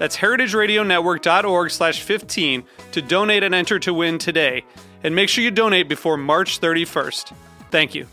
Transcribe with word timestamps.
That's 0.00 0.16
heritageradionetwork.org 0.16 1.70
slash 1.70 2.00
15 2.00 2.64
to 2.92 3.02
donate 3.02 3.42
and 3.42 3.54
enter 3.54 3.78
to 3.80 3.92
win 3.92 4.16
today. 4.16 4.64
And 5.04 5.14
make 5.14 5.28
sure 5.28 5.44
you 5.44 5.50
donate 5.50 5.90
before 5.90 6.16
March 6.16 6.58
31st. 6.58 7.34
Thank 7.70 7.94
you. 7.94 8.06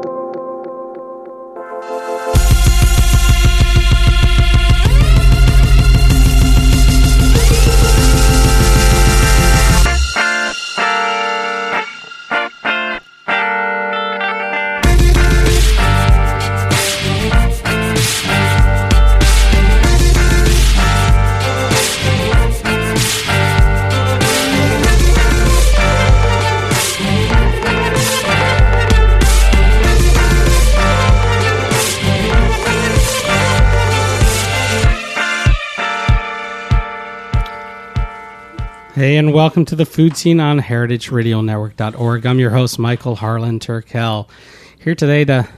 Hey, 39.01 39.17
and 39.17 39.33
welcome 39.33 39.65
to 39.65 39.75
the 39.75 39.87
Food 39.87 40.15
Seen 40.15 40.39
on 40.39 40.59
heritageradionetwork.org. 40.59 42.25
I'm 42.27 42.37
your 42.37 42.51
host, 42.51 42.77
Michael 42.77 43.15
Harlan 43.15 43.57
Turkell, 43.57 44.29
here 44.77 44.93
today 44.93 45.25
to 45.25 45.49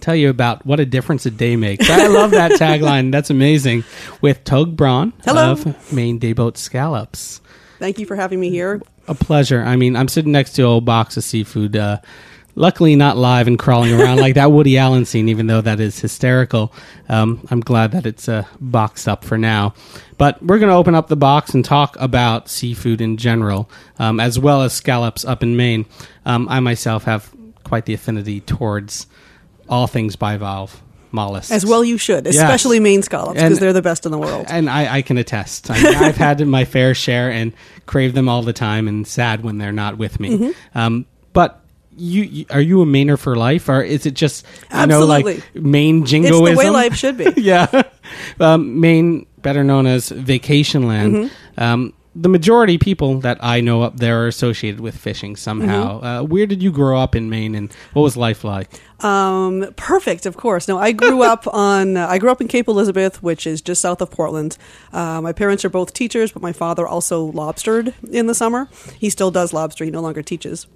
tell 0.00 0.14
you 0.14 0.28
about 0.28 0.66
what 0.66 0.80
a 0.80 0.84
difference 0.84 1.24
a 1.24 1.30
day 1.30 1.56
makes. 1.56 1.88
I 1.88 2.08
love 2.08 2.32
that 2.32 2.60
tagline. 2.60 3.10
That's 3.10 3.30
amazing. 3.30 3.84
With 4.20 4.44
Togue 4.44 4.76
Brawn 4.76 5.14
Hello. 5.24 5.52
of 5.52 5.90
Maine 5.90 6.20
Dayboat 6.20 6.58
Scallops. 6.58 7.40
Thank 7.78 7.98
you 7.98 8.04
for 8.04 8.16
having 8.16 8.38
me 8.38 8.50
here. 8.50 8.82
A 9.08 9.14
pleasure. 9.14 9.62
I 9.62 9.76
mean, 9.76 9.96
I'm 9.96 10.08
sitting 10.08 10.32
next 10.32 10.52
to 10.56 10.68
a 10.68 10.80
box 10.82 11.16
of 11.16 11.24
seafood. 11.24 11.76
Uh, 11.76 12.00
luckily, 12.54 12.96
not 12.96 13.16
live 13.16 13.46
and 13.46 13.58
crawling 13.58 13.92
around 13.92 14.18
like 14.18 14.34
that 14.34 14.52
Woody 14.52 14.78
Allen 14.78 15.04
scene, 15.04 15.28
even 15.28 15.46
though 15.46 15.60
that 15.60 15.80
is 15.80 15.98
hysterical. 15.98 16.72
Um, 17.08 17.46
I'm 17.50 17.60
glad 17.60 17.92
that 17.92 18.06
it's 18.06 18.28
uh, 18.28 18.44
boxed 18.60 19.08
up 19.08 19.24
for 19.24 19.38
now. 19.38 19.74
But 20.18 20.42
we're 20.42 20.58
going 20.58 20.70
to 20.70 20.76
open 20.76 20.94
up 20.94 21.08
the 21.08 21.16
box 21.16 21.54
and 21.54 21.64
talk 21.64 21.96
about 21.98 22.48
seafood 22.48 23.00
in 23.00 23.16
general, 23.16 23.70
um, 23.98 24.20
as 24.20 24.38
well 24.38 24.62
as 24.62 24.72
scallops 24.72 25.24
up 25.24 25.42
in 25.42 25.56
Maine. 25.56 25.86
Um, 26.26 26.48
I 26.48 26.60
myself 26.60 27.04
have 27.04 27.32
quite 27.64 27.86
the 27.86 27.94
affinity 27.94 28.40
towards 28.40 29.06
all 29.68 29.86
things 29.86 30.16
bivalve 30.16 30.74
mollusks. 31.12 31.50
As 31.50 31.64
well, 31.64 31.84
you 31.84 31.98
should, 31.98 32.26
especially 32.26 32.80
Maine 32.80 33.02
scallops, 33.02 33.40
because 33.40 33.58
they're 33.58 33.72
the 33.72 33.82
best 33.82 34.06
in 34.06 34.12
the 34.12 34.18
world. 34.18 34.46
And 34.48 34.68
I, 34.68 34.96
I 34.96 35.02
can 35.02 35.18
attest. 35.18 35.70
I 35.70 35.82
mean, 35.82 35.94
I've 35.94 36.16
had 36.16 36.44
my 36.46 36.64
fair 36.64 36.94
share 36.94 37.30
and 37.30 37.52
crave 37.86 38.14
them 38.14 38.28
all 38.28 38.42
the 38.42 38.52
time, 38.52 38.88
and 38.88 39.06
sad 39.06 39.42
when 39.42 39.58
they're 39.58 39.72
not 39.72 39.98
with 39.98 40.20
me. 40.20 40.30
Mm-hmm. 40.30 40.78
Um, 40.78 41.06
but 41.32 41.59
you, 42.00 42.22
you 42.22 42.46
are 42.50 42.60
you 42.60 42.80
a 42.80 42.86
Mainer 42.86 43.18
for 43.18 43.36
life, 43.36 43.68
or 43.68 43.82
is 43.82 44.06
it 44.06 44.14
just 44.14 44.46
you 44.72 44.86
know 44.86 45.04
like 45.04 45.26
Absolutely. 45.26 45.60
Maine 45.60 46.02
it's 46.02 46.10
the 46.10 46.40
way 46.40 46.70
life 46.70 46.94
should 46.94 47.18
be. 47.18 47.32
yeah, 47.36 47.82
um, 48.40 48.80
Maine, 48.80 49.26
better 49.38 49.62
known 49.62 49.86
as 49.86 50.08
vacation 50.08 50.88
land. 50.88 51.14
Mm-hmm. 51.14 51.62
Um, 51.62 51.92
the 52.16 52.28
majority 52.28 52.76
people 52.76 53.20
that 53.20 53.38
I 53.40 53.60
know 53.60 53.82
up 53.82 53.98
there 53.98 54.24
are 54.24 54.26
associated 54.26 54.80
with 54.80 54.96
fishing 54.96 55.36
somehow. 55.36 55.96
Mm-hmm. 55.96 56.06
Uh, 56.06 56.22
where 56.24 56.46
did 56.46 56.60
you 56.60 56.72
grow 56.72 56.98
up 56.98 57.14
in 57.14 57.30
Maine, 57.30 57.54
and 57.54 57.72
what 57.92 58.02
was 58.02 58.16
life 58.16 58.44
like? 58.44 58.68
Um, 59.04 59.72
perfect, 59.76 60.26
of 60.26 60.36
course. 60.36 60.66
No, 60.66 60.78
I 60.78 60.92
grew 60.92 61.22
up 61.22 61.46
on. 61.52 61.96
Uh, 61.96 62.06
I 62.08 62.18
grew 62.18 62.30
up 62.30 62.40
in 62.40 62.48
Cape 62.48 62.66
Elizabeth, 62.66 63.22
which 63.22 63.46
is 63.46 63.60
just 63.60 63.82
south 63.82 64.00
of 64.00 64.10
Portland. 64.10 64.56
Uh, 64.92 65.20
my 65.20 65.32
parents 65.32 65.64
are 65.64 65.70
both 65.70 65.92
teachers, 65.92 66.32
but 66.32 66.42
my 66.42 66.52
father 66.52 66.88
also 66.88 67.30
lobstered 67.30 67.94
in 68.10 68.26
the 68.26 68.34
summer. 68.34 68.68
He 68.98 69.10
still 69.10 69.30
does 69.30 69.52
lobster. 69.52 69.84
He 69.84 69.90
no 69.90 70.00
longer 70.00 70.22
teaches. 70.22 70.66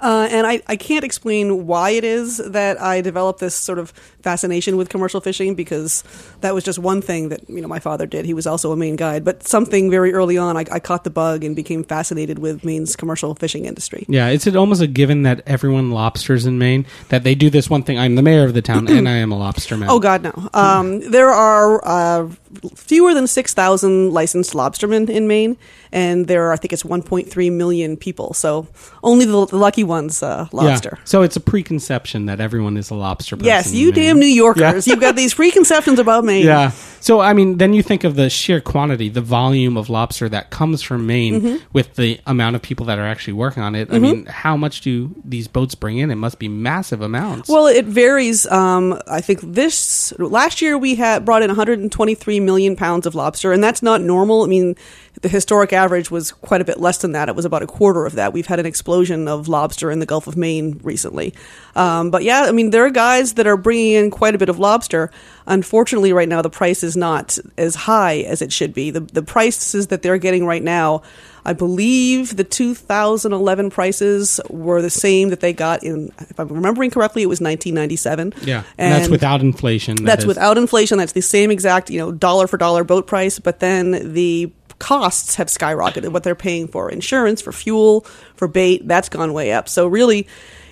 Uh, 0.00 0.28
and 0.30 0.46
I, 0.46 0.62
I 0.66 0.76
can't 0.76 1.04
explain 1.04 1.66
why 1.66 1.90
it 1.90 2.04
is 2.04 2.38
that 2.38 2.80
I 2.80 3.00
developed 3.00 3.40
this 3.40 3.54
sort 3.54 3.78
of 3.78 3.90
fascination 4.22 4.76
with 4.76 4.88
commercial 4.88 5.20
fishing 5.20 5.54
because 5.54 6.04
that 6.40 6.54
was 6.54 6.64
just 6.64 6.78
one 6.78 7.00
thing 7.00 7.28
that 7.30 7.48
you 7.48 7.60
know 7.60 7.68
my 7.68 7.78
father 7.78 8.06
did. 8.06 8.24
He 8.24 8.34
was 8.34 8.46
also 8.46 8.72
a 8.72 8.76
Maine 8.76 8.96
guide, 8.96 9.24
but 9.24 9.46
something 9.46 9.90
very 9.90 10.12
early 10.12 10.38
on, 10.38 10.56
I, 10.56 10.64
I 10.70 10.80
caught 10.80 11.04
the 11.04 11.10
bug 11.10 11.44
and 11.44 11.54
became 11.56 11.84
fascinated 11.84 12.38
with 12.38 12.64
Maine's 12.64 12.96
commercial 12.96 13.34
fishing 13.34 13.64
industry. 13.64 14.04
Yeah, 14.08 14.28
it's 14.28 14.46
almost 14.46 14.82
a 14.82 14.86
given 14.86 15.22
that 15.22 15.42
everyone 15.46 15.90
lobsters 15.90 16.46
in 16.46 16.58
Maine. 16.58 16.86
That 17.08 17.24
they 17.24 17.34
do 17.34 17.50
this 17.50 17.70
one 17.70 17.82
thing. 17.82 17.98
I'm 17.98 18.14
the 18.14 18.22
mayor 18.22 18.44
of 18.44 18.54
the 18.54 18.62
town, 18.62 18.88
and 18.88 19.08
I 19.08 19.16
am 19.16 19.32
a 19.32 19.38
lobster 19.38 19.76
man. 19.76 19.90
Oh 19.90 19.98
God, 20.00 20.22
no! 20.22 20.48
Um, 20.54 21.00
there 21.10 21.30
are 21.30 21.86
uh, 21.86 22.28
fewer 22.74 23.14
than 23.14 23.26
six 23.26 23.54
thousand 23.54 24.12
licensed 24.12 24.52
lobstermen 24.54 25.08
in 25.08 25.26
Maine, 25.28 25.56
and 25.92 26.26
there 26.26 26.46
are 26.48 26.52
I 26.52 26.56
think 26.56 26.72
it's 26.72 26.84
one 26.84 27.02
point 27.02 27.30
three 27.30 27.50
million 27.50 27.96
people. 27.96 28.34
So 28.34 28.66
only 29.02 29.24
the, 29.24 29.46
the 29.46 29.56
lucky 29.56 29.84
ones 29.84 30.22
uh, 30.22 30.48
lobster. 30.52 30.94
Yeah. 30.98 31.04
So 31.04 31.22
it's 31.22 31.36
a 31.36 31.40
preconception 31.40 32.26
that 32.26 32.40
everyone 32.40 32.76
is 32.76 32.90
a 32.90 32.94
lobster 32.94 33.36
person. 33.36 33.46
Yes, 33.46 33.72
you 33.72 33.92
damn 33.92 34.18
New 34.18 34.26
Yorkers! 34.26 34.86
Yeah. 34.86 34.92
You've 34.92 35.00
got 35.00 35.16
these 35.16 35.34
preconceptions 35.34 35.98
about 35.98 36.24
Maine. 36.24 36.44
Yeah. 36.46 36.70
So 37.00 37.20
I 37.20 37.32
mean, 37.32 37.58
then 37.58 37.74
you 37.74 37.82
think 37.82 38.04
of 38.04 38.16
the 38.16 38.28
sheer 38.30 38.60
quantity, 38.60 39.08
the 39.08 39.20
volume 39.20 39.76
of 39.76 39.88
lobster 39.88 40.28
that 40.28 40.50
comes 40.50 40.82
from 40.82 41.06
Maine, 41.06 41.28
Mm-hmm. 41.28 41.56
with 41.72 41.94
the 41.96 42.18
amount 42.26 42.56
of 42.56 42.62
people 42.62 42.86
that 42.86 42.98
are 42.98 43.06
actually 43.06 43.34
working 43.34 43.62
on 43.62 43.74
it. 43.74 43.92
I 43.92 43.98
mean, 43.98 44.26
how 44.26 44.56
much 44.56 44.80
do 44.80 45.14
these 45.24 45.46
boats 45.46 45.74
bring 45.74 45.98
in? 45.98 46.10
It 46.10 46.16
must 46.16 46.38
be 46.38 46.48
massive 46.48 47.00
amounts. 47.02 47.48
Well, 47.48 47.66
it 47.66 47.84
varies. 47.84 48.46
Um, 48.46 49.00
I 49.06 49.20
think 49.20 49.40
this 49.42 50.12
last 50.18 50.60
year 50.62 50.76
we 50.78 50.94
had 50.94 51.24
brought 51.24 51.42
in 51.42 51.48
123 51.48 52.37
million 52.40 52.76
pounds 52.76 53.06
of 53.06 53.14
lobster, 53.14 53.52
and 53.52 53.62
that's 53.62 53.82
not 53.82 54.00
normal. 54.00 54.42
I 54.42 54.46
mean, 54.46 54.76
the 55.22 55.28
historic 55.28 55.72
average 55.72 56.10
was 56.10 56.32
quite 56.32 56.60
a 56.60 56.64
bit 56.64 56.78
less 56.80 56.98
than 56.98 57.12
that. 57.12 57.28
It 57.28 57.36
was 57.36 57.44
about 57.44 57.62
a 57.62 57.66
quarter 57.66 58.06
of 58.06 58.14
that. 58.14 58.32
We've 58.32 58.46
had 58.46 58.60
an 58.60 58.66
explosion 58.66 59.28
of 59.28 59.48
lobster 59.48 59.90
in 59.90 59.98
the 59.98 60.06
Gulf 60.06 60.26
of 60.26 60.36
Maine 60.36 60.80
recently. 60.82 61.34
Um, 61.74 62.10
but 62.10 62.22
yeah, 62.22 62.42
I 62.42 62.52
mean, 62.52 62.70
there 62.70 62.84
are 62.84 62.90
guys 62.90 63.34
that 63.34 63.46
are 63.46 63.56
bringing 63.56 63.92
in 63.92 64.10
quite 64.10 64.34
a 64.34 64.38
bit 64.38 64.48
of 64.48 64.58
lobster. 64.58 65.10
Unfortunately, 65.46 66.12
right 66.12 66.28
now 66.28 66.42
the 66.42 66.50
price 66.50 66.82
is 66.82 66.96
not 66.96 67.38
as 67.56 67.74
high 67.74 68.18
as 68.18 68.42
it 68.42 68.52
should 68.52 68.74
be. 68.74 68.90
The 68.90 69.00
the 69.00 69.22
prices 69.22 69.88
that 69.88 70.02
they're 70.02 70.18
getting 70.18 70.46
right 70.46 70.62
now. 70.62 71.02
I 71.48 71.54
believe 71.54 72.36
the 72.36 72.44
2011 72.44 73.70
prices 73.70 74.38
were 74.50 74.82
the 74.82 74.90
same 74.90 75.30
that 75.30 75.40
they 75.40 75.54
got 75.54 75.82
in, 75.82 76.12
if 76.20 76.38
I'm 76.38 76.48
remembering 76.48 76.90
correctly, 76.90 77.22
it 77.22 77.26
was 77.26 77.40
1997. 77.40 78.34
yeah, 78.42 78.64
and, 78.76 78.92
that's 78.92 79.08
without 79.08 79.40
inflation. 79.40 79.96
that 79.96 80.04
That's 80.04 80.24
is- 80.24 80.26
without 80.26 80.58
inflation. 80.58 80.98
That's 80.98 81.12
the 81.12 81.22
same 81.22 81.50
exact, 81.50 81.88
you 81.88 81.98
know, 81.98 82.12
dollar 82.12 82.48
for 82.48 82.58
dollar 82.58 82.84
boat 82.84 83.06
price. 83.06 83.38
But 83.38 83.60
then 83.60 84.12
the 84.12 84.52
costs 84.78 85.36
have 85.36 85.46
skyrocketed. 85.46 86.12
What 86.12 86.22
they're 86.22 86.34
paying 86.34 86.68
for 86.68 86.90
insurance, 86.90 87.40
for 87.40 87.50
fuel, 87.50 88.02
for 88.34 88.46
bait, 88.46 88.86
that's 88.86 89.08
gone 89.08 89.32
way 89.32 89.50
up. 89.52 89.70
So 89.70 89.86
really, 89.86 90.28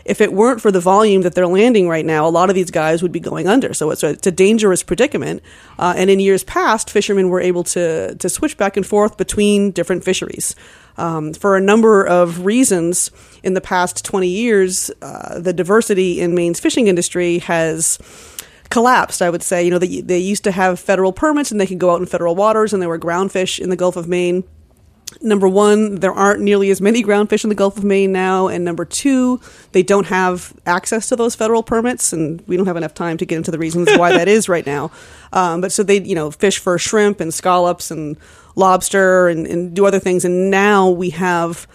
if 0.07 0.21
it 0.21 0.33
weren't 0.33 0.61
for 0.61 0.71
the 0.71 0.81
volume 0.81 1.23
that 1.23 1.35
they're 1.35 1.47
landing 1.47 1.89
right 1.89 2.05
now, 2.05 2.27
a 2.27 2.31
lot 2.31 2.49
of 2.49 2.55
these 2.55 2.71
guys 2.71 3.03
would 3.03 3.13
be 3.13 3.21
going 3.21 3.49
under. 3.49 3.75
So 3.75 3.91
it's 3.91 4.03
a, 4.03 4.11
it's 4.11 4.27
a 4.27 4.31
dangerous 4.31 4.83
predicament. 4.83 5.43
Uh, 5.79 5.95
and 5.97 6.09
in 6.09 6.21
years 6.21 6.45
past, 6.45 6.91
fishermen 6.91 7.29
were 7.29 7.41
able 7.41 7.65
to 7.65 8.15
to 8.15 8.29
switch 8.29 8.57
back 8.57 8.77
and 8.77 8.87
forth 8.87 9.17
between 9.17 9.73
different 9.73 10.05
fisheries. 10.05 10.55
Um, 10.97 11.35
for 11.35 11.57
a 11.57 11.61
number 11.61 12.07
of 12.07 12.47
reasons, 12.47 13.11
in 13.43 13.55
the 13.55 13.61
past 13.61 14.05
20 14.05 14.29
years, 14.29 14.91
uh, 15.03 15.41
the 15.41 15.53
diversity 15.53 16.21
in 16.21 16.35
Maine's 16.35 16.61
fishing 16.61 16.87
industry 16.87 17.39
has 17.41 17.99
collapsed. 18.71 19.21
I 19.21 19.29
would 19.29 19.43
say, 19.43 19.65
you 19.65 19.71
know, 19.71 19.79
they, 19.79 20.01
they 20.01 20.19
used 20.19 20.45
to 20.45 20.53
have 20.53 20.81
federal 20.81 21.13
permits 21.13 21.51
and 21.51 21.61
they 21.61 21.67
could 21.67 21.79
go 21.79 21.91
out 21.91 22.01
in 22.01 22.07
federal 22.07 22.35
waters, 22.35 22.73
and 22.73 22.81
there 22.81 22.89
were 22.89 22.99
groundfish 22.99 23.59
in 23.59 23.71
the 23.71 23.77
Gulf 23.77 23.97
of 23.97 24.09
Maine. 24.09 24.45
Number 25.23 25.49
one, 25.49 25.97
there 25.97 26.13
aren't 26.13 26.41
nearly 26.41 26.71
as 26.71 26.81
many 26.81 27.03
groundfish 27.03 27.45
in 27.45 27.49
the 27.49 27.55
Gulf 27.55 27.79
of 27.79 27.85
Maine 27.85 28.13
now, 28.13 28.49
and 28.49 28.65
number 28.65 28.85
two, 28.85 29.41
they 29.73 29.83
don't 29.83 30.07
have 30.07 30.53
access 30.67 31.09
to 31.09 31.17
those 31.17 31.35
federal 31.35 31.63
permits, 31.63 32.13
and 32.13 32.43
we 32.49 32.57
don't 32.57 32.67
have 32.67 32.77
enough 32.77 32.93
time 32.93 33.17
to 33.19 33.25
get 33.25 33.37
into 33.37 33.53
the 33.53 33.59
reasons 33.59 33.89
why 33.97 34.11
that 34.11 34.29
is 34.29 34.49
right 34.49 34.67
now. 34.67 34.91
Um, 35.33 35.61
but 35.61 35.71
so 35.71 35.83
they, 35.83 36.01
you 36.01 36.15
know, 36.15 36.31
fish 36.31 36.59
for 36.59 36.79
shrimp 36.79 37.21
and 37.21 37.35
scallops 37.35 37.91
and 37.91 38.17
lobster 38.55 39.29
and, 39.29 39.47
and 39.47 39.75
do 39.75 39.85
other 39.85 39.99
things, 39.99 40.25
and 40.25 40.51
now 40.51 40.89
we 40.89 41.11
have 41.11 41.67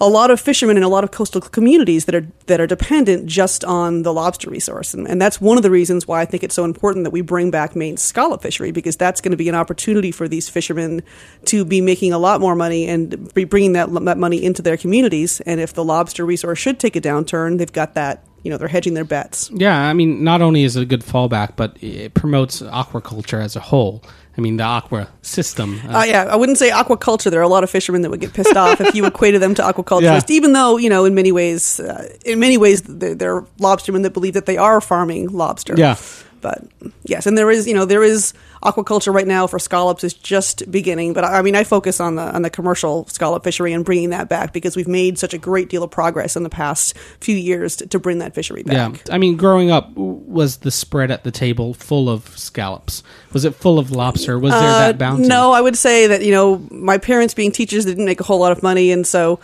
a 0.00 0.08
lot 0.08 0.30
of 0.30 0.40
fishermen 0.40 0.76
in 0.76 0.82
a 0.82 0.88
lot 0.88 1.04
of 1.04 1.10
coastal 1.10 1.40
communities 1.40 2.06
that 2.06 2.14
are 2.14 2.26
that 2.46 2.60
are 2.60 2.66
dependent 2.66 3.26
just 3.26 3.64
on 3.64 4.02
the 4.02 4.12
lobster 4.12 4.48
resource, 4.48 4.94
and, 4.94 5.06
and 5.06 5.20
that's 5.20 5.40
one 5.40 5.56
of 5.56 5.62
the 5.62 5.70
reasons 5.70 6.08
why 6.08 6.20
I 6.20 6.24
think 6.24 6.42
it's 6.42 6.54
so 6.54 6.64
important 6.64 7.04
that 7.04 7.10
we 7.10 7.20
bring 7.20 7.50
back 7.50 7.76
Maine's 7.76 8.02
scallop 8.02 8.42
fishery 8.42 8.70
because 8.70 8.96
that's 8.96 9.20
going 9.20 9.32
to 9.32 9.36
be 9.36 9.48
an 9.48 9.54
opportunity 9.54 10.10
for 10.10 10.26
these 10.26 10.48
fishermen 10.48 11.02
to 11.46 11.64
be 11.64 11.80
making 11.80 12.12
a 12.12 12.18
lot 12.18 12.40
more 12.40 12.54
money 12.54 12.88
and 12.88 13.32
be 13.34 13.44
bringing 13.44 13.74
that, 13.74 13.92
that 14.04 14.18
money 14.18 14.42
into 14.42 14.62
their 14.62 14.76
communities. 14.76 15.40
And 15.42 15.60
if 15.60 15.74
the 15.74 15.84
lobster 15.84 16.24
resource 16.24 16.58
should 16.58 16.80
take 16.80 16.96
a 16.96 17.00
downturn, 17.00 17.58
they've 17.58 17.72
got 17.72 17.94
that. 17.94 18.24
You 18.42 18.50
know, 18.50 18.56
they're 18.56 18.68
hedging 18.68 18.94
their 18.94 19.04
bets. 19.04 19.50
Yeah, 19.52 19.78
I 19.78 19.92
mean, 19.92 20.24
not 20.24 20.40
only 20.42 20.64
is 20.64 20.76
it 20.76 20.82
a 20.82 20.86
good 20.86 21.02
fallback, 21.02 21.56
but 21.56 21.76
it 21.82 22.14
promotes 22.14 22.62
aquaculture 22.62 23.42
as 23.42 23.56
a 23.56 23.60
whole. 23.60 24.02
I 24.38 24.40
mean, 24.40 24.56
the 24.56 24.62
aqua 24.62 25.08
system. 25.22 25.80
Uh, 25.86 26.04
yeah, 26.06 26.24
I 26.24 26.36
wouldn't 26.36 26.56
say 26.56 26.70
aquaculture. 26.70 27.30
There 27.30 27.40
are 27.40 27.44
a 27.44 27.48
lot 27.48 27.64
of 27.64 27.70
fishermen 27.70 28.02
that 28.02 28.10
would 28.10 28.20
get 28.20 28.32
pissed 28.32 28.56
off 28.56 28.80
if 28.80 28.94
you 28.94 29.04
equated 29.04 29.42
them 29.42 29.54
to 29.56 29.62
aquaculturists. 29.62 30.00
Yeah. 30.30 30.36
Even 30.36 30.52
though 30.54 30.78
you 30.78 30.88
know, 30.88 31.04
in 31.04 31.14
many 31.14 31.32
ways, 31.32 31.80
uh, 31.80 32.16
in 32.24 32.38
many 32.38 32.56
ways, 32.56 32.80
they're, 32.82 33.14
they're 33.14 33.42
lobstermen 33.58 34.02
that 34.04 34.12
believe 34.14 34.34
that 34.34 34.46
they 34.46 34.56
are 34.56 34.80
farming 34.80 35.28
lobster. 35.28 35.74
Yeah. 35.76 35.96
But 36.40 36.64
yes, 37.04 37.26
and 37.26 37.36
there 37.36 37.50
is 37.50 37.66
you 37.66 37.74
know 37.74 37.84
there 37.84 38.02
is 38.02 38.32
aquaculture 38.62 39.12
right 39.12 39.26
now 39.26 39.46
for 39.46 39.58
scallops 39.58 40.04
is 40.04 40.14
just 40.14 40.70
beginning. 40.70 41.12
But 41.12 41.24
I 41.24 41.38
I 41.38 41.42
mean, 41.42 41.56
I 41.56 41.64
focus 41.64 42.00
on 42.00 42.16
the 42.16 42.22
on 42.22 42.42
the 42.42 42.50
commercial 42.50 43.06
scallop 43.06 43.44
fishery 43.44 43.72
and 43.72 43.84
bringing 43.84 44.10
that 44.10 44.28
back 44.28 44.52
because 44.52 44.76
we've 44.76 44.88
made 44.88 45.18
such 45.18 45.34
a 45.34 45.38
great 45.38 45.68
deal 45.68 45.82
of 45.82 45.90
progress 45.90 46.36
in 46.36 46.42
the 46.42 46.50
past 46.50 46.96
few 47.20 47.36
years 47.36 47.76
to, 47.76 47.86
to 47.86 47.98
bring 47.98 48.18
that 48.18 48.34
fishery 48.34 48.62
back. 48.62 49.06
Yeah, 49.06 49.14
I 49.14 49.18
mean, 49.18 49.36
growing 49.36 49.70
up, 49.70 49.90
was 49.94 50.58
the 50.58 50.70
spread 50.70 51.10
at 51.10 51.24
the 51.24 51.30
table 51.30 51.74
full 51.74 52.08
of 52.08 52.36
scallops? 52.38 53.02
Was 53.32 53.44
it 53.44 53.54
full 53.54 53.78
of 53.78 53.90
lobster? 53.90 54.38
Was 54.38 54.52
there 54.52 54.60
that 54.60 54.98
bounty? 54.98 55.24
Uh, 55.24 55.28
No, 55.28 55.52
I 55.52 55.60
would 55.60 55.76
say 55.76 56.06
that 56.08 56.22
you 56.22 56.32
know 56.32 56.66
my 56.70 56.98
parents 56.98 57.34
being 57.34 57.52
teachers 57.52 57.84
didn't 57.84 58.04
make 58.04 58.20
a 58.20 58.24
whole 58.24 58.40
lot 58.40 58.52
of 58.52 58.62
money, 58.62 58.90
and 58.92 59.06
so 59.06 59.40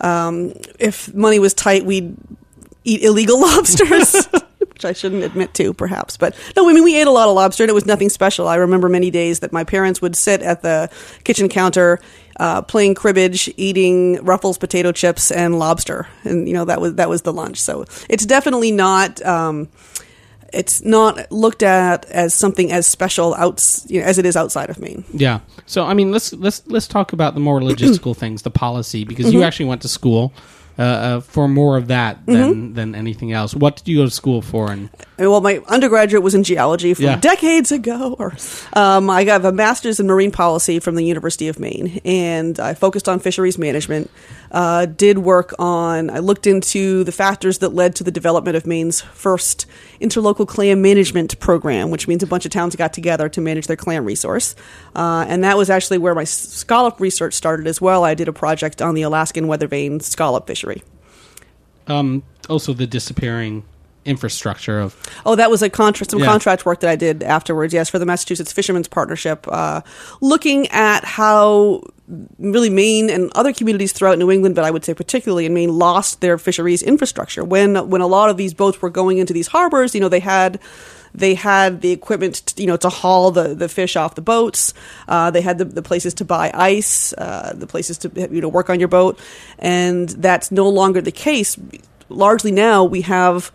um, 0.00 0.54
if 0.78 1.12
money 1.14 1.38
was 1.38 1.54
tight, 1.54 1.84
we'd 1.84 2.16
eat 2.84 3.02
illegal 3.02 3.40
lobsters. 3.46 4.28
Which 4.80 4.86
I 4.86 4.94
shouldn't 4.94 5.24
admit 5.24 5.52
to, 5.54 5.74
perhaps, 5.74 6.16
but 6.16 6.34
no. 6.56 6.66
I 6.66 6.72
mean, 6.72 6.82
we 6.82 6.98
ate 6.98 7.06
a 7.06 7.10
lot 7.10 7.28
of 7.28 7.34
lobster, 7.34 7.62
and 7.64 7.68
it 7.70 7.74
was 7.74 7.84
nothing 7.84 8.08
special. 8.08 8.48
I 8.48 8.54
remember 8.54 8.88
many 8.88 9.10
days 9.10 9.40
that 9.40 9.52
my 9.52 9.62
parents 9.62 10.00
would 10.00 10.16
sit 10.16 10.40
at 10.40 10.62
the 10.62 10.88
kitchen 11.22 11.50
counter, 11.50 12.00
uh, 12.38 12.62
playing 12.62 12.94
cribbage, 12.94 13.52
eating 13.58 14.24
Ruffles 14.24 14.56
potato 14.56 14.90
chips 14.90 15.30
and 15.30 15.58
lobster, 15.58 16.08
and 16.24 16.48
you 16.48 16.54
know 16.54 16.64
that 16.64 16.80
was 16.80 16.94
that 16.94 17.10
was 17.10 17.20
the 17.22 17.32
lunch. 17.34 17.60
So 17.60 17.84
it's 18.08 18.24
definitely 18.24 18.72
not. 18.72 19.20
Um, 19.22 19.68
it's 20.52 20.82
not 20.82 21.30
looked 21.30 21.62
at 21.62 22.06
as 22.06 22.32
something 22.32 22.72
as 22.72 22.86
special 22.86 23.34
outs, 23.34 23.84
you 23.90 24.00
know, 24.00 24.06
as 24.06 24.16
it 24.16 24.24
is 24.24 24.34
outside 24.34 24.70
of 24.70 24.80
Maine. 24.80 25.04
Yeah. 25.12 25.40
So 25.66 25.84
I 25.84 25.92
mean, 25.92 26.10
let's 26.10 26.32
let's 26.32 26.66
let's 26.68 26.88
talk 26.88 27.12
about 27.12 27.34
the 27.34 27.40
more 27.40 27.60
logistical 27.70 28.16
things, 28.16 28.42
the 28.42 28.50
policy, 28.50 29.04
because 29.04 29.26
Mm-hmm. 29.26 29.34
you 29.36 29.42
actually 29.42 29.66
went 29.66 29.82
to 29.82 29.88
school 29.88 30.32
uh, 30.78 30.82
uh, 30.82 31.20
for 31.20 31.48
more 31.48 31.76
of 31.76 31.88
that 31.88 32.24
than 32.26 32.74
than 32.74 32.94
anything 32.94 33.32
else. 33.32 33.54
What 33.54 33.76
did 33.76 33.88
you 33.88 33.98
go 33.98 34.04
to 34.04 34.10
school 34.10 34.42
for? 34.42 34.70
And 34.70 34.88
I 35.18 35.26
well, 35.26 35.40
my 35.40 35.60
undergraduate 35.68 36.22
was 36.22 36.34
in 36.34 36.42
geology 36.44 36.94
from 36.94 37.04
Yeah. 37.04 37.16
decades 37.16 37.70
ago. 37.72 38.16
Or, 38.18 38.34
um, 38.74 39.10
I 39.10 39.24
got 39.24 39.44
a 39.44 39.52
master's 39.52 40.00
in 40.00 40.06
marine 40.06 40.30
policy 40.30 40.78
from 40.80 40.94
the 40.94 41.04
University 41.04 41.48
of 41.48 41.58
Maine, 41.58 42.00
and 42.04 42.58
I 42.58 42.74
focused 42.74 43.08
on 43.08 43.18
fisheries 43.20 43.58
management. 43.58 44.10
Uh, 44.50 44.86
did 44.86 45.18
work 45.18 45.54
on. 45.58 46.10
I 46.10 46.18
looked 46.18 46.46
into 46.46 47.04
the 47.04 47.12
factors 47.12 47.58
that 47.58 47.70
led 47.74 47.94
to 47.96 48.04
the 48.04 48.10
development 48.10 48.56
of 48.56 48.66
Maine's 48.66 49.00
first 49.00 49.66
interlocal 50.00 50.46
clam 50.46 50.82
management 50.82 51.38
program, 51.38 51.90
which 51.90 52.08
means 52.08 52.22
a 52.22 52.26
bunch 52.26 52.44
of 52.44 52.50
towns 52.50 52.74
got 52.74 52.92
together 52.92 53.28
to 53.28 53.40
manage 53.40 53.66
their 53.68 53.76
clam 53.76 54.04
resource. 54.04 54.56
Uh, 54.96 55.24
and 55.28 55.44
that 55.44 55.56
was 55.56 55.70
actually 55.70 55.98
where 55.98 56.14
my 56.14 56.24
scallop 56.24 56.98
research 57.00 57.34
started 57.34 57.66
as 57.66 57.80
well. 57.80 58.04
I 58.04 58.14
did 58.14 58.28
a 58.28 58.32
project 58.32 58.82
on 58.82 58.94
the 58.94 59.02
Alaskan 59.02 59.46
weather 59.46 59.68
vane 59.68 60.00
scallop 60.00 60.46
fishery. 60.46 60.82
um, 61.86 62.22
also 62.48 62.72
the 62.72 62.86
disappearing 62.86 63.64
infrastructure 64.04 64.80
of 64.80 64.96
Oh, 65.26 65.34
that 65.36 65.50
was 65.50 65.62
a 65.62 65.68
contract, 65.70 66.10
some 66.10 66.20
Yeah. 66.20 66.26
contract 66.26 66.64
work 66.64 66.80
that 66.80 66.90
I 66.90 66.96
did 66.96 67.22
afterwards. 67.22 67.74
Yes, 67.74 67.88
for 67.90 67.98
the 67.98 68.06
Massachusetts 68.06 68.52
Fishermen's 68.52 68.88
Partnership, 68.88 69.46
uh, 69.48 69.82
looking 70.20 70.66
at 70.68 71.04
how 71.04 71.82
really 72.38 72.70
Maine 72.70 73.08
and 73.08 73.30
other 73.36 73.52
communities 73.52 73.92
throughout 73.92 74.18
New 74.18 74.30
England, 74.30 74.54
but 74.56 74.64
I 74.64 74.70
would 74.70 74.84
say 74.84 74.94
particularly 74.94 75.46
in 75.46 75.54
Maine, 75.54 75.70
lost 75.78 76.20
their 76.20 76.38
fisheries 76.38 76.82
infrastructure 76.82 77.44
when 77.44 77.88
when 77.88 78.00
a 78.00 78.06
lot 78.06 78.30
of 78.30 78.36
these 78.36 78.54
boats 78.54 78.80
were 78.82 78.90
going 78.90 79.18
into 79.18 79.32
these 79.32 79.48
harbors. 79.48 79.94
You 79.94 80.00
know, 80.00 80.08
they 80.08 80.20
had. 80.20 80.58
They 81.12 81.34
had 81.34 81.80
the 81.80 81.90
equipment, 81.90 82.36
to, 82.46 82.62
you 82.62 82.68
know, 82.68 82.76
to 82.76 82.88
haul 82.88 83.32
the, 83.32 83.52
the 83.52 83.68
fish 83.68 83.96
off 83.96 84.14
the 84.14 84.22
boats. 84.22 84.72
Uh, 85.08 85.32
they 85.32 85.40
had 85.40 85.58
the, 85.58 85.64
the 85.64 85.82
places 85.82 86.14
to 86.14 86.24
buy 86.24 86.52
ice, 86.54 87.12
uh, 87.14 87.52
the 87.52 87.66
places 87.66 87.98
to 87.98 88.12
you 88.30 88.40
know 88.40 88.46
work 88.48 88.70
on 88.70 88.78
your 88.78 88.86
boat, 88.86 89.18
and 89.58 90.08
that's 90.10 90.52
no 90.52 90.68
longer 90.68 91.00
the 91.00 91.10
case. 91.10 91.56
Largely 92.08 92.52
now, 92.52 92.84
we 92.84 93.00
have 93.00 93.50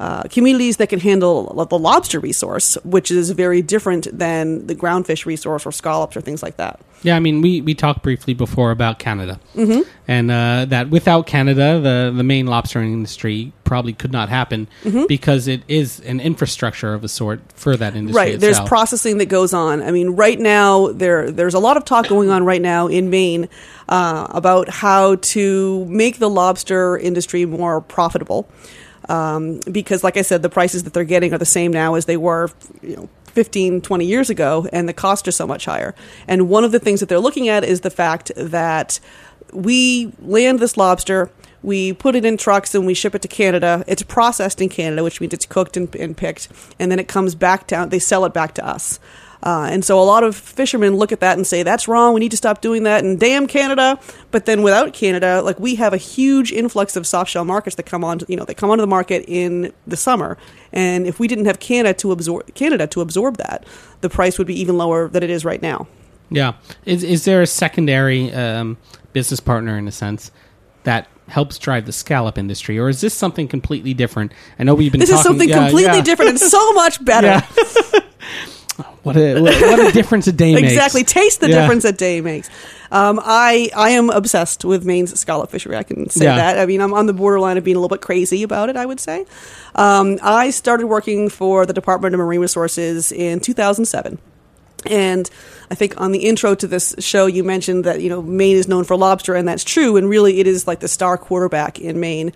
uh, 0.00 0.22
communities 0.24 0.76
that 0.76 0.88
can 0.88 1.00
handle 1.00 1.66
the 1.68 1.78
lobster 1.78 2.20
resource, 2.20 2.76
which 2.84 3.10
is 3.10 3.30
very 3.30 3.62
different 3.62 4.06
than 4.16 4.66
the 4.66 4.74
groundfish 4.74 5.26
resource 5.26 5.66
or 5.66 5.72
scallops 5.72 6.16
or 6.16 6.20
things 6.20 6.42
like 6.42 6.56
that. 6.56 6.80
Yeah, 7.02 7.14
I 7.14 7.20
mean, 7.20 7.42
we, 7.42 7.60
we 7.60 7.74
talked 7.74 8.02
briefly 8.02 8.34
before 8.34 8.72
about 8.72 8.98
Canada, 8.98 9.38
mm-hmm. 9.54 9.88
and 10.08 10.30
uh, 10.30 10.64
that 10.68 10.90
without 10.90 11.26
Canada, 11.26 11.80
the 11.80 12.12
the 12.16 12.24
Maine 12.24 12.46
lobster 12.46 12.82
industry 12.82 13.52
probably 13.62 13.92
could 13.92 14.12
not 14.12 14.28
happen 14.28 14.66
Mm-hmm. 14.82 15.06
because 15.06 15.48
it 15.48 15.62
is 15.68 16.00
an 16.00 16.20
infrastructure 16.20 16.94
of 16.94 17.04
a 17.04 17.08
sort 17.08 17.40
for 17.54 17.76
that 17.76 17.94
industry. 17.94 18.32
Right. 18.32 18.40
There's 18.40 18.60
processing 18.60 19.18
that 19.18 19.26
goes 19.26 19.52
on. 19.52 19.82
I 19.82 19.90
mean, 19.90 20.10
right 20.10 20.38
now 20.38 20.92
there 20.92 21.30
there's 21.30 21.54
a 21.54 21.58
lot 21.58 21.76
of 21.76 21.84
talk 21.84 22.08
going 22.08 22.30
on 22.30 22.44
right 22.44 22.62
now 22.62 22.86
in 22.86 23.10
Maine 23.10 23.48
uh, 23.88 24.26
about 24.30 24.68
how 24.68 25.16
to 25.16 25.84
make 25.86 26.18
the 26.18 26.30
lobster 26.30 26.96
industry 26.96 27.44
more 27.44 27.80
profitable. 27.80 28.48
Um, 29.08 29.60
because, 29.70 30.04
like 30.04 30.16
I 30.16 30.22
said, 30.22 30.42
the 30.42 30.50
prices 30.50 30.84
that 30.84 30.92
they're 30.92 31.04
getting 31.04 31.32
are 31.32 31.38
the 31.38 31.46
same 31.46 31.72
now 31.72 31.94
as 31.94 32.04
they 32.04 32.16
were, 32.16 32.50
you 32.82 32.96
know, 32.96 33.08
15, 33.38 33.80
20 33.80 34.04
years 34.04 34.30
ago, 34.30 34.66
and 34.72 34.88
the 34.88 34.92
costs 34.92 35.28
are 35.28 35.32
so 35.32 35.46
much 35.46 35.64
higher. 35.64 35.94
And 36.26 36.48
one 36.48 36.64
of 36.64 36.72
the 36.72 36.78
things 36.78 37.00
that 37.00 37.08
they're 37.08 37.20
looking 37.20 37.48
at 37.48 37.64
is 37.64 37.82
the 37.82 37.90
fact 37.90 38.32
that 38.36 39.00
we 39.52 40.12
land 40.20 40.58
this 40.58 40.76
lobster, 40.76 41.30
we 41.62 41.92
put 41.92 42.14
it 42.14 42.24
in 42.24 42.36
trucks, 42.36 42.74
and 42.74 42.86
we 42.86 42.94
ship 42.94 43.14
it 43.14 43.22
to 43.22 43.28
Canada. 43.28 43.84
It's 43.86 44.02
processed 44.02 44.60
in 44.60 44.68
Canada, 44.68 45.04
which 45.04 45.20
means 45.20 45.32
it's 45.32 45.46
cooked 45.46 45.76
and, 45.76 45.94
and 45.96 46.16
picked, 46.16 46.48
and 46.78 46.90
then 46.90 46.98
it 46.98 47.08
comes 47.08 47.34
back 47.34 47.66
down. 47.66 47.88
They 47.88 47.98
sell 47.98 48.24
it 48.24 48.34
back 48.34 48.54
to 48.54 48.66
us. 48.66 48.98
Uh, 49.42 49.68
and 49.70 49.84
so 49.84 50.00
a 50.00 50.02
lot 50.02 50.24
of 50.24 50.34
fishermen 50.34 50.96
look 50.96 51.12
at 51.12 51.20
that 51.20 51.36
and 51.36 51.46
say, 51.46 51.62
that's 51.62 51.86
wrong. 51.86 52.12
We 52.12 52.20
need 52.20 52.30
to 52.32 52.36
stop 52.36 52.60
doing 52.60 52.82
that. 52.82 53.04
And 53.04 53.18
damn 53.20 53.46
Canada. 53.46 53.98
But 54.30 54.46
then 54.46 54.62
without 54.62 54.92
Canada, 54.92 55.42
like 55.42 55.60
we 55.60 55.76
have 55.76 55.92
a 55.92 55.96
huge 55.96 56.52
influx 56.52 56.96
of 56.96 57.06
soft 57.06 57.30
shell 57.30 57.44
markets 57.44 57.76
that 57.76 57.84
come 57.84 58.04
on, 58.04 58.20
you 58.28 58.36
know, 58.36 58.44
that 58.44 58.56
come 58.56 58.70
onto 58.70 58.82
the 58.82 58.88
market 58.88 59.24
in 59.28 59.72
the 59.86 59.96
summer. 59.96 60.36
And 60.72 61.06
if 61.06 61.20
we 61.20 61.28
didn't 61.28 61.46
have 61.46 61.60
Canada 61.60 61.94
to 61.98 62.12
absorb, 62.12 62.54
Canada 62.54 62.86
to 62.88 63.00
absorb 63.00 63.36
that, 63.36 63.64
the 64.00 64.10
price 64.10 64.38
would 64.38 64.46
be 64.46 64.58
even 64.60 64.76
lower 64.76 65.08
than 65.08 65.22
it 65.22 65.30
is 65.30 65.44
right 65.44 65.62
now. 65.62 65.86
Yeah. 66.30 66.54
Is 66.84 67.02
is 67.02 67.24
there 67.24 67.40
a 67.40 67.46
secondary 67.46 68.32
um, 68.32 68.76
business 69.12 69.40
partner 69.40 69.78
in 69.78 69.88
a 69.88 69.92
sense 69.92 70.30
that 70.82 71.08
helps 71.28 71.58
drive 71.58 71.86
the 71.86 71.92
scallop 71.92 72.38
industry, 72.38 72.78
or 72.78 72.88
is 72.88 73.00
this 73.00 73.14
something 73.14 73.48
completely 73.48 73.94
different? 73.94 74.32
I 74.58 74.64
know 74.64 74.74
we've 74.74 74.92
been. 74.92 75.00
This 75.00 75.10
talking, 75.10 75.20
is 75.20 75.24
something 75.24 75.48
yeah, 75.48 75.64
completely 75.64 75.98
yeah. 75.98 76.02
different 76.02 76.30
and 76.30 76.40
so 76.40 76.72
much 76.72 77.02
better. 77.04 77.42
Yeah. 77.94 78.00
what 79.02 79.16
a 79.16 79.40
what, 79.40 79.54
what 79.60 79.88
a 79.88 79.92
difference 79.92 80.26
a 80.26 80.32
day 80.32 80.54
makes. 80.54 80.68
Exactly. 80.72 81.04
Taste 81.04 81.40
the 81.40 81.48
Yeah. 81.48 81.60
difference 81.62 81.84
a 81.84 81.92
day 81.92 82.20
makes. 82.20 82.48
Um, 82.90 83.20
I 83.22 83.70
I 83.76 83.90
am 83.90 84.08
obsessed 84.10 84.64
with 84.64 84.84
Maine's 84.84 85.18
scallop 85.18 85.50
fishery. 85.50 85.76
I 85.76 85.82
can 85.82 86.08
say 86.10 86.24
Yeah. 86.24 86.36
that. 86.36 86.58
I 86.58 86.66
mean, 86.66 86.80
I'm 86.80 86.94
on 86.94 87.06
the 87.06 87.12
borderline 87.12 87.58
of 87.58 87.64
being 87.64 87.76
a 87.76 87.80
little 87.80 87.94
bit 87.94 88.02
crazy 88.02 88.42
about 88.42 88.68
it. 88.68 88.76
I 88.76 88.86
would 88.86 89.00
say. 89.00 89.26
Um, 89.74 90.18
I 90.22 90.50
started 90.50 90.86
working 90.86 91.28
for 91.28 91.66
the 91.66 91.72
Department 91.72 92.14
of 92.14 92.18
Marine 92.18 92.40
Resources 92.40 93.12
in 93.12 93.40
2007. 93.40 94.18
And 94.86 95.28
I 95.70 95.74
think 95.74 96.00
on 96.00 96.12
the 96.12 96.20
intro 96.20 96.54
to 96.54 96.66
this 96.68 96.94
show, 97.00 97.26
you 97.26 97.42
mentioned 97.42 97.84
that 97.84 98.00
you 98.00 98.08
know 98.08 98.22
Maine 98.22 98.56
is 98.56 98.68
known 98.68 98.84
for 98.84 98.96
lobster, 98.96 99.34
and 99.34 99.46
that's 99.48 99.64
true. 99.64 99.96
And 99.96 100.08
really, 100.08 100.38
it 100.40 100.46
is 100.46 100.66
like 100.68 100.78
the 100.80 100.88
star 100.88 101.18
quarterback 101.18 101.80
in 101.80 101.98
Maine. 101.98 102.32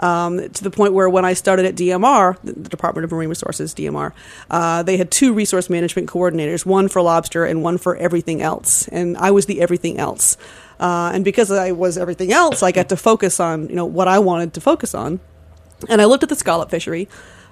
Um, 0.00 0.48
to 0.48 0.62
the 0.62 0.70
point 0.70 0.92
where 0.92 1.08
when 1.08 1.24
I 1.24 1.32
started 1.32 1.66
at 1.66 1.74
DMR, 1.74 2.38
the 2.44 2.68
Department 2.68 3.04
of 3.04 3.10
Marine 3.10 3.28
Resources, 3.28 3.74
DMR, 3.74 4.12
uh, 4.50 4.82
they 4.84 4.96
had 4.96 5.10
two 5.10 5.32
resource 5.32 5.68
management 5.68 6.08
coordinators, 6.08 6.64
one 6.64 6.88
for 6.88 7.02
lobster 7.02 7.44
and 7.44 7.62
one 7.62 7.78
for 7.78 7.96
everything 7.96 8.40
else. 8.40 8.86
And 8.88 9.16
I 9.16 9.32
was 9.32 9.46
the 9.46 9.60
everything 9.60 9.98
else. 9.98 10.36
Uh, 10.78 11.10
and 11.12 11.24
because 11.24 11.50
I 11.50 11.72
was 11.72 11.98
everything 11.98 12.32
else, 12.32 12.62
I 12.62 12.70
got 12.70 12.90
to 12.90 12.96
focus 12.96 13.40
on 13.40 13.68
you 13.68 13.74
know 13.74 13.86
what 13.86 14.06
I 14.08 14.20
wanted 14.20 14.54
to 14.54 14.60
focus 14.60 14.94
on. 14.94 15.20
And 15.88 16.00
I 16.00 16.06
looked 16.06 16.22
at 16.22 16.28
the 16.28 16.36
scallop 16.36 16.70
fishery, 16.70 17.08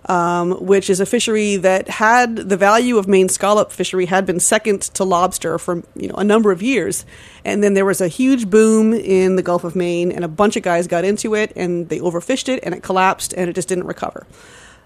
um, 0.07 0.53
which 0.65 0.89
is 0.89 1.01
a 1.01 1.07
fishery 1.07 1.57
that 1.57 1.89
had 1.89 2.37
the 2.37 2.57
value 2.57 2.97
of 2.97 3.09
Maine 3.09 3.29
scallop 3.29 3.73
fishery 3.73 4.07
had 4.07 4.25
been 4.25 4.41
second 4.41 4.83
to 4.83 5.05
lobster 5.05 5.59
for 5.59 5.83
you 5.95 6.09
know 6.09 6.15
a 6.15 6.25
number 6.25 6.53
of 6.53 6.63
years, 6.63 7.05
and 7.45 7.63
then 7.63 7.75
there 7.75 7.85
was 7.85 8.01
a 8.01 8.09
huge 8.09 8.49
boom 8.49 8.95
in 8.95 9.37
the 9.37 9.43
Gulf 9.43 9.65
of 9.65 9.75
Maine, 9.75 10.13
and 10.13 10.25
a 10.25 10.29
bunch 10.29 10.57
of 10.57 10.63
guys 10.63 10.87
got 10.87 11.05
into 11.05 11.35
it, 11.35 11.53
and 11.57 11.89
they 11.89 11.99
overfished 11.99 12.49
it, 12.49 12.61
and 12.63 12.75
it 12.75 12.83
collapsed, 12.83 13.35
and 13.37 13.51
it 13.51 13.55
just 13.55 13.69
didn't 13.69 13.87
recover. 13.87 14.27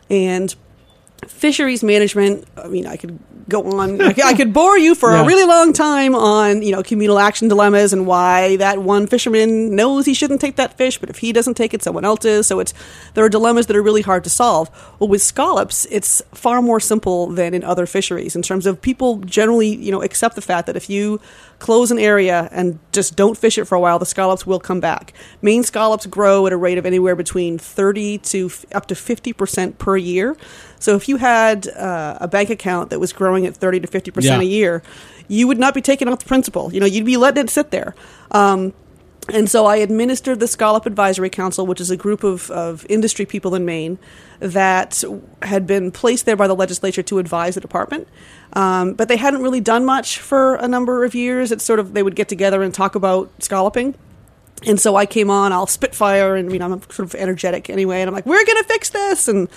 And 0.09 0.55
fisheries 1.31 1.83
management 1.83 2.47
i 2.63 2.67
mean 2.69 2.87
i 2.87 2.97
could 2.97 3.19
go 3.49 3.63
on. 3.81 4.01
I 4.01 4.13
could, 4.13 4.25
I 4.25 4.35
could 4.35 4.53
bore 4.53 4.79
you 4.79 4.95
for 4.95 5.11
Yeah. 5.11 5.25
a 5.25 5.27
really 5.27 5.43
long 5.45 5.73
time 5.73 6.15
on 6.15 6.63
you 6.63 6.71
know 6.71 6.85
communal 6.85 7.19
action 7.19 7.49
dilemmas 7.49 7.93
and 7.93 8.07
why 8.07 8.55
that 8.59 8.79
one 8.79 9.09
fisherman 9.09 9.75
knows 9.75 10.07
he 10.07 10.15
shouldn't 10.15 10.41
take 10.41 10.55
that 10.55 10.77
fish 10.77 10.99
but 10.99 11.11
if 11.11 11.19
he 11.19 11.33
doesn't 11.33 11.55
take 11.55 11.75
it 11.75 11.83
someone 11.83 12.05
else 12.05 12.25
is. 12.25 12.47
So 12.47 12.61
it's 12.61 12.73
there 13.15 13.25
are 13.25 13.29
dilemmas 13.29 13.67
that 13.67 13.75
are 13.75 13.83
really 13.83 14.03
hard 14.03 14.23
to 14.23 14.31
solve. 14.31 14.71
Well 15.01 15.09
with 15.09 15.21
scallops 15.23 15.85
it's 15.87 16.23
far 16.33 16.63
more 16.63 16.79
simple 16.79 17.27
than 17.27 17.53
in 17.53 17.65
other 17.65 17.87
fisheries 17.87 18.37
in 18.37 18.43
terms 18.43 18.67
of 18.67 18.81
people 18.81 19.17
generally 19.27 19.75
you 19.75 19.91
know 19.91 20.03
accept 20.03 20.37
the 20.37 20.43
fact 20.43 20.67
that 20.69 20.77
if 20.77 20.89
you 20.89 21.21
close 21.61 21.91
an 21.93 21.99
area 21.99 22.49
and 22.51 22.79
just 22.91 23.15
don't 23.15 23.39
fish 23.39 23.57
it 23.59 23.67
for 23.67 23.75
a 23.77 23.81
while 23.81 23.99
the 23.99 24.07
scallops 24.07 24.45
will 24.47 24.59
come 24.59 24.81
back 24.81 25.13
Maine 25.43 25.63
scallops 25.63 26.07
grow 26.07 26.47
at 26.47 26.53
a 26.53 26.57
rate 26.57 26.79
of 26.79 26.87
anywhere 26.87 27.15
between 27.15 27.59
30 27.59 28.19
to 28.19 28.47
f- 28.47 28.65
up 28.73 28.87
to 28.87 28.95
50% 28.95 29.79
per 29.79 29.97
year 29.97 30.37
so 30.79 30.97
if 30.97 31.09
you 31.09 31.19
had 31.19 31.69
uh, 31.69 32.17
a 32.21 32.27
bank 32.27 32.51
account 32.51 32.91
that 32.91 32.99
was 32.99 33.13
growing 33.13 33.47
at 33.47 33.55
30 33.55 33.81
to 33.81 33.87
50% 33.89 34.23
Yeah. 34.25 34.41
a 34.41 34.43
year, 34.43 34.83
you 35.29 35.47
would 35.47 35.59
not 35.59 35.75
be 35.75 35.83
taking 35.83 36.09
off 36.09 36.19
the 36.21 36.25
principal. 36.25 36.73
You 36.73 36.81
know, 36.81 36.87
you'd 36.87 37.05
be 37.05 37.19
letting 37.19 37.45
it 37.45 37.51
sit 37.51 37.71
there. 37.71 37.95
Um, 38.31 38.73
and 39.29 39.49
so 39.51 39.67
I 39.67 39.77
administered 39.77 40.41
the 40.41 40.49
Scallop 40.49 40.87
Advisory 40.87 41.31
Council, 41.31 41.67
which 41.67 41.81
is 41.81 41.91
a 41.91 41.97
group 41.97 42.25
of, 42.25 42.51
of 42.51 42.87
industry 42.89 43.27
people 43.27 43.55
in 43.55 43.65
Maine 43.65 43.99
that 44.41 45.05
had 45.43 45.67
been 45.67 45.91
placed 45.91 46.27
there 46.27 46.37
by 46.37 46.47
the 46.47 46.55
legislature 46.55 47.03
to 47.03 47.19
advise 47.19 47.55
the 47.55 47.61
department. 47.61 48.09
Um, 48.55 48.95
but 48.95 49.09
they 49.09 49.17
hadn't 49.17 49.43
really 49.43 49.61
done 49.61 49.85
much 49.85 50.19
for 50.19 50.55
a 50.57 50.67
number 50.67 51.05
of 51.05 51.15
years. 51.15 51.53
It's 51.53 51.65
sort 51.65 51.79
of, 51.79 51.93
they 51.93 52.03
would 52.03 52.17
get 52.17 52.29
together 52.29 52.63
and 52.63 52.73
talk 52.73 52.95
about 52.95 53.31
scalloping. 53.41 53.95
And 54.67 54.81
so 54.81 54.97
I 54.97 55.07
came 55.07 55.31
on, 55.31 55.53
I'll 55.53 55.67
spitfire, 55.67 56.37
and 56.37 56.53
you 56.53 56.59
know, 56.59 56.73
I'm 56.73 56.83
sort 56.83 57.01
of 57.01 57.15
energetic 57.15 57.71
anyway, 57.71 58.01
and 58.01 58.09
I'm 58.09 58.15
like, 58.15 58.27
we're 58.27 58.45
going 58.45 58.59
to 58.59 58.69
fix 58.69 58.91
this. 58.91 59.29
And 59.29 59.49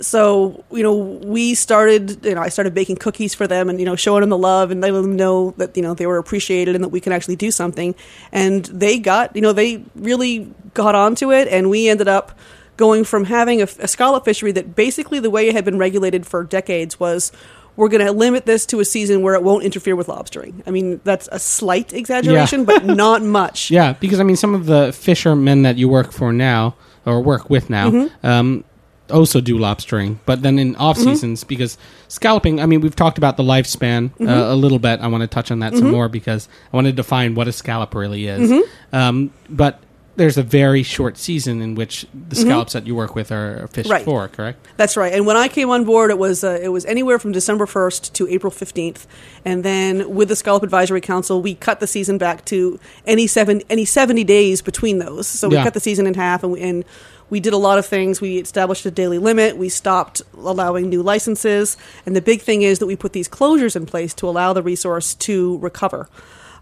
so, 0.00 0.64
you 0.70 0.82
know, 0.82 0.94
we 0.96 1.54
started, 1.54 2.24
you 2.24 2.34
know, 2.34 2.40
I 2.40 2.48
started 2.48 2.74
baking 2.74 2.96
cookies 2.96 3.34
for 3.34 3.46
them 3.46 3.68
and, 3.68 3.78
you 3.78 3.86
know, 3.86 3.96
showing 3.96 4.22
them 4.22 4.30
the 4.30 4.38
love 4.38 4.70
and 4.70 4.80
letting 4.80 5.00
them 5.00 5.16
know 5.16 5.52
that, 5.58 5.76
you 5.76 5.82
know, 5.82 5.94
they 5.94 6.06
were 6.06 6.18
appreciated 6.18 6.74
and 6.74 6.82
that 6.82 6.88
we 6.88 7.00
can 7.00 7.12
actually 7.12 7.36
do 7.36 7.50
something. 7.50 7.94
And 8.32 8.64
they 8.66 8.98
got, 8.98 9.34
you 9.36 9.42
know, 9.42 9.52
they 9.52 9.84
really 9.94 10.52
got 10.74 10.94
onto 10.94 11.32
it. 11.32 11.48
And 11.48 11.70
we 11.70 11.88
ended 11.88 12.08
up 12.08 12.38
going 12.76 13.04
from 13.04 13.24
having 13.24 13.60
a, 13.60 13.68
a 13.78 13.86
scallop 13.86 14.24
fishery 14.24 14.50
that 14.52 14.74
basically 14.74 15.20
the 15.20 15.30
way 15.30 15.48
it 15.48 15.54
had 15.54 15.64
been 15.64 15.78
regulated 15.78 16.26
for 16.26 16.42
decades 16.42 16.98
was 16.98 17.30
we're 17.76 17.88
going 17.88 18.04
to 18.04 18.12
limit 18.12 18.44
this 18.44 18.66
to 18.66 18.80
a 18.80 18.84
season 18.84 19.22
where 19.22 19.34
it 19.34 19.42
won't 19.42 19.64
interfere 19.64 19.96
with 19.96 20.08
lobstering. 20.08 20.62
I 20.66 20.70
mean, 20.70 21.00
that's 21.04 21.28
a 21.32 21.38
slight 21.38 21.92
exaggeration, 21.92 22.64
but 22.64 22.84
not 22.84 23.22
much. 23.22 23.70
Yeah, 23.70 23.94
because 23.94 24.20
I 24.20 24.24
mean, 24.24 24.36
some 24.36 24.54
of 24.54 24.66
the 24.66 24.92
fishermen 24.92 25.62
that 25.62 25.76
you 25.76 25.88
work 25.88 26.12
for 26.12 26.32
now 26.32 26.74
or 27.06 27.20
work 27.22 27.48
with 27.48 27.70
now 27.70 27.90
Mm-hmm. 27.90 28.26
um, 28.26 28.64
also 29.12 29.40
do 29.40 29.58
lobstering, 29.58 30.18
but 30.26 30.42
then 30.42 30.58
in 30.58 30.74
off 30.76 30.96
seasons 30.98 31.44
because 31.44 31.78
scalloping. 32.08 32.60
I 32.60 32.66
mean, 32.66 32.80
we've 32.80 32.96
talked 32.96 33.18
about 33.18 33.36
the 33.36 33.42
lifespan 33.44 34.10
Mm-hmm. 34.10 34.28
uh, 34.28 34.52
a 34.52 34.56
little 34.56 34.78
bit. 34.78 35.00
I 35.00 35.06
want 35.08 35.22
to 35.22 35.26
touch 35.28 35.50
on 35.50 35.60
that 35.60 35.74
some 35.74 35.90
more 35.90 36.08
because 36.08 36.48
I 36.72 36.76
want 36.76 36.86
to 36.86 36.92
define 36.92 37.34
what 37.34 37.46
a 37.48 37.52
scallop 37.52 37.94
really 37.94 38.26
is. 38.26 38.50
Mm-hmm. 38.50 38.96
Um, 38.96 39.30
but 39.48 39.80
there's 40.16 40.36
a 40.36 40.42
very 40.42 40.82
short 40.82 41.16
season 41.16 41.62
in 41.62 41.74
which 41.74 42.06
the 42.28 42.36
scallops 42.36 42.74
that 42.74 42.86
you 42.86 42.94
work 42.94 43.14
with 43.14 43.32
are 43.32 43.66
fished 43.68 43.88
Mm-hmm. 43.88 43.92
Right. 43.92 44.04
for. 44.04 44.28
Correct? 44.28 44.58
That's 44.76 44.94
right. 44.96 45.12
And 45.14 45.24
when 45.24 45.38
I 45.38 45.48
came 45.48 45.70
on 45.70 45.84
board, 45.84 46.10
it 46.10 46.18
was 46.18 46.44
uh, 46.44 46.58
it 46.62 46.68
was 46.68 46.84
anywhere 46.84 47.18
from 47.18 47.32
December 47.32 47.64
first 47.66 48.14
to 48.16 48.28
April 48.28 48.50
fifteenth, 48.50 49.06
and 49.44 49.64
then 49.64 50.14
with 50.14 50.28
the 50.28 50.36
Scallop 50.36 50.62
Advisory 50.62 51.00
Council, 51.00 51.40
we 51.40 51.54
cut 51.54 51.80
the 51.80 51.86
season 51.86 52.18
back 52.18 52.44
to 52.46 52.78
any 53.06 53.26
seven 53.26 53.62
any 53.70 53.86
seventy 53.86 54.24
days 54.24 54.60
between 54.60 54.98
those. 54.98 55.26
So 55.26 55.48
we 55.48 55.54
Yeah. 55.56 55.64
cut 55.64 55.72
the 55.74 55.80
season 55.80 56.06
in 56.06 56.12
half, 56.14 56.42
and 56.42 56.52
we, 56.52 56.60
and 56.60 56.84
we 57.30 57.40
did 57.40 57.52
a 57.52 57.58
lot 57.58 57.78
of 57.78 57.86
things. 57.86 58.20
We 58.20 58.38
established 58.38 58.84
a 58.86 58.90
daily 58.90 59.18
limit. 59.18 59.56
We 59.56 59.68
stopped 59.68 60.22
allowing 60.34 60.88
new 60.88 61.02
licenses, 61.02 61.76
and 62.06 62.14
the 62.14 62.22
big 62.22 62.42
thing 62.42 62.62
is 62.62 62.78
that 62.78 62.86
we 62.86 62.96
put 62.96 63.12
these 63.12 63.28
closures 63.28 63.76
in 63.76 63.86
place 63.86 64.14
to 64.14 64.28
allow 64.28 64.52
the 64.52 64.62
resource 64.62 65.14
to 65.14 65.58
recover. 65.58 66.08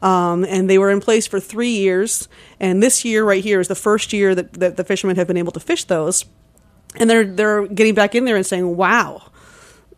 Um, 0.02 0.45
and 0.45 0.71
they 0.71 0.79
were 0.79 0.90
in 0.90 1.00
place 1.00 1.26
for 1.26 1.40
three 1.40 1.71
years. 1.73 2.26
And 2.59 2.83
this 2.83 3.05
year, 3.05 3.23
right 3.23 3.45
here, 3.45 3.61
is 3.61 3.69
the 3.69 3.75
first 3.75 4.14
year 4.14 4.35
that, 4.35 4.55
that 4.55 4.76
the 4.79 4.85
fishermen 4.85 5.17
have 5.17 5.26
been 5.26 5.37
able 5.37 5.52
to 5.52 5.61
fish 5.61 5.85
those 5.85 6.25
and 6.97 7.09
they're 7.09 7.25
they're 7.25 7.67
getting 7.67 7.95
back 7.95 8.14
in 8.14 8.25
there 8.25 8.37
and 8.37 8.47
saying, 8.47 8.76
"Wow, 8.76 9.23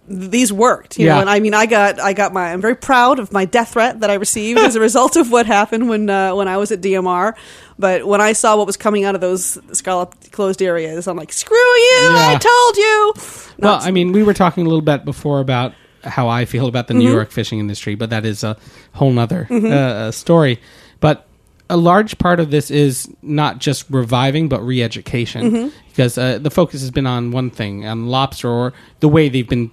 these 0.08 0.52
worked." 0.52 0.98
You 0.98 1.06
Yeah. 1.06 1.14
know, 1.14 1.20
and 1.22 1.30
I 1.30 1.40
mean, 1.40 1.54
I 1.54 1.66
got 1.66 2.00
I 2.00 2.12
got 2.12 2.32
my 2.32 2.52
I'm 2.52 2.60
very 2.60 2.74
proud 2.76 3.18
of 3.18 3.32
my 3.32 3.44
death 3.44 3.72
threat 3.72 4.00
that 4.00 4.10
I 4.10 4.14
received 4.14 4.58
as 4.60 4.76
a 4.76 4.80
result 4.88 5.16
of 5.16 5.30
what 5.30 5.46
happened 5.46 5.88
when 5.88 6.08
uh, 6.10 6.34
when 6.34 6.48
I 6.48 6.56
was 6.56 6.72
at 6.72 6.80
DMR. 6.80 7.34
But 7.78 8.06
when 8.06 8.20
I 8.20 8.32
saw 8.32 8.56
what 8.56 8.66
was 8.66 8.76
coming 8.76 9.04
out 9.04 9.14
of 9.14 9.20
those 9.20 9.58
scallop 9.72 10.14
closed 10.32 10.62
areas, 10.62 11.06
I'm 11.08 11.16
like, 11.16 11.32
"Screw 11.32 11.56
you! 11.56 12.08
I 12.12 12.38
told 12.40 12.76
you." 12.76 13.14
Well, 13.58 13.78
I 13.82 13.90
mean, 13.90 14.12
we 14.12 14.22
were 14.22 14.34
talking 14.34 14.66
a 14.66 14.68
little 14.68 14.82
bit 14.82 15.04
before 15.04 15.40
about 15.40 15.72
how 16.04 16.28
I 16.28 16.44
feel 16.46 16.66
about 16.66 16.88
the 16.88 16.94
New 16.94 17.04
Mm-hmm. 17.06 17.12
York 17.14 17.30
fishing 17.30 17.58
industry, 17.60 17.94
but 17.94 18.10
that 18.10 18.24
is 18.26 18.42
a 18.44 18.56
whole 18.92 19.12
nother 19.12 19.46
uh, 19.50 20.10
story. 20.10 20.60
But 21.00 21.26
a 21.70 21.76
large 21.76 22.18
part 22.18 22.40
of 22.40 22.50
this 22.50 22.70
is 22.70 23.08
not 23.22 23.58
just 23.58 23.86
reviving, 23.88 24.48
but 24.48 24.60
re-education, 24.62 25.50
Mm-hmm. 25.50 25.68
because 25.88 26.18
uh, 26.18 26.38
the 26.38 26.50
focus 26.50 26.80
has 26.80 26.90
been 26.90 27.06
on 27.06 27.30
one 27.30 27.50
thing, 27.50 27.86
on 27.86 28.08
lobster, 28.08 28.48
or 28.50 28.72
the 29.00 29.08
way 29.08 29.28
they've 29.28 29.48
been 29.48 29.70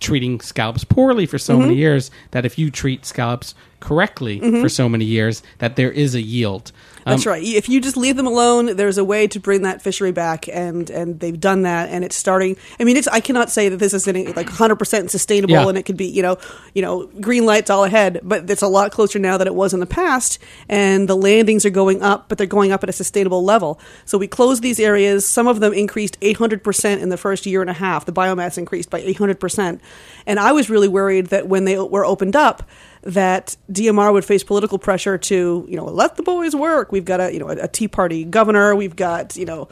treating 0.00 0.40
scallops 0.40 0.84
poorly 0.84 1.26
for 1.26 1.38
so 1.38 1.54
Mm-hmm. 1.54 1.62
many 1.62 1.74
years. 1.76 2.10
That 2.32 2.44
if 2.44 2.58
you 2.58 2.70
treat 2.70 3.04
scallops 3.06 3.54
correctly 3.80 4.40
for 4.60 4.68
so 4.68 4.88
many 4.88 5.04
years, 5.04 5.42
that 5.58 5.76
there 5.76 5.90
is 5.92 6.14
a 6.14 6.20
yield. 6.22 6.72
That's 7.04 7.24
Um, 7.24 7.34
right. 7.34 7.42
If 7.44 7.68
you 7.68 7.80
just 7.80 7.96
leave 7.96 8.16
them 8.16 8.26
alone, 8.26 8.74
there's 8.74 8.98
a 8.98 9.04
way 9.04 9.28
to 9.28 9.38
bring 9.38 9.62
that 9.62 9.80
fishery 9.80 10.10
back, 10.10 10.48
and 10.52 10.90
and 10.90 11.20
they've 11.20 11.38
done 11.38 11.62
that, 11.62 11.88
and 11.88 12.04
it's 12.04 12.16
starting. 12.16 12.56
I 12.80 12.84
mean, 12.84 12.96
it's 12.96 13.06
I 13.06 13.20
cannot 13.20 13.48
say 13.48 13.68
that 13.68 13.76
this 13.76 13.94
is 13.94 14.08
any, 14.08 14.26
like 14.26 14.48
100 14.48 14.74
percent 14.74 15.12
sustainable, 15.12 15.54
Yeah. 15.54 15.68
and 15.68 15.78
it 15.78 15.84
could 15.84 15.96
be 15.96 16.06
you 16.06 16.20
know 16.22 16.36
you 16.74 16.82
know 16.82 17.06
green 17.20 17.46
lights 17.46 17.70
all 17.70 17.84
ahead, 17.84 18.18
but 18.24 18.50
it's 18.50 18.62
a 18.62 18.66
lot 18.66 18.90
closer 18.90 19.20
now 19.20 19.36
than 19.38 19.46
it 19.46 19.54
was 19.54 19.72
in 19.72 19.78
the 19.78 19.86
past, 19.86 20.40
and 20.68 21.08
the 21.08 21.14
landings 21.16 21.64
are 21.64 21.70
going 21.70 22.02
up, 22.02 22.28
but 22.28 22.38
they're 22.38 22.46
going 22.48 22.72
up 22.72 22.82
at 22.82 22.88
a 22.88 22.92
sustainable 22.92 23.44
level. 23.44 23.78
So 24.04 24.18
we 24.18 24.26
closed 24.26 24.64
these 24.64 24.80
areas. 24.80 25.24
Some 25.24 25.46
of 25.46 25.60
them 25.60 25.72
increased 25.72 26.18
800 26.22 26.64
percent 26.64 27.02
in 27.02 27.08
the 27.10 27.16
first 27.16 27.46
year 27.46 27.60
and 27.60 27.70
a 27.70 27.74
half. 27.74 28.04
The 28.04 28.12
biomass 28.12 28.58
increased 28.58 28.90
by 28.90 28.98
800 28.98 29.38
percent, 29.38 29.80
and 30.26 30.40
I 30.40 30.50
was 30.50 30.68
really 30.68 30.88
worried 30.88 31.26
that 31.28 31.46
when 31.46 31.66
they 31.66 31.78
were 31.78 32.04
opened 32.04 32.34
up 32.34 32.68
that 33.06 33.56
DMR 33.70 34.12
would 34.12 34.24
face 34.24 34.42
political 34.42 34.78
pressure 34.78 35.16
to, 35.16 35.66
you 35.68 35.76
know, 35.76 35.84
let 35.84 36.16
the 36.16 36.22
boys 36.22 36.54
work. 36.56 36.90
We've 36.90 37.04
got 37.04 37.20
a, 37.20 37.32
you 37.32 37.38
know, 37.38 37.48
a, 37.48 37.56
a 37.56 37.68
Tea 37.68 37.88
Party 37.88 38.24
governor. 38.24 38.74
We've 38.74 38.96
got, 38.96 39.36
you 39.36 39.44
know, 39.46 39.68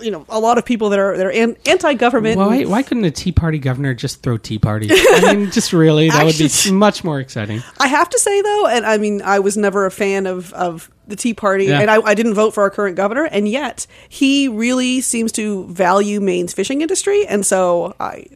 you 0.00 0.10
know, 0.10 0.26
a 0.28 0.40
lot 0.40 0.58
of 0.58 0.64
people 0.64 0.90
that 0.90 0.98
are 0.98 1.16
that 1.16 1.24
are 1.24 1.30
an, 1.32 1.56
anti-government. 1.66 2.38
Why, 2.38 2.64
why 2.64 2.82
couldn't 2.82 3.04
a 3.04 3.10
Tea 3.10 3.32
Party 3.32 3.58
governor 3.58 3.94
just 3.94 4.22
throw 4.22 4.36
Tea 4.36 4.58
Party? 4.58 4.88
I 4.90 5.34
mean, 5.36 5.50
just 5.50 5.72
really, 5.72 6.10
that 6.10 6.24
would 6.24 6.36
be 6.36 6.50
much 6.72 7.04
more 7.04 7.20
exciting. 7.20 7.62
I 7.78 7.86
have 7.86 8.10
to 8.10 8.18
say 8.18 8.42
though, 8.42 8.66
and 8.66 8.84
I 8.84 8.98
mean, 8.98 9.22
I 9.22 9.38
was 9.38 9.56
never 9.56 9.86
a 9.86 9.90
fan 9.90 10.26
of 10.26 10.52
of 10.52 10.90
the 11.06 11.16
Tea 11.16 11.34
Party, 11.34 11.66
Yeah. 11.66 11.80
and 11.80 11.90
I, 11.90 12.00
I 12.02 12.14
didn't 12.14 12.34
vote 12.34 12.52
for 12.54 12.62
our 12.62 12.70
current 12.70 12.96
governor, 12.96 13.24
and 13.24 13.48
yet 13.48 13.86
he 14.08 14.48
really 14.48 15.00
seems 15.00 15.32
to 15.32 15.66
value 15.66 16.20
Maine's 16.20 16.52
fishing 16.52 16.80
industry, 16.80 17.26
and 17.26 17.44
so 17.46 17.94
I. 18.00 18.26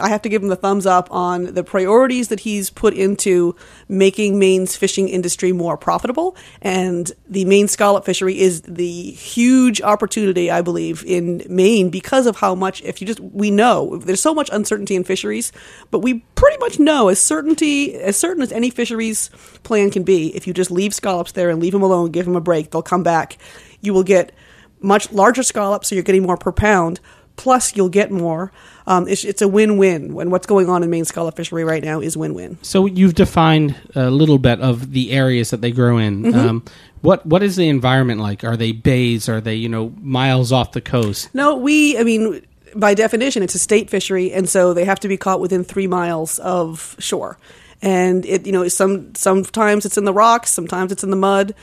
I 0.00 0.08
have 0.08 0.22
to 0.22 0.28
give 0.28 0.42
him 0.42 0.48
the 0.48 0.56
thumbs 0.56 0.86
up 0.86 1.08
on 1.10 1.54
the 1.54 1.64
priorities 1.64 2.28
that 2.28 2.40
he's 2.40 2.70
put 2.70 2.94
into 2.94 3.54
making 3.88 4.38
Maine's 4.38 4.76
fishing 4.76 5.08
industry 5.08 5.52
more 5.52 5.76
profitable. 5.76 6.36
And 6.60 7.10
the 7.28 7.44
Maine 7.44 7.68
scallop 7.68 8.04
fishery 8.04 8.38
is 8.38 8.62
the 8.62 9.10
huge 9.10 9.82
opportunity, 9.82 10.50
I 10.50 10.62
believe, 10.62 11.04
in 11.04 11.42
Maine 11.48 11.90
because 11.90 12.26
of 12.26 12.36
how 12.36 12.54
much, 12.54 12.82
if 12.82 13.00
you 13.00 13.06
just, 13.06 13.20
we 13.20 13.50
know 13.50 13.98
there's 13.98 14.22
so 14.22 14.34
much 14.34 14.48
uncertainty 14.52 14.96
in 14.96 15.04
fisheries, 15.04 15.52
but 15.90 16.00
we 16.00 16.20
pretty 16.34 16.58
much 16.58 16.78
know 16.78 17.08
as 17.08 17.22
certainty, 17.22 17.94
as 17.94 18.16
certain 18.16 18.42
as 18.42 18.52
any 18.52 18.70
fisheries 18.70 19.30
plan 19.62 19.90
can 19.90 20.02
be, 20.02 20.34
if 20.34 20.46
you 20.46 20.52
just 20.54 20.70
leave 20.70 20.94
scallops 20.94 21.32
there 21.32 21.50
and 21.50 21.60
leave 21.60 21.72
them 21.72 21.82
alone, 21.82 22.10
give 22.10 22.24
them 22.24 22.36
a 22.36 22.40
break, 22.40 22.70
they'll 22.70 22.82
come 22.82 23.02
back. 23.02 23.38
You 23.80 23.92
will 23.94 24.02
get 24.04 24.32
much 24.80 25.12
larger 25.12 25.42
scallops, 25.42 25.88
so 25.88 25.94
you're 25.94 26.02
getting 26.02 26.22
more 26.24 26.36
per 26.36 26.50
pound. 26.50 27.00
plus 27.36 27.76
you'll 27.76 27.88
get 27.88 28.10
more. 28.10 28.52
Um, 28.86 29.06
it's, 29.08 29.24
it's 29.24 29.42
a 29.42 29.48
win-win. 29.48 30.14
When 30.14 30.30
what's 30.30 30.46
going 30.46 30.68
on 30.68 30.82
in 30.82 30.90
Maine 30.90 31.04
scallop 31.04 31.36
fishery 31.36 31.64
right 31.64 31.82
now 31.82 32.00
is 32.00 32.16
win-win. 32.16 32.58
So 32.62 32.86
you've 32.86 33.14
defined 33.14 33.76
a 33.94 34.10
little 34.10 34.38
bit 34.38 34.60
of 34.60 34.92
the 34.92 35.12
areas 35.12 35.50
that 35.50 35.60
they 35.60 35.70
grow 35.70 35.98
in. 35.98 36.24
Mm-hmm. 36.24 36.38
Um, 36.38 36.64
what 37.02 37.26
what 37.26 37.42
is 37.42 37.56
the 37.56 37.68
environment 37.68 38.20
like? 38.20 38.44
Are 38.44 38.56
they 38.56 38.72
bays? 38.72 39.28
Are 39.28 39.40
they 39.40 39.56
you 39.56 39.68
know 39.68 39.92
miles 40.00 40.52
off 40.52 40.72
the 40.72 40.80
coast? 40.80 41.34
No, 41.34 41.56
we. 41.56 41.98
I 41.98 42.04
mean, 42.04 42.46
by 42.74 42.94
definition, 42.94 43.42
it's 43.42 43.54
a 43.54 43.58
state 43.58 43.90
fishery, 43.90 44.32
and 44.32 44.48
so 44.48 44.72
they 44.72 44.84
have 44.84 45.00
to 45.00 45.08
be 45.08 45.16
caught 45.16 45.40
within 45.40 45.64
three 45.64 45.86
miles 45.86 46.38
of 46.38 46.96
shore. 46.98 47.38
And 47.82 48.24
it, 48.24 48.46
you 48.46 48.52
know, 48.52 48.68
some 48.68 49.14
sometimes 49.14 49.84
it's 49.84 49.98
in 49.98 50.04
the 50.04 50.12
rocks, 50.12 50.52
sometimes 50.52 50.92
it's 50.92 51.02
in 51.02 51.10
the 51.10 51.16
mud. 51.16 51.54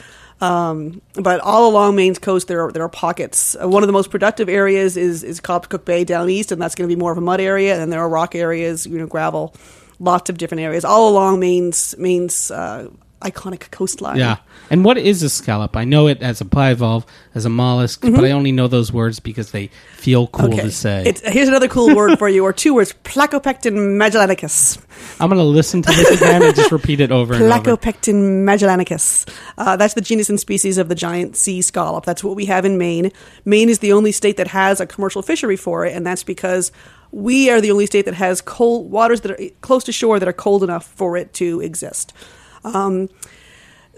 Um, 0.42 1.02
but 1.16 1.42
all 1.42 1.70
along 1.70 1.96
Maine's 1.96 2.20
coast, 2.20 2.48
there 2.48 2.66
are 2.66 2.72
there 2.72 2.84
are 2.84 2.90
pockets. 2.90 3.56
Uh, 3.62 3.68
one 3.68 3.84
of 3.84 3.88
the 3.88 3.94
most 3.94 4.10
productive 4.10 4.48
areas 4.48 4.96
is 4.96 5.24
is 5.24 5.40
Cook 5.40 5.86
Bay 5.86 6.04
down 6.04 6.30
east, 6.30 6.52
and 6.52 6.62
that's 6.62 6.76
going 6.76 6.90
to 6.90 6.96
be 6.96 7.00
more 7.00 7.12
of 7.12 7.18
a 7.18 7.22
mud 7.22 7.42
area. 7.42 7.82
And 7.82 7.92
there 7.92 8.00
are 8.00 8.10
rock 8.10 8.36
areas, 8.36 8.86
you 8.86 8.98
know, 8.98 9.08
gravel, 9.08 9.54
lots 10.00 10.30
of 10.30 10.38
different 10.38 10.62
areas 10.62 10.86
all 10.86 11.10
along 11.10 11.40
Maine's 11.40 11.96
Maine's 11.98 12.52
uh, 12.52 12.90
iconic 13.22 13.72
coastline. 13.72 14.18
Yeah. 14.18 14.38
And 14.70 14.86
what 14.86 14.98
is 14.98 15.24
a 15.24 15.30
scallop? 15.30 15.76
I 15.76 15.84
know 15.84 16.08
it 16.08 16.22
as 16.22 16.42
a 16.42 16.46
bivalve, 16.46 17.06
as 17.36 17.46
a 17.46 17.50
mollusk, 17.50 18.02
but 18.02 18.24
I 18.24 18.32
only 18.32 18.52
know 18.52 18.68
those 18.68 18.94
words 18.94 19.20
because 19.20 19.52
they 19.52 19.68
feel 19.94 20.28
cool 20.28 20.52
to 20.52 20.72
say. 20.72 21.04
It's, 21.06 21.22
here's 21.22 21.48
another 21.48 21.68
cool 21.68 21.96
word 21.96 22.18
for 22.18 22.30
you, 22.30 22.44
or 22.44 22.54
two 22.54 22.74
words: 22.74 22.94
Placopecten 23.04 23.74
magellanicus. 23.98 24.82
I'm 25.20 25.30
going 25.30 25.40
to 25.40 25.44
listen 25.44 25.82
to 25.82 25.92
this 25.92 26.22
again 26.22 26.44
and 26.44 26.56
just 26.56 26.72
repeat 26.72 27.00
it 27.00 27.12
over 27.12 27.34
and 27.34 27.44
over. 27.44 27.78
Magellanicus. 27.78 29.30
Uh, 29.58 29.76
that's 29.76 29.94
the 29.94 30.02
genus 30.02 30.30
and 30.30 30.40
species 30.40 30.78
of 30.78 30.88
the 30.88 30.96
giant 30.96 31.36
sea 31.36 31.62
scallop. 31.62 32.06
That's 32.06 32.24
what 32.24 32.36
we 32.36 32.46
have 32.46 32.66
in 32.66 32.78
Maine. 32.78 33.12
Maine 33.46 33.70
is 33.70 33.80
the 33.80 33.94
only 33.94 34.12
state 34.12 34.38
that 34.38 34.48
has 34.48 34.80
a 34.80 34.86
commercial 34.86 35.22
fishery 35.22 35.56
for 35.56 35.86
it, 35.86 35.96
and 35.96 36.06
that's 36.06 36.24
because 36.24 36.72
we 37.12 37.50
are 37.50 37.60
the 37.60 37.72
only 37.72 37.86
state 37.86 38.06
that 38.06 38.14
has 38.14 38.42
cold 38.42 38.92
waters 38.92 39.22
that 39.22 39.32
are 39.32 39.40
close 39.62 39.84
to 39.86 39.92
shore 39.92 40.20
that 40.20 40.28
are 40.28 40.34
cold 40.34 40.64
enough 40.64 40.86
for 40.86 41.18
it 41.18 41.34
to 41.34 41.60
exist. 41.62 42.14
Um, 42.64 43.10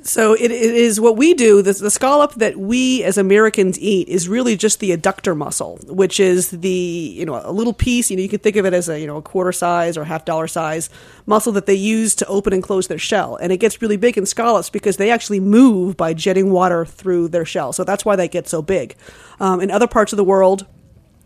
so 0.03 0.33
it, 0.33 0.51
it 0.51 0.51
is 0.51 0.99
what 0.99 1.15
we 1.15 1.33
do. 1.33 1.61
The, 1.61 1.73
the 1.73 1.91
scallop 1.91 2.33
that 2.35 2.57
we 2.57 3.03
as 3.03 3.17
Americans 3.17 3.77
eat 3.79 4.07
is 4.07 4.27
really 4.27 4.57
just 4.57 4.79
the 4.79 4.95
adductor 4.97 5.37
muscle, 5.37 5.77
which 5.83 6.19
is 6.19 6.49
the 6.49 6.69
you 6.69 7.25
know 7.25 7.39
a 7.43 7.51
little 7.51 7.73
piece. 7.73 8.09
You 8.09 8.17
know 8.17 8.23
you 8.23 8.29
can 8.29 8.39
think 8.39 8.55
of 8.55 8.65
it 8.65 8.73
as 8.73 8.89
a 8.89 8.99
you 8.99 9.05
know 9.05 9.17
a 9.17 9.21
quarter 9.21 9.51
size 9.51 9.97
or 9.97 10.03
half 10.05 10.25
dollar 10.25 10.47
size 10.47 10.89
muscle 11.27 11.51
that 11.53 11.67
they 11.67 11.75
use 11.75 12.15
to 12.15 12.25
open 12.27 12.51
and 12.51 12.63
close 12.63 12.87
their 12.87 12.97
shell, 12.97 13.35
and 13.35 13.51
it 13.51 13.57
gets 13.57 13.81
really 13.81 13.97
big 13.97 14.17
in 14.17 14.25
scallops 14.25 14.69
because 14.69 14.97
they 14.97 15.11
actually 15.11 15.39
move 15.39 15.97
by 15.97 16.13
jetting 16.13 16.49
water 16.51 16.83
through 16.83 17.27
their 17.27 17.45
shell. 17.45 17.71
So 17.71 17.83
that's 17.83 18.03
why 18.03 18.15
they 18.15 18.27
get 18.27 18.47
so 18.47 18.61
big. 18.61 18.95
Um, 19.39 19.61
in 19.61 19.69
other 19.69 19.87
parts 19.87 20.13
of 20.13 20.17
the 20.17 20.23
world, 20.23 20.65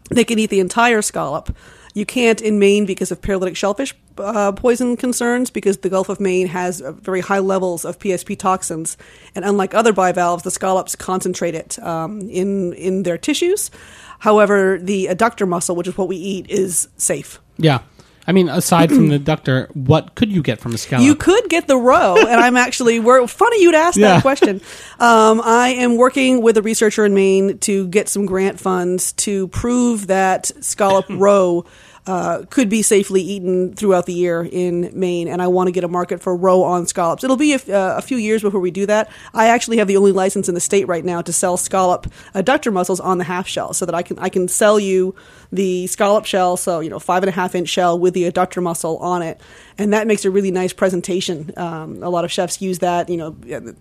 they 0.10 0.26
can 0.26 0.38
eat 0.38 0.50
the 0.50 0.60
entire 0.60 1.02
scallop. 1.02 1.56
You 1.96 2.06
can't 2.06 2.42
in 2.42 2.60
Maine 2.60 2.86
because 2.86 3.10
of 3.10 3.22
paralytic 3.22 3.56
shellfish 3.56 3.96
uh, 4.18 4.52
poison 4.52 4.98
concerns, 4.98 5.50
because 5.50 5.78
the 5.78 5.90
Gulf 5.90 6.10
of 6.10 6.20
Maine 6.20 6.48
has 6.48 6.82
uh, 6.82 6.92
very 6.92 7.22
high 7.22 7.40
levels 7.40 7.86
of 7.86 7.98
PSP 8.00 8.38
toxins, 8.38 8.98
and 9.34 9.46
unlike 9.46 9.74
other 9.74 9.94
bivalves, 9.94 10.44
the 10.44 10.52
scallops 10.52 10.94
concentrate 10.96 11.56
it 11.56 11.80
um, 11.80 12.22
in 12.30 12.74
in 12.74 13.04
their 13.04 13.18
tissues. 13.18 13.72
However, 14.20 14.78
the 14.78 15.06
adductor 15.10 15.48
muscle, 15.48 15.76
which 15.76 15.88
is 15.88 15.98
what 15.98 16.10
we 16.10 16.18
eat, 16.18 16.50
is 16.50 16.90
safe. 16.98 17.40
Yeah. 17.58 17.80
I 18.28 18.32
mean, 18.32 18.50
aside 18.50 18.90
from 18.90 19.10
the 19.10 19.20
ductor, 19.20 19.70
what 19.76 20.16
could 20.16 20.32
you 20.32 20.42
get 20.42 20.60
from 20.60 20.74
a 20.74 20.80
scallop? 20.80 21.06
You 21.06 21.14
could 21.16 21.48
get 21.48 21.68
the 21.68 21.78
roe, 21.78 22.16
and 22.18 22.42
I'm 22.42 22.58
actually. 22.58 23.00
We're 23.00 23.28
funny 23.28 23.62
you'd 23.62 23.76
ask 23.76 23.98
Yeah. 23.98 24.16
that 24.16 24.22
question. 24.24 24.62
Um, 25.00 25.40
I 25.46 25.70
am 25.78 25.96
working 25.96 26.42
with 26.42 26.58
a 26.58 26.64
researcher 26.64 27.06
in 27.06 27.14
Maine 27.14 27.60
to 27.60 27.88
get 27.88 28.10
some 28.10 28.26
grant 28.26 28.60
funds 28.60 29.14
to 29.14 29.48
prove 29.50 30.08
that 30.08 30.52
scallop 30.62 31.06
roe. 31.10 31.66
Uh, 32.08 32.46
could 32.50 32.70
be 32.70 32.82
safely 32.82 33.22
eaten 33.22 33.74
throughout 33.74 34.06
the 34.06 34.14
year 34.14 34.48
in 34.52 34.92
Maine, 34.94 35.28
and 35.28 35.42
I 35.42 35.48
want 35.48 35.68
to 35.68 35.72
get 35.72 35.84
a 35.84 35.88
market 35.88 36.22
for 36.22 36.36
roe 36.36 36.62
on 36.62 36.86
scallops. 36.86 37.24
It'll 37.24 37.36
be 37.36 37.54
a, 37.54 37.58
uh, 37.58 37.98
a 37.98 38.02
few 38.02 38.18
years 38.18 38.44
before 38.44 38.60
we 38.60 38.70
do 38.70 38.86
that. 38.86 39.10
I 39.34 39.48
actually 39.48 39.78
have 39.78 39.88
the 39.88 39.98
only 39.98 40.12
license 40.12 40.48
in 40.48 40.54
the 40.54 40.62
state 40.62 40.88
right 40.88 41.04
now 41.04 41.22
to 41.24 41.34
sell 41.34 41.58
scallop 41.58 42.06
adductor 42.36 42.72
muscles 42.72 43.00
on 43.00 43.18
the 43.18 43.24
half 43.24 43.48
shell, 43.48 43.74
so 43.74 43.86
that 43.86 43.96
I 43.96 44.04
can 44.04 44.20
I 44.20 44.30
can 44.30 44.48
sell 44.48 44.80
you 44.80 45.16
the 45.52 45.88
scallop 45.88 46.26
shell, 46.26 46.58
so 46.58 46.80
you 46.80 46.90
know 46.90 47.00
five 47.00 47.24
and 47.24 47.30
a 47.30 47.34
half 47.34 47.56
inch 47.56 47.70
shell 47.70 47.98
with 47.98 48.14
the 48.14 48.30
adductor 48.32 48.62
muscle 48.62 48.98
on 48.98 49.24
it, 49.24 49.42
and 49.78 49.94
that 49.94 50.08
makes 50.08 50.26
a 50.26 50.32
really 50.32 50.52
nice 50.52 50.74
presentation. 50.74 51.52
Um, 51.58 52.02
a 52.02 52.10
lot 52.10 52.24
of 52.24 52.32
chefs 52.32 52.62
use 52.62 52.80
that. 52.80 53.10
You 53.10 53.18
know, 53.18 53.36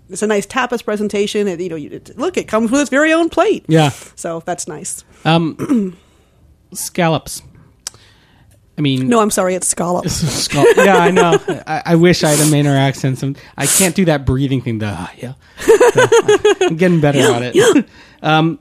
it's 0.08 0.22
a 0.22 0.26
nice 0.26 0.46
tapas 0.46 0.84
presentation. 0.84 1.46
And, 1.46 1.60
you 1.60 1.68
know, 1.68 1.76
you, 1.76 1.90
it, 1.90 2.16
look, 2.18 2.36
it 2.36 2.48
comes 2.48 2.70
with 2.70 2.80
its 2.80 2.90
very 2.90 3.12
own 3.12 3.28
plate. 3.28 3.64
Yeah. 3.68 3.90
So 4.16 4.42
that's 4.44 4.66
nice. 4.66 5.04
Um, 5.24 5.96
scallops. 6.72 7.42
I 8.76 8.80
mean, 8.80 9.08
No, 9.08 9.20
I'm 9.20 9.30
sorry, 9.30 9.54
it's 9.54 9.68
scallop. 9.68 10.04
Yeah, 10.76 10.96
I 10.96 11.10
know. 11.10 11.38
I, 11.66 11.82
I 11.86 11.94
wish 11.96 12.24
I 12.24 12.30
had 12.30 12.40
a 12.40 12.50
Mainer 12.50 12.76
accent. 12.76 13.18
Some, 13.18 13.36
I 13.56 13.66
can't 13.66 13.94
do 13.94 14.04
that 14.06 14.26
breathing 14.26 14.60
thing. 14.62 14.78
The 14.78 14.86
ah, 14.96 15.12
yeah, 15.16 15.34
I'm 16.62 16.76
getting 16.76 17.00
better 17.00 17.20
at 17.20 17.52
it. 17.54 17.86
Um, 18.22 18.58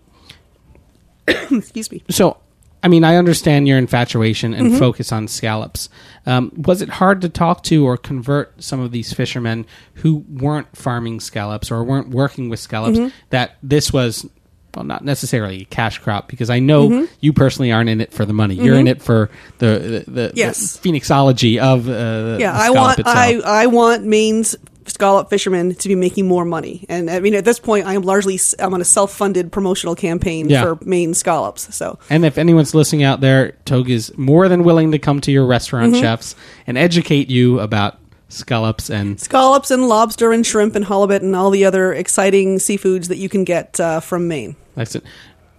Excuse 1.28 1.90
me. 1.90 2.04
so, 2.10 2.38
I 2.84 2.90
mean, 2.90 3.06
I 3.06 3.16
understand 3.16 3.66
your 3.68 3.78
infatuation 3.78 4.52
Mm-hmm. 4.54 4.66
and 4.66 4.78
focus 4.78 5.12
on 5.14 5.28
scallops. 5.30 5.88
Um, 6.26 6.52
was 6.58 6.82
it 6.82 6.90
hard 6.90 7.22
to 7.22 7.30
talk 7.30 7.64
to 7.64 7.86
or 7.86 7.96
convert 7.96 8.62
some 8.62 8.82
of 8.82 8.92
these 8.92 9.14
fishermen 9.14 9.66
who 9.96 10.26
weren't 10.30 10.76
farming 10.76 11.22
scallops 11.22 11.72
or 11.72 11.82
weren't 11.84 12.10
working 12.10 12.50
with 12.50 12.60
scallops 12.60 12.98
Mm-hmm. 13.00 13.16
that 13.30 13.56
this 13.64 13.94
was? 13.94 14.30
Well, 14.76 14.86
not 14.86 15.04
necessarily 15.06 15.62
a 15.62 15.66
cash 15.66 16.00
crop 16.00 16.28
because 16.28 16.50
I 16.50 16.60
know 16.60 16.90
Mm-hmm. 16.90 17.06
you 17.20 17.32
personally 17.34 17.72
aren't 17.72 17.90
in 17.90 18.02
it 18.02 18.12
for 18.12 18.26
the 18.26 18.34
money. 18.34 18.56
You're 18.56 18.78
in 18.80 18.88
it 18.88 19.02
for 19.02 19.30
the 19.60 20.04
the, 20.08 20.12
the, 20.12 20.32
Yes. 20.36 20.78
the 20.78 20.90
phoenixology 20.90 21.60
of 21.60 21.88
uh, 21.88 22.38
Yeah, 22.40 22.52
the 22.54 22.64
I 22.64 22.70
want 22.72 23.00
itself. 23.00 23.18
I 23.18 23.40
I 23.46 23.66
want 23.68 24.04
Maine's 24.04 24.56
scallop 24.86 25.30
fishermen 25.30 25.74
to 25.76 25.88
be 25.88 25.96
making 25.96 26.28
more 26.28 26.44
money, 26.44 26.86
and 26.90 27.10
I 27.10 27.20
mean 27.22 27.36
at 27.36 27.46
this 27.46 27.58
point 27.60 27.86
I 27.86 27.94
am 27.94 28.02
largely 28.02 28.38
I'm 28.60 28.74
on 28.74 28.82
a 28.82 28.86
self 28.86 29.14
funded 29.14 29.52
promotional 29.52 29.96
campaign 29.96 30.50
Yeah. 30.50 30.64
for 30.64 30.78
Maine 30.84 31.14
scallops. 31.14 31.74
So 31.76 32.00
And 32.10 32.26
if 32.26 32.38
anyone's 32.38 32.74
listening 32.76 33.04
out 33.04 33.22
there, 33.22 33.52
Togue 33.66 33.90
is 33.92 34.12
more 34.18 34.50
than 34.50 34.64
willing 34.64 34.92
to 34.92 35.00
come 35.00 35.22
to 35.22 35.32
your 35.32 35.46
restaurant 35.46 35.94
Mm-hmm. 35.94 36.02
chefs 36.02 36.36
and 36.68 36.78
educate 36.78 37.30
you 37.30 37.60
about 37.60 37.98
scallops 38.30 38.90
and 38.90 39.20
scallops 39.22 39.70
and 39.72 39.88
lobster 39.88 40.32
and 40.32 40.46
shrimp 40.46 40.76
and 40.76 40.86
halibut 40.86 41.22
and 41.22 41.36
all 41.36 41.52
the 41.52 41.64
other 41.64 41.94
exciting 41.94 42.58
seafoods 42.58 43.08
that 43.08 43.18
you 43.18 43.30
can 43.30 43.44
get 43.44 43.80
uh, 43.80 44.00
from 44.00 44.28
Maine. 44.28 44.56
That's 44.76 44.96
it. 44.96 45.04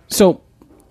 So, 0.09 0.40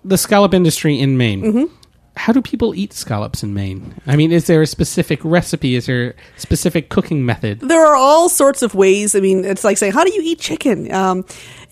the 0.04 0.18
scallop 0.18 0.54
industry 0.54 0.98
in 0.98 1.16
Maine. 1.16 1.42
Mm-hmm. 1.42 1.74
How 2.16 2.32
do 2.32 2.40
people 2.40 2.76
eat 2.76 2.92
scallops 2.92 3.42
in 3.42 3.54
Maine? 3.54 4.00
I 4.06 4.14
mean, 4.14 4.30
is 4.30 4.46
there 4.46 4.62
a 4.62 4.68
specific 4.68 5.18
recipe? 5.24 5.74
Is 5.74 5.86
there 5.86 6.10
a 6.10 6.40
specific 6.40 6.88
cooking 6.88 7.26
method? 7.26 7.58
there 7.60 7.84
are 7.84 7.96
all 7.96 8.28
sorts 8.28 8.62
of 8.62 8.74
ways. 8.74 9.16
I 9.16 9.20
mean, 9.20 9.44
it's 9.44 9.64
like 9.64 9.78
saying, 9.78 9.94
how 9.94 10.04
do 10.04 10.12
you 10.14 10.20
eat 10.22 10.38
chicken? 10.38 10.92
Um, 10.92 11.24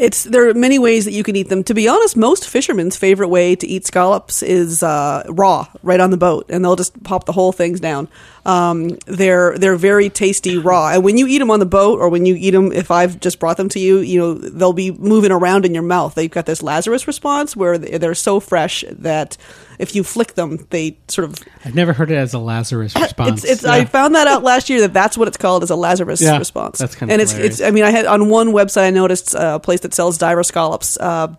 it's 0.02 0.24
there 0.24 0.48
are 0.48 0.54
many 0.54 0.78
ways 0.78 1.04
that 1.04 1.12
you 1.12 1.22
can 1.22 1.36
eat 1.36 1.48
them. 1.48 1.62
To 1.64 1.74
be 1.74 1.86
honest, 1.88 2.16
most 2.16 2.48
fishermen's 2.48 2.96
favorite 2.96 3.28
way 3.28 3.54
to 3.56 3.66
eat 3.66 3.86
scallops 3.86 4.42
is 4.42 4.82
uh, 4.82 5.22
raw, 5.28 5.66
right 5.82 6.00
on 6.00 6.10
the 6.10 6.16
boat, 6.16 6.46
and 6.48 6.64
they'll 6.64 6.76
just 6.76 7.00
pop 7.04 7.24
the 7.24 7.32
whole 7.32 7.52
things 7.52 7.78
down. 7.80 8.08
Um, 8.44 8.98
they're 9.06 9.56
they're 9.56 9.76
very 9.76 10.10
tasty 10.10 10.58
raw, 10.58 10.88
and 10.88 11.04
when 11.04 11.16
you 11.16 11.28
eat 11.28 11.38
them 11.38 11.50
on 11.52 11.60
the 11.60 11.66
boat, 11.66 12.00
or 12.00 12.08
when 12.08 12.26
you 12.26 12.34
eat 12.34 12.50
them, 12.50 12.72
if 12.72 12.90
I've 12.90 13.20
just 13.20 13.38
brought 13.38 13.56
them 13.56 13.68
to 13.70 13.78
you, 13.78 13.98
you 13.98 14.18
know 14.18 14.34
they'll 14.34 14.72
be 14.72 14.90
moving 14.90 15.30
around 15.30 15.64
in 15.64 15.72
your 15.74 15.84
mouth. 15.84 16.16
They've 16.16 16.28
got 16.30 16.46
this 16.46 16.60
Lazarus 16.62 17.06
response 17.06 17.54
where 17.54 17.78
they- 17.78 17.98
they're 17.98 18.16
so 18.16 18.40
fresh 18.40 18.84
that 18.90 19.36
if 19.78 19.94
you 19.94 20.02
flick 20.02 20.34
them, 20.34 20.66
they 20.70 20.96
sort 21.06 21.28
of 21.28 21.36
I've 21.64 21.76
never 21.76 21.92
heard 21.92 22.10
it 22.10 22.16
as 22.16 22.34
a 22.34 22.38
Lazarus 22.40 22.96
response. 23.00 23.44
it's, 23.44 23.52
it's 23.52 23.62
Yeah. 23.62 23.72
I 23.74 23.84
found 23.84 24.16
that 24.16 24.26
out 24.26 24.42
last 24.42 24.68
year 24.68 24.80
that 24.80 24.92
that's 24.92 25.16
what 25.16 25.28
it's 25.28 25.36
called 25.36 25.62
as 25.62 25.70
a 25.70 25.76
Lazarus 25.76 26.20
Yeah, 26.20 26.36
response. 26.38 26.78
that's 26.80 26.96
kinda 26.96 27.12
and 27.12 27.22
it's 27.22 27.30
hilarious. 27.30 27.60
it's. 27.60 27.68
I 27.68 27.70
mean, 27.70 27.84
I 27.84 27.90
had 27.92 28.06
on 28.06 28.28
one 28.28 28.48
website 28.48 28.86
I 28.88 28.90
noticed 28.90 29.36
uh, 29.36 29.52
a 29.54 29.60
place 29.60 29.80
that 29.80 29.91
sells 29.94 30.18
diver 30.18 30.42
scallops. 30.42 30.96
Uh, 30.96 31.34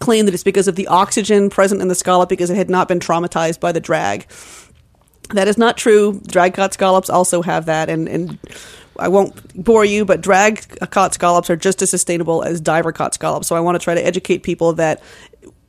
claim 0.00 0.26
that 0.26 0.34
it's 0.34 0.44
because 0.44 0.68
of 0.68 0.76
the 0.76 0.86
oxygen 0.86 1.50
present 1.50 1.82
in 1.82 1.88
the 1.88 1.94
scallop 1.94 2.28
because 2.28 2.50
it 2.50 2.56
had 2.56 2.70
not 2.70 2.88
been 2.88 3.00
traumatized 3.00 3.60
by 3.60 3.72
the 3.72 3.80
drag. 3.80 4.26
That 5.30 5.48
is 5.48 5.58
not 5.58 5.76
true. 5.76 6.20
Drag 6.26 6.54
caught 6.54 6.72
scallops 6.72 7.10
also 7.10 7.42
have 7.42 7.66
that, 7.66 7.90
and, 7.90 8.08
and 8.08 8.38
I 8.98 9.08
won't 9.08 9.54
bore 9.54 9.84
you, 9.84 10.04
but 10.04 10.20
drag 10.20 10.78
caught 10.90 11.14
scallops 11.14 11.50
are 11.50 11.56
just 11.56 11.82
as 11.82 11.90
sustainable 11.90 12.42
as 12.42 12.60
diver 12.60 12.92
caught 12.92 13.14
scallops. 13.14 13.46
So 13.46 13.54
I 13.54 13.60
want 13.60 13.78
to 13.78 13.84
try 13.84 13.94
to 13.94 14.04
educate 14.04 14.42
people 14.42 14.72
that 14.74 15.02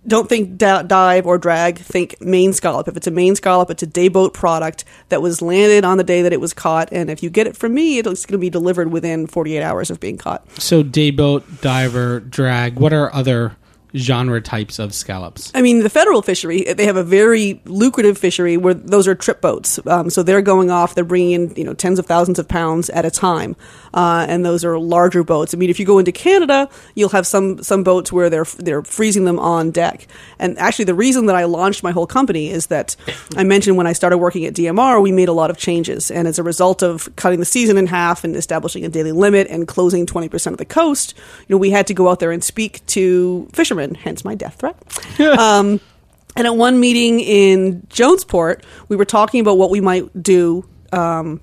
don't 0.07 0.29
think 0.29 0.57
da- 0.57 0.81
dive 0.81 1.25
or 1.25 1.37
drag, 1.37 1.77
think 1.77 2.19
Maine 2.21 2.53
scallop. 2.53 2.87
If 2.87 2.97
it's 2.97 3.07
a 3.07 3.11
Maine 3.11 3.35
scallop, 3.35 3.69
it's 3.69 3.83
a 3.83 3.87
day 3.87 4.07
boat 4.07 4.33
product 4.33 4.85
that 5.09 5.21
was 5.21 5.41
landed 5.41 5.85
on 5.85 5.97
the 5.97 6.03
day 6.03 6.21
that 6.21 6.33
it 6.33 6.39
was 6.39 6.53
caught. 6.53 6.89
And 6.91 7.09
if 7.09 7.21
you 7.21 7.29
get 7.29 7.47
it 7.47 7.57
from 7.57 7.73
me, 7.73 7.99
it's 7.99 8.25
going 8.25 8.33
to 8.33 8.37
be 8.37 8.49
delivered 8.49 8.91
within 8.91 9.27
48 9.27 9.61
hours 9.61 9.89
of 9.89 9.99
being 9.99 10.17
caught. 10.17 10.43
so 10.59 10.83
day 10.83 11.11
boat, 11.11 11.61
diver, 11.61 12.19
drag. 12.19 12.79
What 12.79 12.93
are 12.93 13.13
other 13.13 13.55
genre 13.95 14.41
types 14.41 14.79
of 14.79 14.93
scallops? 14.93 15.51
I 15.55 15.61
mean, 15.61 15.79
the 15.79 15.89
federal 15.89 16.21
fishery, 16.21 16.63
they 16.63 16.85
have 16.85 16.95
a 16.95 17.03
very 17.03 17.61
lucrative 17.65 18.17
fishery 18.17 18.57
where 18.57 18.73
those 18.73 19.07
are 19.07 19.15
trip 19.15 19.41
boats. 19.41 19.79
Um, 19.85 20.09
so 20.09 20.23
they're 20.23 20.41
going 20.41 20.69
off, 20.69 20.95
they're 20.95 21.03
bringing 21.03 21.31
in, 21.31 21.55
you 21.55 21.63
know, 21.63 21.73
tens 21.73 21.99
of 21.99 22.05
thousands 22.05 22.39
of 22.39 22.47
pounds 22.47 22.89
at 22.89 23.05
a 23.05 23.11
time. 23.11 23.55
Uh, 23.93 24.25
and 24.29 24.45
those 24.45 24.63
are 24.63 24.77
larger 24.77 25.23
boats. 25.23 25.53
I 25.53 25.57
mean, 25.57 25.69
if 25.69 25.79
you 25.79 25.85
go 25.85 25.99
into 25.99 26.11
Canada, 26.11 26.69
you'll 26.95 27.09
have 27.09 27.25
some, 27.25 27.63
some 27.63 27.83
boats 27.83 28.11
where 28.11 28.29
they're, 28.29 28.45
they're 28.57 28.83
freezing 28.83 29.25
them 29.25 29.39
on 29.39 29.71
deck. 29.71 30.07
And 30.37 30.57
actually, 30.59 30.85
the 30.85 30.93
reason 30.93 31.25
that 31.25 31.35
I 31.35 31.45
launched 31.45 31.83
my 31.83 31.91
whole 31.91 32.07
company 32.07 32.49
is 32.49 32.67
that 32.67 32.95
I 33.35 33.43
mentioned 33.43 33.77
when 33.77 33.87
I 33.87 33.93
started 33.93 34.17
working 34.17 34.45
at 34.45 34.53
DMR, 34.53 35.01
we 35.01 35.11
made 35.11 35.29
a 35.29 35.33
lot 35.33 35.49
of 35.49 35.57
changes. 35.57 36.11
And 36.11 36.27
as 36.27 36.37
a 36.37 36.43
result 36.43 36.83
of 36.83 37.13
cutting 37.15 37.39
the 37.39 37.45
season 37.45 37.77
in 37.77 37.87
half 37.87 38.23
and 38.23 38.35
establishing 38.35 38.85
a 38.85 38.89
daily 38.89 39.11
limit 39.11 39.47
and 39.47 39.67
closing 39.67 40.05
20% 40.05 40.51
of 40.51 40.57
the 40.57 40.65
coast, 40.65 41.15
you 41.47 41.55
know, 41.55 41.57
we 41.57 41.71
had 41.71 41.87
to 41.87 41.93
go 41.93 42.09
out 42.09 42.19
there 42.19 42.31
and 42.31 42.43
speak 42.43 42.85
to 42.87 43.47
fishermen, 43.53 43.78
hence 43.95 44.23
my 44.23 44.35
death 44.35 44.55
threat. 44.59 44.77
um, 45.39 45.79
and 46.35 46.47
at 46.47 46.55
one 46.55 46.79
meeting 46.79 47.19
in 47.19 47.81
Jonesport, 47.89 48.63
we 48.87 48.95
were 48.95 49.05
talking 49.05 49.41
about 49.41 49.57
what 49.57 49.69
we 49.69 49.81
might 49.81 50.21
do 50.21 50.67
um, 50.91 51.41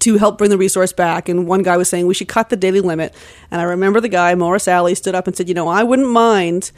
to 0.00 0.16
help 0.18 0.38
bring 0.38 0.50
the 0.50 0.58
resource 0.58 0.92
back. 0.92 1.28
And 1.28 1.46
one 1.46 1.62
guy 1.62 1.76
was 1.76 1.88
saying 1.88 2.06
we 2.06 2.14
should 2.14 2.28
cut 2.28 2.48
the 2.48 2.56
daily 2.56 2.80
limit. 2.80 3.14
And 3.50 3.60
I 3.60 3.64
remember 3.64 4.00
the 4.00 4.08
guy, 4.08 4.34
Morris 4.34 4.68
Alley, 4.68 4.94
stood 4.94 5.14
up 5.14 5.26
and 5.26 5.36
said, 5.36 5.48
You 5.48 5.54
know, 5.54 5.68
I 5.68 5.82
wouldn't 5.82 6.08
mind 6.08 6.70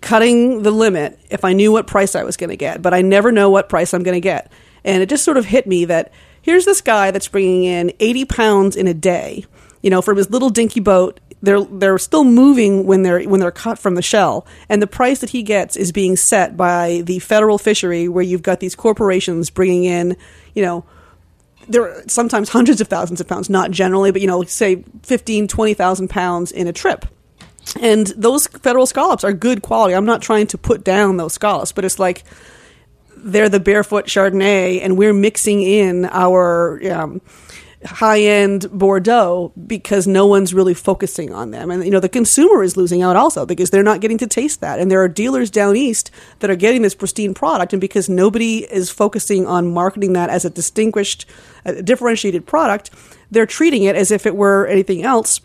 cutting 0.00 0.62
the 0.62 0.70
limit 0.70 1.18
if 1.30 1.44
I 1.44 1.52
knew 1.52 1.72
what 1.72 1.86
price 1.86 2.14
I 2.14 2.24
was 2.24 2.36
going 2.36 2.50
to 2.50 2.56
get, 2.56 2.82
but 2.82 2.94
I 2.94 3.02
never 3.02 3.32
know 3.32 3.50
what 3.50 3.68
price 3.68 3.92
I'm 3.92 4.02
going 4.02 4.16
to 4.16 4.20
get. 4.20 4.50
And 4.84 5.02
it 5.02 5.08
just 5.08 5.24
sort 5.24 5.36
of 5.36 5.44
hit 5.44 5.66
me 5.66 5.84
that 5.86 6.12
here's 6.42 6.64
this 6.64 6.80
guy 6.80 7.10
that's 7.10 7.28
bringing 7.28 7.64
in 7.64 7.92
80 8.00 8.24
pounds 8.26 8.76
in 8.76 8.86
a 8.86 8.94
day, 8.94 9.44
you 9.82 9.90
know, 9.90 10.00
from 10.00 10.16
his 10.16 10.30
little 10.30 10.50
dinky 10.50 10.80
boat. 10.80 11.20
They're 11.42 11.62
they're 11.62 11.98
still 11.98 12.24
moving 12.24 12.84
when 12.86 13.02
they're 13.02 13.22
when 13.22 13.40
they're 13.40 13.50
cut 13.50 13.78
from 13.78 13.94
the 13.94 14.02
shell, 14.02 14.46
and 14.68 14.82
the 14.82 14.86
price 14.86 15.20
that 15.20 15.30
he 15.30 15.42
gets 15.42 15.76
is 15.76 15.90
being 15.90 16.16
set 16.16 16.56
by 16.56 17.02
the 17.04 17.18
federal 17.18 17.56
fishery, 17.56 18.08
where 18.08 18.22
you've 18.22 18.42
got 18.42 18.60
these 18.60 18.74
corporations 18.74 19.48
bringing 19.48 19.84
in, 19.84 20.16
you 20.54 20.62
know, 20.62 20.84
there 21.68 21.82
are 21.82 22.02
sometimes 22.08 22.48
hundreds 22.50 22.80
of 22.80 22.88
thousands 22.88 23.20
of 23.20 23.28
pounds, 23.28 23.48
not 23.48 23.70
generally, 23.70 24.10
but 24.10 24.20
you 24.20 24.26
know, 24.26 24.42
say 24.42 24.84
15, 25.02 25.48
20,000 25.48 26.08
pounds 26.08 26.52
in 26.52 26.66
a 26.66 26.72
trip. 26.72 27.06
And 27.80 28.06
those 28.08 28.46
federal 28.46 28.86
scallops 28.86 29.22
are 29.22 29.32
good 29.32 29.62
quality. 29.62 29.94
I'm 29.94 30.06
not 30.06 30.22
trying 30.22 30.48
to 30.48 30.58
put 30.58 30.82
down 30.82 31.16
those 31.16 31.34
scallops, 31.34 31.72
but 31.72 31.84
it's 31.84 31.98
like 31.98 32.24
they're 33.16 33.48
the 33.48 33.60
barefoot 33.60 34.06
Chardonnay, 34.06 34.80
and 34.82 34.96
we're 34.96 35.12
mixing 35.12 35.62
in 35.62 36.06
our 36.06 36.80
um, 36.90 37.20
high 37.84 38.20
end 38.20 38.66
Bordeaux 38.70 39.52
because 39.66 40.06
no 40.06 40.26
one's 40.26 40.52
really 40.52 40.74
focusing 40.74 41.32
on 41.32 41.50
them. 41.50 41.70
And, 41.70 41.84
you 41.84 41.90
know, 41.90 42.00
the 42.00 42.08
consumer 42.08 42.62
is 42.62 42.76
losing 42.76 43.02
out 43.02 43.16
also 43.16 43.46
because 43.46 43.70
they're 43.70 43.82
not 43.82 44.00
getting 44.00 44.18
to 44.18 44.26
taste 44.26 44.60
that. 44.60 44.78
And 44.78 44.90
there 44.90 45.02
are 45.02 45.08
dealers 45.08 45.50
down 45.50 45.76
east 45.76 46.10
that 46.40 46.50
are 46.50 46.56
getting 46.56 46.82
this 46.82 46.94
pristine 46.94 47.32
product. 47.32 47.72
And 47.72 47.80
because 47.80 48.08
nobody 48.08 48.64
is 48.70 48.90
focusing 48.90 49.46
on 49.46 49.72
marketing 49.72 50.12
that 50.12 50.28
as 50.28 50.44
a 50.44 50.50
distinguished, 50.50 51.24
a 51.64 51.82
differentiated 51.82 52.46
product, 52.46 52.90
they're 53.30 53.46
treating 53.46 53.84
it 53.84 53.96
as 53.96 54.10
if 54.10 54.26
it 54.26 54.36
were 54.36 54.66
anything 54.66 55.02
else 55.02 55.40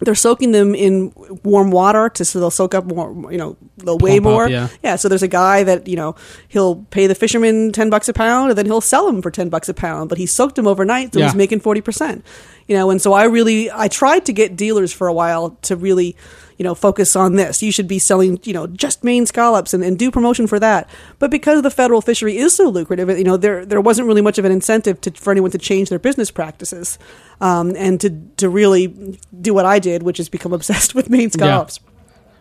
they're 0.00 0.14
soaking 0.14 0.52
them 0.52 0.74
in 0.74 1.12
warm 1.44 1.70
water 1.70 2.08
to 2.08 2.24
so 2.24 2.40
they'll 2.40 2.50
soak 2.50 2.74
up 2.74 2.84
more 2.84 3.30
you 3.30 3.38
know 3.38 3.56
they'll 3.78 3.98
weigh 3.98 4.18
Plump 4.20 4.26
up, 4.26 4.50
more 4.50 4.68
yeah. 4.82 4.96
so 4.96 5.08
there's 5.08 5.22
a 5.22 5.28
guy 5.28 5.62
that 5.62 5.86
you 5.86 5.96
know 5.96 6.14
he'll 6.48 6.76
pay 6.90 7.06
the 7.06 7.14
fisherman 7.14 7.72
10 7.72 7.90
bucks 7.90 8.08
a 8.08 8.12
pound 8.12 8.50
and 8.50 8.58
then 8.58 8.66
he'll 8.66 8.80
sell 8.80 9.06
them 9.06 9.22
for 9.22 9.30
10 9.30 9.48
bucks 9.48 9.68
a 9.68 9.74
pound 9.74 10.08
but 10.08 10.18
he 10.18 10.26
soaked 10.26 10.56
them 10.56 10.66
overnight 10.66 11.12
so 11.12 11.20
Yeah. 11.20 11.26
he's 11.26 11.34
making 11.34 11.60
40% 11.60 12.22
you 12.66 12.76
know 12.76 12.90
and 12.90 13.00
so 13.00 13.12
i 13.12 13.24
really 13.24 13.70
i 13.70 13.88
tried 13.88 14.24
to 14.26 14.32
get 14.32 14.56
dealers 14.56 14.92
for 14.92 15.06
a 15.06 15.12
while 15.12 15.50
to 15.62 15.76
really 15.76 16.16
you 16.62 16.68
know 16.68 16.76
focus 16.76 17.16
on 17.16 17.34
this. 17.34 17.60
You 17.60 17.72
should 17.72 17.88
be 17.88 17.98
selling 17.98 18.38
you 18.44 18.52
know 18.52 18.68
just 18.68 19.02
Maine 19.02 19.26
scallops 19.26 19.74
and, 19.74 19.82
and 19.82 19.98
do 19.98 20.12
promotion 20.12 20.46
for 20.46 20.60
that. 20.60 20.88
But 21.18 21.32
because 21.32 21.62
the 21.62 21.72
federal 21.72 22.00
fishery 22.00 22.38
is 22.38 22.54
so 22.54 22.68
lucrative 22.68 23.08
you 23.18 23.24
know 23.24 23.36
there 23.36 23.66
there 23.66 23.80
wasn't 23.80 24.06
really 24.06 24.22
much 24.22 24.38
of 24.38 24.44
an 24.44 24.52
incentive 24.52 25.00
to, 25.00 25.10
for 25.10 25.32
anyone 25.32 25.50
to 25.50 25.58
change 25.58 25.88
their 25.88 25.98
business 25.98 26.30
practices 26.30 27.00
um, 27.40 27.74
and 27.76 28.00
to 28.00 28.10
to 28.36 28.48
really 28.48 29.18
do 29.40 29.52
what 29.52 29.66
i 29.66 29.80
did 29.80 30.04
which 30.04 30.20
is 30.20 30.28
become 30.28 30.52
obsessed 30.58 30.94
with 30.94 31.10
Maine 31.10 31.30
scallops. 31.30 31.80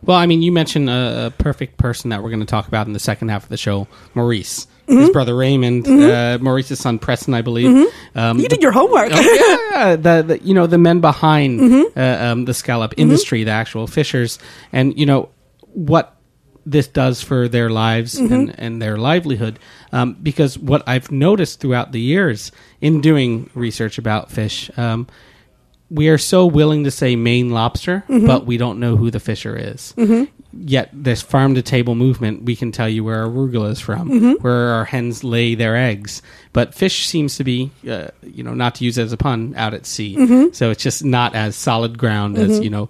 Well, 0.04 0.18
I 0.18 0.26
mean, 0.26 0.42
you 0.42 0.52
mentioned 0.52 0.90
a, 0.90 1.28
a 1.28 1.32
perfect 1.32 1.78
person 1.78 2.10
that 2.10 2.22
we're 2.22 2.30
going 2.30 2.42
to 2.42 2.46
talk 2.46 2.68
about 2.68 2.88
in 2.88 2.94
the 2.94 3.00
second 3.00 3.30
half 3.30 3.44
of 3.44 3.50
the 3.50 3.58
show, 3.58 3.88
Maurice. 4.14 4.68
Mm-hmm. 4.92 5.00
His 5.02 5.10
brother 5.12 5.36
Raymond, 5.36 5.88
uh, 5.88 6.38
Maurice's 6.42 6.80
son 6.80 7.00
Preston, 7.00 7.34
I 7.34 7.42
believe. 7.42 7.88
Um, 8.16 8.40
you 8.40 8.48
did 8.50 8.62
your 8.62 8.72
homework 8.74 9.10
oh, 9.14 9.72
yeah, 9.72 9.96
the, 10.06 10.22
the 10.22 10.40
you 10.44 10.54
know 10.54 10.68
the 10.68 10.78
men 10.78 11.00
behind 11.00 11.60
Mm-hmm. 11.62 12.00
uh, 12.00 12.32
um, 12.32 12.46
the 12.46 12.54
scallop 12.54 12.94
industry, 12.98 13.44
the 13.44 13.52
actual 13.52 13.88
fishers, 13.88 14.38
and 14.74 14.98
you 15.00 15.06
know 15.06 15.30
what 15.74 16.16
this 16.66 16.88
does 16.88 17.22
for 17.24 17.48
their 17.48 17.70
lives 17.70 18.20
Mm-hmm. 18.20 18.34
and, 18.34 18.60
and 18.60 18.82
their 18.82 18.98
livelihood. 18.98 19.58
Um, 19.92 20.14
because 20.22 20.58
what 20.60 20.84
I've 20.88 21.10
noticed 21.12 21.60
throughout 21.60 21.92
the 21.92 22.00
years 22.02 22.52
in 22.82 23.02
doing 23.02 23.50
research 23.56 23.98
about 23.98 24.30
fish, 24.30 24.70
um, 24.78 25.08
we 25.90 26.08
are 26.10 26.18
so 26.18 26.46
willing 26.46 26.84
to 26.86 26.92
say 26.92 27.16
Maine 27.16 27.50
lobster, 27.50 28.04
Mm-hmm. 28.08 28.28
but 28.28 28.46
we 28.46 28.58
don't 28.58 28.80
know 28.80 28.96
who 28.98 29.10
the 29.12 29.20
fisher 29.20 29.56
is. 29.56 29.94
Yet 30.54 30.90
this 30.92 31.22
farm 31.22 31.56
to 31.56 31.62
table 31.62 31.96
movement, 31.96 32.44
we 32.44 32.56
can 32.58 32.72
tell 32.74 32.90
you 32.90 33.04
where 33.04 33.26
arugula 33.26 33.72
is 33.72 33.80
from, 33.80 34.10
Mm-hmm. 34.10 34.32
where 34.44 34.70
our 34.74 34.86
hens 34.86 35.24
lay 35.24 35.56
their 35.56 35.76
eggs. 35.78 36.22
But 36.52 36.74
fish 36.74 37.08
seems 37.08 37.38
to 37.38 37.44
be, 37.46 37.72
uh, 37.90 38.10
you 38.22 38.44
know, 38.44 38.54
not 38.54 38.76
to 38.76 38.84
use 38.84 38.98
it 38.98 39.04
as 39.04 39.14
a 39.14 39.18
pun, 39.18 39.54
out 39.56 39.74
at 39.74 39.86
sea. 39.86 40.18
Mm-hmm. 40.18 40.52
So 40.54 40.70
it's 40.72 40.84
just 40.84 41.06
not 41.06 41.36
as 41.36 41.56
solid 41.56 41.98
ground 41.98 42.38
as 42.38 42.60
you 42.60 42.70
know 42.70 42.90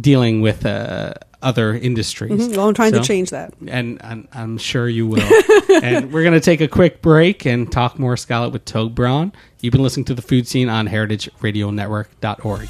dealing 0.00 0.40
with 0.40 0.64
uh, 0.64 1.12
other 1.42 1.74
industries. 1.74 2.48
well 2.56 2.68
i'm 2.68 2.72
trying 2.74 2.92
So- 2.94 3.00
to 3.00 3.04
change 3.06 3.28
that 3.30 3.52
and 3.66 4.00
I'm, 4.02 4.26
I'm 4.32 4.56
sure 4.56 4.88
you 4.88 5.06
will. 5.06 5.28
and 5.82 6.10
we're 6.12 6.22
going 6.22 6.32
to 6.32 6.40
take 6.40 6.62
a 6.62 6.68
quick 6.68 7.02
break 7.02 7.44
and 7.44 7.70
talk 7.70 7.98
more 7.98 8.16
scallop 8.16 8.54
with 8.54 8.64
Togue 8.64 8.94
Brawn. 8.94 9.32
You've 9.60 9.72
been 9.72 9.82
listening 9.82 10.06
to 10.06 10.14
the 10.14 10.22
Food 10.22 10.48
Seen 10.48 10.70
on 10.70 10.88
heritageradionetwork.org. 10.88 12.68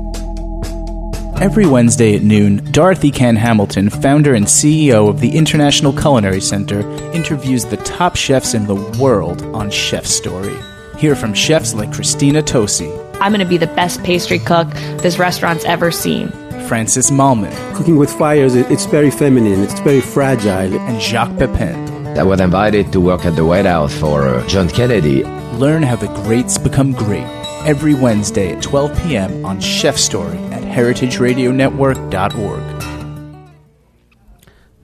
Every 1.42 1.66
Wednesday 1.66 2.16
at 2.16 2.22
noon, 2.22 2.58
Dorothy 2.72 3.12
Cann 3.12 3.38
Hamilton, 3.38 3.90
founder 3.90 4.34
and 4.34 4.46
CEO 4.46 5.08
of 5.10 5.22
the 5.22 5.38
International 5.38 5.94
Culinary 5.94 6.42
Center, 6.42 6.82
interviews 7.14 7.64
the 7.66 7.78
top 7.78 8.18
chefs 8.18 8.54
in 8.54 8.68
the 8.68 8.76
world 9.00 9.42
on 9.56 9.72
Chef 9.72 10.06
Story. 10.06 10.56
Hear 10.98 11.16
from 11.16 11.34
chefs 11.34 11.74
like 11.74 11.94
Christina 11.94 12.42
Tosi, 12.44 12.90
I'm 13.22 13.32
going 13.32 13.40
to 13.40 13.46
be 13.46 13.58
the 13.58 13.68
best 13.68 14.04
pastry 14.04 14.40
cook 14.40 14.70
this 15.02 15.18
restaurant's 15.18 15.64
ever 15.64 15.92
seen. 15.92 16.30
Francis 16.68 17.10
Mallmann, 17.10 17.54
Cooking 17.74 17.96
with 17.98 18.12
fires, 18.12 18.54
it- 18.56 18.70
it's 18.70 18.86
very 18.86 19.10
feminine, 19.10 19.62
it's 19.64 19.80
very 19.80 20.02
fragile. 20.02 20.78
and 20.78 21.02
Jacques 21.02 21.38
Pepin. 21.38 22.18
I 22.18 22.24
was 22.24 22.42
invited 22.42 22.92
to 22.92 23.00
work 23.00 23.26
at 23.26 23.36
the 23.38 23.46
White 23.46 23.66
House 23.66 23.98
for 23.98 24.28
uh, 24.28 24.46
John 24.48 24.68
Kennedy. 24.68 25.24
Learn 25.54 25.84
how 25.84 25.96
the 25.96 26.08
greats 26.24 26.58
become 26.58 26.92
great 26.92 27.26
every 27.66 27.94
Wednesday 27.94 28.52
at 28.56 28.62
12 28.62 29.04
p.m. 29.04 29.46
on 29.46 29.60
Chef 29.62 29.98
Story 29.98 30.38
at 30.52 30.59
heritageradionetwork.org. 30.70 32.84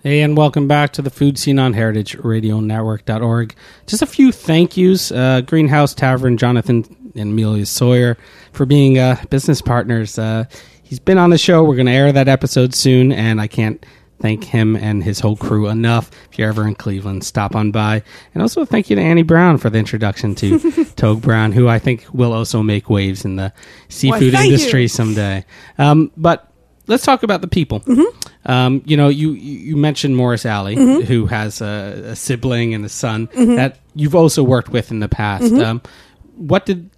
Hey, 0.03 0.21
and 0.21 0.37
welcome 0.37 0.67
back 0.67 0.93
to 0.93 1.01
the 1.01 1.09
Food 1.09 1.39
Seen 1.39 1.57
on 1.57 1.73
heritageradionetwork.org. 1.73 3.55
Just 3.87 4.03
a 4.03 4.05
few 4.05 4.31
thank 4.31 4.77
yous. 4.77 5.11
Uh, 5.11 5.41
Greenhouse 5.41 5.95
Tavern, 5.95 6.37
Jonathan 6.37 6.85
and 7.15 7.31
Amelia 7.31 7.65
Sawyer, 7.65 8.15
for 8.51 8.67
being 8.67 8.99
uh, 8.99 9.19
business 9.31 9.63
partners. 9.63 10.19
Uh, 10.19 10.43
he's 10.83 10.99
been 10.99 11.17
on 11.17 11.31
the 11.31 11.39
show. 11.39 11.63
We're 11.63 11.75
going 11.75 11.87
to 11.87 11.91
air 11.91 12.11
that 12.11 12.27
episode 12.27 12.75
soon, 12.75 13.11
and 13.11 13.41
I 13.41 13.47
can't 13.47 13.83
thank 14.19 14.43
him 14.43 14.75
and 14.75 15.03
his 15.03 15.19
whole 15.19 15.35
crew 15.35 15.67
enough. 15.67 16.09
If 16.31 16.39
you're 16.39 16.49
ever 16.49 16.67
in 16.67 16.75
Cleveland, 16.75 17.23
stop 17.23 17.55
on 17.55 17.71
by. 17.71 18.03
And 18.33 18.41
also 18.41 18.65
thank 18.65 18.89
you 18.89 18.95
to 18.95 19.01
Annie 19.01 19.23
Brown 19.23 19.57
for 19.57 19.69
the 19.69 19.77
introduction 19.77 20.35
to 20.35 20.85
Togue 20.95 21.21
Brawn, 21.21 21.51
who 21.51 21.67
I 21.67 21.79
think 21.79 22.05
will 22.13 22.33
also 22.33 22.63
make 22.63 22.89
waves 22.89 23.25
in 23.25 23.35
the 23.35 23.53
seafood 23.89 24.33
thank 24.33 24.51
industry 24.51 24.83
you. 24.83 24.87
someday. 24.87 25.45
Um, 25.77 26.11
but 26.17 26.51
let's 26.87 27.03
talk 27.03 27.23
about 27.23 27.41
the 27.41 27.47
people. 27.47 27.83
Um, 28.45 28.83
you 28.85 28.95
know, 28.95 29.09
you 29.09 29.31
you 29.31 29.75
mentioned 29.75 30.15
Morris 30.15 30.45
Alley, 30.45 30.75
who 30.75 31.25
has 31.25 31.61
a, 31.61 32.11
a 32.11 32.15
sibling 32.15 32.73
and 32.73 32.85
a 32.85 32.89
son 32.89 33.27
that 33.33 33.79
you've 33.95 34.15
also 34.15 34.43
worked 34.43 34.69
with 34.69 34.91
in 34.91 34.99
the 34.99 35.09
past. 35.09 35.51
Um, 35.53 35.81
what 36.35 36.65
did 36.65 36.89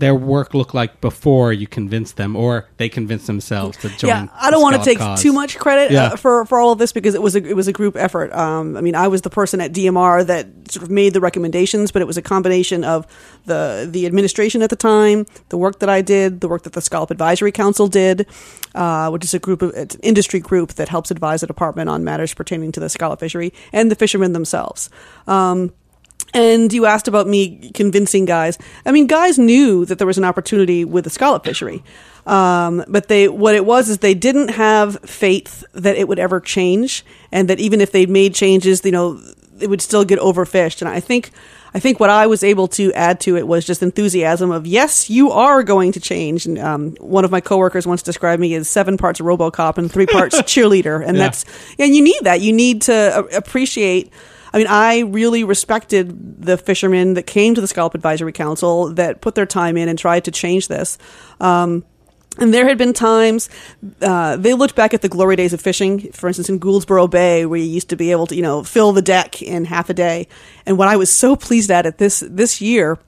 their 0.00 0.14
work 0.14 0.52
look 0.54 0.74
like 0.74 1.00
before 1.00 1.52
you 1.52 1.66
convinced 1.66 2.16
them, 2.16 2.34
or 2.34 2.66
they 2.78 2.88
convinced 2.88 3.26
themselves 3.26 3.76
to 3.78 3.88
join? 3.90 4.08
yeah, 4.08 4.26
I 4.34 4.50
don't 4.50 4.62
want 4.62 4.76
to 4.76 4.82
take 4.84 4.98
cause? 4.98 5.22
too 5.22 5.32
much 5.32 5.58
credit 5.58 5.92
Yeah. 5.92 6.04
uh, 6.04 6.16
for 6.16 6.44
for 6.46 6.58
all 6.58 6.72
of 6.72 6.78
this 6.78 6.92
because 6.92 7.14
it 7.14 7.22
was 7.22 7.36
a 7.36 7.38
it 7.46 7.54
was 7.54 7.68
a 7.68 7.72
group 7.72 7.96
effort. 7.96 8.32
Um, 8.32 8.76
I 8.76 8.80
mean, 8.80 8.94
I 8.94 9.08
was 9.08 9.22
the 9.22 9.30
person 9.30 9.60
at 9.60 9.72
DMR 9.72 10.26
that 10.26 10.46
sort 10.70 10.82
of 10.82 10.90
made 10.90 11.12
the 11.14 11.20
recommendations, 11.20 11.90
but 11.92 12.02
it 12.02 12.06
was 12.06 12.16
a 12.16 12.22
combination 12.22 12.82
of 12.82 13.06
the 13.46 13.88
the 13.90 14.06
administration 14.06 14.62
at 14.62 14.70
the 14.70 14.76
time, 14.76 15.26
the 15.50 15.58
work 15.58 15.78
that 15.80 15.88
I 15.88 16.00
did, 16.02 16.40
the 16.40 16.48
work 16.48 16.62
that 16.64 16.72
the 16.72 16.80
Scallop 16.80 17.10
Advisory 17.10 17.52
Council 17.52 17.86
did, 17.86 18.26
uh, 18.74 19.10
which 19.10 19.24
is 19.24 19.34
a 19.34 19.38
group 19.38 19.62
of 19.62 19.70
it's 19.74 19.94
an 19.94 20.00
industry 20.02 20.40
group 20.40 20.74
that 20.74 20.88
helps 20.88 21.10
advise 21.10 21.40
the 21.42 21.46
department 21.46 21.88
on 21.90 22.04
matters 22.04 22.34
pertaining 22.34 22.72
to 22.72 22.80
the 22.80 22.88
scallop 22.88 23.20
fishery, 23.20 23.52
and 23.72 23.90
the 23.90 23.94
fishermen 23.96 24.32
themselves. 24.32 24.88
Um, 25.26 25.72
and 26.34 26.72
you 26.72 26.86
asked 26.86 27.08
about 27.08 27.26
me 27.26 27.70
convincing 27.74 28.24
guys. 28.24 28.58
I 28.86 28.92
mean, 28.92 29.06
guys 29.06 29.38
knew 29.38 29.84
that 29.86 29.98
there 29.98 30.06
was 30.06 30.18
an 30.18 30.24
opportunity 30.24 30.84
with 30.84 31.04
the 31.04 31.10
scallop 31.10 31.44
fishery, 31.44 31.82
um, 32.26 32.84
but 32.88 33.08
they 33.08 33.28
what 33.28 33.54
it 33.54 33.64
was 33.64 33.88
is 33.88 33.98
they 33.98 34.14
didn't 34.14 34.48
have 34.48 34.98
faith 35.00 35.64
that 35.72 35.96
it 35.96 36.06
would 36.08 36.18
ever 36.18 36.40
change, 36.40 37.04
and 37.32 37.48
that 37.48 37.58
even 37.60 37.80
if 37.80 37.92
they 37.92 38.06
made 38.06 38.34
changes, 38.34 38.84
you 38.84 38.92
know, 38.92 39.20
it 39.60 39.68
would 39.68 39.80
still 39.82 40.04
get 40.04 40.18
overfished. 40.18 40.80
And 40.82 40.88
I 40.88 41.00
think. 41.00 41.30
I 41.72 41.78
think 41.78 42.00
what 42.00 42.10
I 42.10 42.26
was 42.26 42.42
able 42.42 42.66
to 42.66 42.92
add 42.94 43.20
to 43.20 43.36
it 43.36 43.46
was 43.46 43.64
just 43.64 43.80
enthusiasm 43.80 44.50
of 44.50 44.66
yes, 44.66 45.08
you 45.08 45.30
are 45.30 45.62
going 45.62 45.92
to 45.92 46.00
change. 46.00 46.44
And 46.44 46.58
um, 46.58 46.96
one 46.98 47.24
of 47.24 47.30
my 47.30 47.40
coworkers 47.40 47.86
once 47.86 48.02
described 48.02 48.40
me 48.40 48.54
as 48.56 48.68
seven 48.68 48.96
parts 48.96 49.20
RoboCop 49.20 49.78
and 49.78 49.88
three 49.88 50.06
parts 50.06 50.36
cheerleader, 50.42 50.96
and 51.06 51.16
Yeah. 51.16 51.22
that's 51.22 51.44
and 51.78 51.94
you 51.94 52.02
need 52.02 52.18
that. 52.22 52.40
You 52.40 52.52
need 52.52 52.82
to 52.82 53.24
appreciate. 53.36 54.12
I 54.52 54.58
mean, 54.58 54.66
I 54.68 55.00
really 55.00 55.44
respected 55.44 56.42
the 56.42 56.56
fishermen 56.56 57.14
that 57.14 57.26
came 57.26 57.54
to 57.54 57.60
the 57.60 57.66
Scallop 57.66 57.94
Advisory 57.94 58.32
Council 58.32 58.92
that 58.94 59.20
put 59.20 59.34
their 59.34 59.46
time 59.46 59.76
in 59.76 59.88
and 59.88 59.98
tried 59.98 60.24
to 60.24 60.30
change 60.30 60.68
this. 60.68 60.98
Um, 61.40 61.84
and 62.38 62.54
there 62.54 62.66
had 62.66 62.78
been 62.78 62.92
times 62.92 63.48
uh, 64.00 64.36
they 64.36 64.54
looked 64.54 64.76
back 64.76 64.94
at 64.94 65.02
the 65.02 65.08
glory 65.08 65.36
days 65.36 65.52
of 65.52 65.60
fishing, 65.60 66.12
for 66.12 66.28
instance, 66.28 66.48
in 66.48 66.60
Gouldsboro 66.60 67.10
Bay, 67.10 67.44
where 67.44 67.58
you 67.58 67.66
used 67.66 67.90
to 67.90 67.96
be 67.96 68.12
able 68.12 68.26
to, 68.28 68.36
you 68.36 68.42
know, 68.42 68.62
fill 68.62 68.92
the 68.92 69.02
deck 69.02 69.42
in 69.42 69.64
half 69.64 69.90
a 69.90 69.94
day. 69.94 70.28
And 70.64 70.78
what 70.78 70.88
I 70.88 70.96
was 70.96 71.12
so 71.12 71.34
pleased 71.36 71.70
at 71.70 71.86
it 71.86 71.98
this 71.98 72.20
this 72.20 72.60
year, 72.60 72.98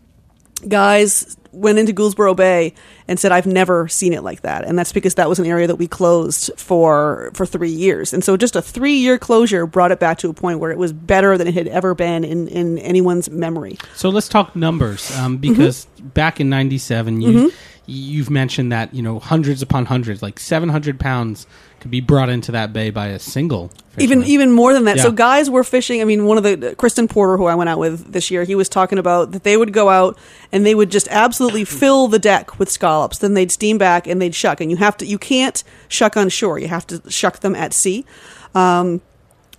guys 0.67 1.37
went 1.53 1.79
into 1.79 1.93
Gouldsboro 1.93 2.35
Bay 2.35 2.75
and 3.07 3.21
said, 3.21 3.33
"I've 3.33 3.47
never 3.47 3.89
seen 3.89 4.13
it 4.13 4.23
like 4.23 4.43
that," 4.43 4.65
and 4.65 4.79
that's 4.79 4.93
because 4.93 5.15
that 5.15 5.29
was 5.29 5.39
an 5.39 5.47
area 5.47 5.67
that 5.67 5.77
we 5.77 5.87
closed 5.87 6.51
for 6.57 7.31
for 7.35 7.47
three 7.47 7.71
years, 7.71 8.13
and 8.13 8.25
so 8.25 8.37
just 8.37 8.57
a 8.57 8.63
three 8.63 8.95
year 8.95 9.19
closure 9.19 9.67
brought 9.67 9.93
it 9.93 10.01
back 10.01 10.19
to 10.19 10.29
a 10.29 10.35
point 10.35 10.59
where 10.59 10.71
it 10.71 10.79
was 10.79 10.93
better 10.93 11.37
than 11.39 11.47
it 11.47 11.55
had 11.55 11.69
ever 11.69 11.95
been 11.95 12.25
in 12.25 12.49
in 12.49 12.79
anyone's 12.79 13.31
memory. 13.31 13.79
So 13.95 14.09
let's 14.09 14.29
talk 14.29 14.57
numbers, 14.57 15.17
um, 15.19 15.37
because 15.37 15.87
back 16.01 16.41
in 16.41 16.49
'97, 16.49 17.21
you 17.21 17.53
you've 17.87 18.31
mentioned 18.31 18.73
that 18.73 18.95
you 18.95 19.03
know 19.03 19.19
hundreds 19.19 19.63
upon 19.63 19.87
hundreds, 19.87 20.23
like 20.23 20.39
700 20.39 20.99
pounds, 20.99 21.47
could 21.83 21.91
be 21.91 22.01
brought 22.01 22.29
into 22.29 22.53
that 22.53 22.73
bay 22.73 22.91
by 22.91 23.09
a 23.09 23.19
single. 23.19 23.73
even 23.99 24.21
fisherman. 24.21 24.27
even 24.29 24.53
more 24.53 24.73
than 24.73 24.85
that. 24.85 25.01
So 25.01 25.11
guys 25.11 25.51
were 25.51 25.65
fishing. 25.65 26.01
I 26.01 26.05
mean, 26.05 26.27
one 26.27 26.39
of 26.39 26.45
the 26.45 26.77
Kristen 26.79 27.09
Porter, 27.09 27.37
who 27.37 27.47
I 27.47 27.57
went 27.57 27.69
out 27.69 27.79
with 27.79 28.13
this 28.13 28.31
year, 28.31 28.45
he 28.45 28.55
was 28.55 28.69
talking 28.69 28.99
about 28.99 29.33
that 29.33 29.43
they 29.43 29.57
would 29.57 29.73
go 29.73 29.91
out 29.91 30.17
and 30.53 30.65
they 30.65 30.77
would 30.77 30.91
just 30.91 31.09
absolutely 31.09 31.65
fill 31.81 32.07
the 32.07 32.21
deck 32.21 32.59
with 32.59 32.71
scallops. 32.71 33.19
Then 33.19 33.35
they'd 33.35 33.51
steam 33.51 33.79
back 33.79 34.07
and 34.07 34.23
they'd 34.23 34.35
shuck. 34.35 34.61
And 34.61 34.71
you 34.71 34.77
have 34.77 34.97
to, 34.99 35.07
you 35.07 35.19
can't 35.19 35.63
shuck 35.89 36.17
on 36.17 36.29
shore. 36.29 36.59
You 36.59 36.69
have 36.69 36.87
to 36.87 37.03
shuck 37.11 37.41
them 37.41 37.57
at 37.57 37.75
sea. 37.75 38.07
Um, 38.55 39.03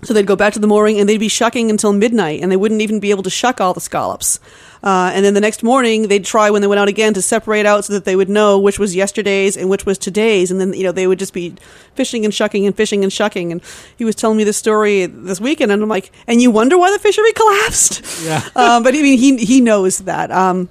so 0.03 0.13
they'd 0.13 0.27
go 0.27 0.35
back 0.35 0.53
to 0.53 0.59
the 0.59 0.67
mooring 0.67 0.99
and 0.99 1.07
they'd 1.07 1.17
be 1.17 1.27
shucking 1.27 1.69
until 1.69 1.93
midnight, 1.93 2.41
and 2.41 2.51
they 2.51 2.57
wouldn't 2.57 2.81
even 2.81 2.99
be 2.99 3.09
able 3.11 3.23
to 3.23 3.29
shuck 3.29 3.61
all 3.61 3.73
the 3.73 3.81
scallops. 3.81 4.39
Uh, 4.83 5.11
and 5.13 5.23
then 5.23 5.33
the 5.33 5.39
next 5.39 5.63
morning, 5.63 6.09
they'd 6.09 6.25
try 6.25 6.49
when 6.49 6.61
they 6.61 6.67
went 6.67 6.79
out 6.79 6.89
again 6.89 7.13
to 7.13 7.21
separate 7.21 7.65
out 7.65 7.85
so 7.85 7.93
that 7.93 8.03
they 8.03 8.17
would 8.17 8.27
know 8.27 8.59
which 8.59 8.77
was 8.77 8.93
yesterday's 8.93 9.55
and 9.55 9.69
which 9.69 9.85
was 9.85 9.97
today's. 9.97 10.51
And 10.51 10.59
then 10.59 10.73
you 10.73 10.83
know 10.83 10.91
they 10.91 11.07
would 11.07 11.19
just 11.19 11.33
be 11.33 11.55
fishing 11.95 12.25
and 12.25 12.33
shucking 12.33 12.65
and 12.65 12.75
fishing 12.75 13.03
and 13.03 13.11
shucking. 13.11 13.51
And 13.53 13.61
he 13.97 14.03
was 14.03 14.15
telling 14.15 14.37
me 14.37 14.43
this 14.43 14.57
story 14.57 15.05
this 15.05 15.39
weekend, 15.39 15.71
and 15.71 15.81
I'm 15.81 15.89
like, 15.89 16.11
and 16.27 16.41
you 16.41 16.51
wonder 16.51 16.77
why 16.77 16.91
the 16.91 16.99
fishery 16.99 17.31
collapsed? 17.35 18.23
Yeah. 18.23 18.43
um, 18.55 18.83
but 18.83 18.93
I 18.93 19.01
mean, 19.01 19.17
he 19.17 19.37
he 19.37 19.61
knows 19.61 19.99
that. 19.99 20.31
Um, 20.31 20.69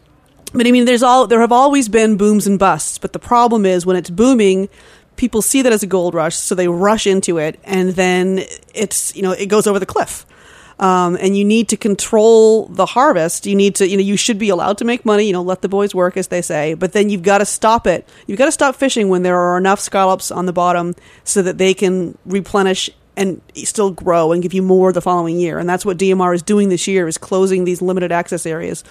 but 0.53 0.67
I 0.67 0.71
mean, 0.71 0.85
there's 0.85 1.03
all 1.03 1.27
there 1.27 1.41
have 1.41 1.53
always 1.53 1.89
been 1.89 2.17
booms 2.19 2.47
and 2.47 2.59
busts. 2.59 2.99
But 2.99 3.15
the 3.15 3.19
problem 3.19 3.65
is 3.65 3.87
when 3.87 3.97
it's 3.97 4.11
booming, 4.11 4.69
people 5.17 5.43
see 5.43 5.63
that 5.63 5.73
as 5.73 5.83
a 5.83 5.87
gold 5.87 6.15
rush, 6.15 6.37
so 6.37 6.55
they 6.55 6.69
rush 6.69 7.07
into 7.07 7.39
it, 7.39 7.59
and 7.65 7.91
then 7.91 8.41
it's 8.75 9.15
you 9.17 9.23
know 9.23 9.33
it 9.33 9.47
goes 9.47 9.67
over 9.67 9.79
the 9.79 9.87
cliff. 9.87 10.27
Um, 10.79 11.17
and 11.21 11.37
you 11.37 11.45
need 11.45 11.69
to 11.69 11.77
control 11.77 12.67
the 12.67 12.87
harvest. 12.87 13.47
You 13.47 13.55
need 13.55 13.77
to, 13.77 13.89
you 13.89 13.97
know, 13.97 14.03
you 14.03 14.17
should 14.17 14.39
be 14.39 14.49
allowed 14.49 14.79
to 14.79 14.85
make 14.85 15.05
money. 15.05 15.25
You 15.27 15.33
know, 15.33 15.43
let 15.43 15.63
the 15.63 15.69
boys 15.69 15.95
work, 15.95 16.17
as 16.17 16.27
they 16.27 16.43
say. 16.43 16.75
But 16.75 16.93
then 16.93 17.09
you've 17.09 17.23
got 17.23 17.39
to 17.39 17.45
stop 17.45 17.87
it. 17.87 18.09
You've 18.27 18.39
got 18.39 18.47
to 18.47 18.53
stop 18.53 18.75
fishing 18.75 19.09
when 19.09 19.23
there 19.23 19.39
are 19.39 19.57
enough 19.57 19.79
scallops 19.79 20.33
on 20.33 20.47
the 20.47 20.53
bottom 20.53 20.97
so 21.23 21.41
that 21.43 21.59
they 21.59 21.73
can 21.73 22.19
replenish 22.27 22.91
and 23.17 23.41
still 23.55 23.91
grow 23.91 24.33
and 24.33 24.43
give 24.43 24.55
you 24.55 24.63
more 24.63 24.93
the 24.93 25.03
following 25.03 25.39
year. 25.39 25.59
And 25.59 25.69
that's 25.69 25.85
what 25.85 25.99
DMR 25.99 26.35
is 26.35 26.43
doing 26.43 26.69
this 26.69 26.89
year: 26.89 27.07
is 27.07 27.19
closing 27.19 27.65
these 27.65 27.81
limited 27.81 28.11
access 28.11 28.45
areas. 28.47 28.83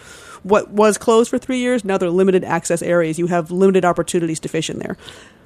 What 0.43 0.69
was 0.69 0.97
closed 0.97 1.29
for 1.29 1.37
three 1.37 1.59
years 1.59 1.85
now 1.85 1.97
they're 1.97 2.09
limited 2.09 2.43
access 2.43 2.81
areas. 2.81 3.19
You 3.19 3.27
have 3.27 3.51
limited 3.51 3.85
opportunities 3.85 4.39
to 4.41 4.49
fish 4.49 4.69
in 4.69 4.79
there. 4.79 4.97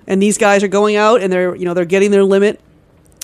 And 0.08 0.22
these 0.22 0.38
guys 0.38 0.64
are 0.64 0.68
going 0.68 0.96
out 0.96 1.22
and 1.22 1.32
they're 1.32 1.56
you 1.56 1.66
know 1.66 1.74
they're 1.74 1.86
getting 1.86 2.12
their 2.12 2.24
limit 2.24 2.60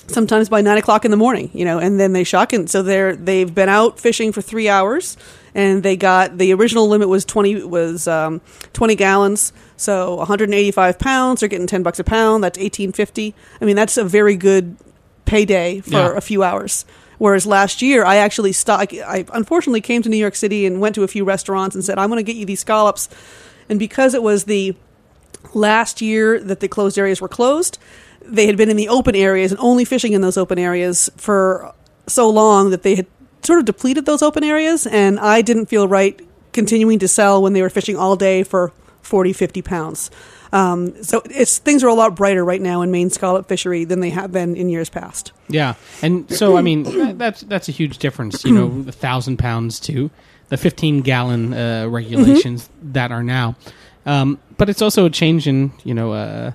sometimes 0.08 0.48
by 0.48 0.60
nine 0.60 0.78
o'clock 0.78 1.04
in 1.04 1.10
the 1.10 1.16
morning, 1.16 1.50
you 1.54 1.64
know, 1.64 1.78
and 1.78 1.98
then 1.98 2.12
they 2.12 2.24
shock 2.24 2.52
And 2.52 2.68
so 2.68 2.82
they're, 2.82 3.14
they've 3.14 3.54
been 3.54 3.68
out 3.68 4.00
fishing 4.00 4.32
for 4.32 4.42
three 4.42 4.68
hours 4.68 5.16
and 5.54 5.82
they 5.82 5.96
got, 5.96 6.38
the 6.38 6.52
original 6.52 6.88
limit 6.88 7.08
was 7.08 7.24
20, 7.24 7.64
was, 7.64 8.08
um, 8.08 8.40
20 8.72 8.94
gallons. 8.96 9.52
So 9.76 10.16
185 10.16 10.98
pounds, 10.98 11.40
they're 11.40 11.48
getting 11.48 11.68
10 11.68 11.82
bucks 11.84 11.98
a 12.00 12.04
pound. 12.04 12.42
That's 12.42 12.58
1850. 12.58 13.34
I 13.60 13.64
mean, 13.64 13.76
that's 13.76 13.96
a 13.96 14.04
very 14.04 14.36
good 14.36 14.76
payday 15.24 15.80
for 15.80 15.90
Yeah. 15.92 16.16
a 16.16 16.20
few 16.20 16.42
hours. 16.42 16.84
Whereas 17.18 17.46
last 17.46 17.80
year, 17.80 18.04
I 18.04 18.16
actually 18.16 18.52
stopped. 18.52 18.92
I 18.92 19.24
unfortunately 19.32 19.80
came 19.80 20.02
to 20.02 20.08
New 20.08 20.16
York 20.16 20.34
City 20.34 20.66
and 20.66 20.80
went 20.80 20.96
to 20.96 21.04
a 21.04 21.08
few 21.08 21.24
restaurants 21.24 21.76
and 21.76 21.84
said, 21.84 21.96
"I'm 21.96 22.08
going 22.10 22.18
to 22.18 22.24
get 22.24 22.34
you 22.34 22.44
these 22.44 22.58
scallops," 22.60 23.08
and 23.68 23.78
because 23.78 24.12
it 24.14 24.24
was 24.24 24.44
the 24.44 24.74
last 25.54 26.00
year 26.00 26.40
that 26.40 26.60
the 26.60 26.68
closed 26.68 26.98
areas 26.98 27.20
were 27.20 27.28
closed, 27.28 27.78
they 28.24 28.46
had 28.46 28.56
been 28.56 28.70
in 28.70 28.76
the 28.76 28.88
open 28.88 29.14
areas 29.14 29.50
and 29.50 29.60
only 29.60 29.84
fishing 29.84 30.12
in 30.12 30.20
those 30.20 30.36
open 30.36 30.58
areas 30.58 31.10
for 31.16 31.74
so 32.06 32.28
long 32.28 32.70
that 32.70 32.82
they 32.82 32.94
had 32.94 33.06
sort 33.42 33.58
of 33.58 33.64
depleted 33.64 34.06
those 34.06 34.22
open 34.22 34.44
areas, 34.44 34.86
and 34.86 35.18
I 35.18 35.42
didn't 35.42 35.66
feel 35.66 35.88
right 35.88 36.20
continuing 36.52 36.98
to 37.00 37.08
sell 37.08 37.42
when 37.42 37.52
they 37.52 37.62
were 37.62 37.70
fishing 37.70 37.96
all 37.96 38.16
day 38.16 38.42
for 38.42 38.72
40, 39.02 39.32
50 39.32 39.62
pounds. 39.62 40.10
Um, 40.52 41.02
so 41.02 41.22
it's 41.30 41.58
things 41.58 41.82
are 41.82 41.88
a 41.88 41.94
lot 41.94 42.14
brighter 42.14 42.44
right 42.44 42.60
now 42.60 42.82
in 42.82 42.90
Maine 42.90 43.08
scallop 43.08 43.48
fishery 43.48 43.84
than 43.84 44.00
they 44.00 44.10
have 44.10 44.32
been 44.32 44.54
in 44.54 44.68
years 44.68 44.90
past. 44.90 45.32
Yeah, 45.48 45.74
and 46.02 46.30
so 46.30 46.56
I 46.56 46.62
mean 46.62 47.16
that's 47.16 47.40
that's 47.42 47.70
a 47.70 47.72
huge 47.72 47.98
difference. 47.98 48.44
You 48.44 48.52
know, 48.52 48.84
a 48.86 48.92
thousand 48.92 49.38
pounds 49.38 49.80
to 49.80 50.10
the 50.48 50.58
fifteen 50.58 51.00
gallon 51.00 51.54
uh, 51.54 51.86
regulations 51.88 52.68
that 52.82 53.10
are 53.12 53.22
now, 53.22 53.56
um, 54.06 54.38
but 54.58 54.68
it's 54.68 54.82
also 54.82 55.04
a 55.06 55.10
change 55.10 55.46
in 55.48 55.72
you 55.84 55.94
know 55.94 56.12
uh, 56.12 56.52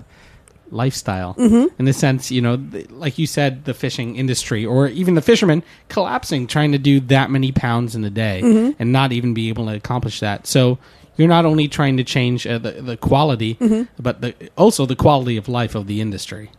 lifestyle 0.69 1.33
in 1.79 1.85
the 1.85 1.93
sense 1.93 2.29
you 2.29 2.41
know 2.41 2.57
th- 2.57 2.89
like 2.91 3.17
you 3.17 3.25
said 3.25 3.63
the 3.65 3.73
fishing 3.73 4.17
industry 4.17 4.65
or 4.65 4.87
even 4.87 5.15
the 5.15 5.21
fishermen 5.21 5.63
collapsing 5.87 6.45
trying 6.45 6.73
to 6.73 6.77
do 6.77 6.99
that 6.99 7.31
many 7.31 7.51
pounds 7.53 7.95
in 7.95 8.03
a 8.03 8.09
day 8.09 8.41
and 8.79 8.91
not 8.91 9.11
even 9.13 9.33
be 9.33 9.47
able 9.49 9.65
to 9.67 9.75
accomplish 9.75 10.19
that. 10.19 10.45
So. 10.47 10.77
You're 11.19 11.27
not 11.27 11.45
only 11.45 11.67
trying 11.67 11.97
to 11.97 12.03
change 12.03 12.45
uh, 12.45 12.59
the 12.59 12.73
the 12.73 12.95
quality, 12.95 13.57
but 13.99 14.21
the, 14.21 14.35
also 14.55 14.85
the 14.85 14.95
quality 14.95 15.35
of 15.35 15.49
life 15.49 15.73
of 15.73 15.87
the 15.87 15.99
industry. 15.99 16.51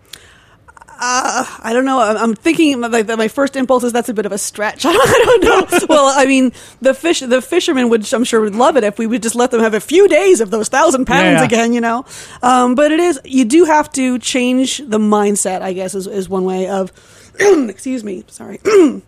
I 1.01 1.71
don't 1.73 1.85
know. 1.85 2.01
I'm, 2.01 2.17
I'm 2.17 2.35
thinking 2.35 2.81
like 2.81 3.07
that 3.07 3.19
my 3.19 3.29
first 3.29 3.57
impulse 3.57 3.85
is 3.85 3.93
that's 3.93 4.09
a 4.09 4.15
bit 4.15 4.27
of 4.27 4.33
a 4.33 4.39
stretch. 4.39 4.85
I 4.87 4.93
don't, 4.93 5.09
I 5.09 5.25
don't 5.25 5.45
know. 5.45 5.87
well, 5.89 6.13
I 6.15 6.27
mean, 6.27 6.53
the 6.81 6.95
fish, 6.95 7.21
the 7.21 7.41
fishermen 7.41 7.89
would, 7.91 8.13
I'm 8.13 8.25
sure, 8.25 8.41
would 8.41 8.55
love 8.55 8.77
it 8.77 8.85
if 8.85 8.99
we 8.99 9.07
would 9.07 9.23
just 9.23 9.35
let 9.35 9.51
them 9.51 9.61
have 9.61 9.75
a 9.75 9.81
few 9.81 10.09
days 10.09 10.41
of 10.41 10.51
those 10.51 10.69
thousand 10.69 11.07
pounds 11.07 11.41
yeah. 11.41 11.45
again. 11.45 11.73
You 11.73 11.81
know, 11.81 12.05
um, 12.43 12.75
but 12.75 12.93
it 12.93 13.01
is 13.01 13.21
you 13.25 13.45
do 13.45 13.65
have 13.65 13.93
to 13.93 14.19
change 14.19 14.79
the 14.79 14.99
mindset. 14.99 15.63
I 15.63 15.73
guess 15.73 15.95
is, 15.95 16.07
is 16.07 16.29
one 16.29 16.45
way 16.45 16.69
of. 16.69 16.93
excuse 17.39 18.03
me. 18.03 18.25
Sorry. 18.29 18.59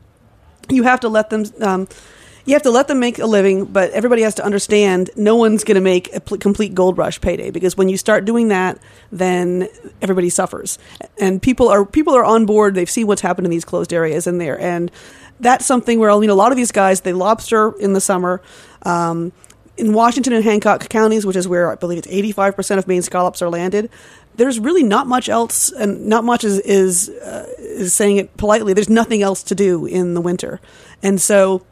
you 0.69 0.83
have 0.83 1.01
to 1.01 1.09
let 1.09 1.31
them. 1.31 1.45
Um, 1.61 1.89
you 2.45 2.55
have 2.55 2.63
to 2.63 2.71
let 2.71 2.89
them 2.89 3.01
make 3.01 3.19
a 3.19 3.27
living, 3.27 3.65
but 3.65 3.91
everybody 3.91 4.23
has 4.23 4.35
to 4.37 4.45
understand 4.45 5.11
no 5.17 5.37
one's 5.37 5.65
going 5.65 5.75
to 5.75 5.81
make 5.81 6.15
a 6.15 6.21
pl- 6.21 6.39
complete 6.39 6.75
gold 6.75 6.99
rush 6.99 7.21
payday 7.21 7.51
because 7.51 7.77
when 7.77 7.89
you 7.89 7.97
start 7.97 8.25
doing 8.25 8.49
that, 8.49 8.79
then 9.13 9.69
everybody 10.01 10.31
suffers, 10.31 10.79
and 11.19 11.43
people 11.43 11.69
are 11.69 11.85
people 11.85 12.15
are 12.15 12.25
on 12.25 12.47
board. 12.47 12.75
They've 12.75 12.91
seen 12.91 13.07
what's 13.07 13.23
happened 13.23 13.47
in 13.47 13.51
these 13.51 13.65
closed 13.65 13.93
areas 13.93 14.27
in 14.27 14.39
there, 14.39 14.61
and 14.61 14.91
that's 15.39 15.67
something 15.67 15.99
where 15.99 16.11
I 16.11 16.19
mean 16.19 16.31
a 16.31 16.35
lot 16.35 16.53
of 16.53 16.57
these 16.57 16.73
guys 16.73 17.03
they 17.03 17.13
lobster 17.13 17.73
in 17.79 17.93
the 17.93 18.01
summer. 18.01 18.41
Um, 18.83 19.33
in 19.77 19.95
Washington 19.95 20.35
and 20.35 20.45
Hancock 20.45 20.89
counties, 20.91 21.25
which 21.25 21.37
is 21.37 21.49
where 21.49 21.73
I 21.73 21.75
believe 21.75 21.99
it's 21.99 22.07
85% 22.07 22.77
of 22.77 22.87
Maine 22.87 23.01
scallops 23.01 23.41
are 23.41 23.49
landed, 23.49 23.89
there's 24.37 24.59
really 24.59 24.83
not 24.83 25.07
much 25.07 25.29
else, 25.29 25.73
and 25.73 26.07
not 26.07 26.23
much 26.23 26.45
is 26.45 26.59
is, 26.61 27.09
uh, 27.09 27.47
is 27.59 27.95
saying 27.95 28.19
it 28.19 28.37
politely. 28.37 28.73
There's 28.75 28.91
nothing 28.91 29.23
else 29.23 29.43
to 29.45 29.55
do 29.55 29.87
in 29.87 30.15
the 30.15 30.21
winter, 30.21 30.61
and 31.03 31.21
so 31.21 31.65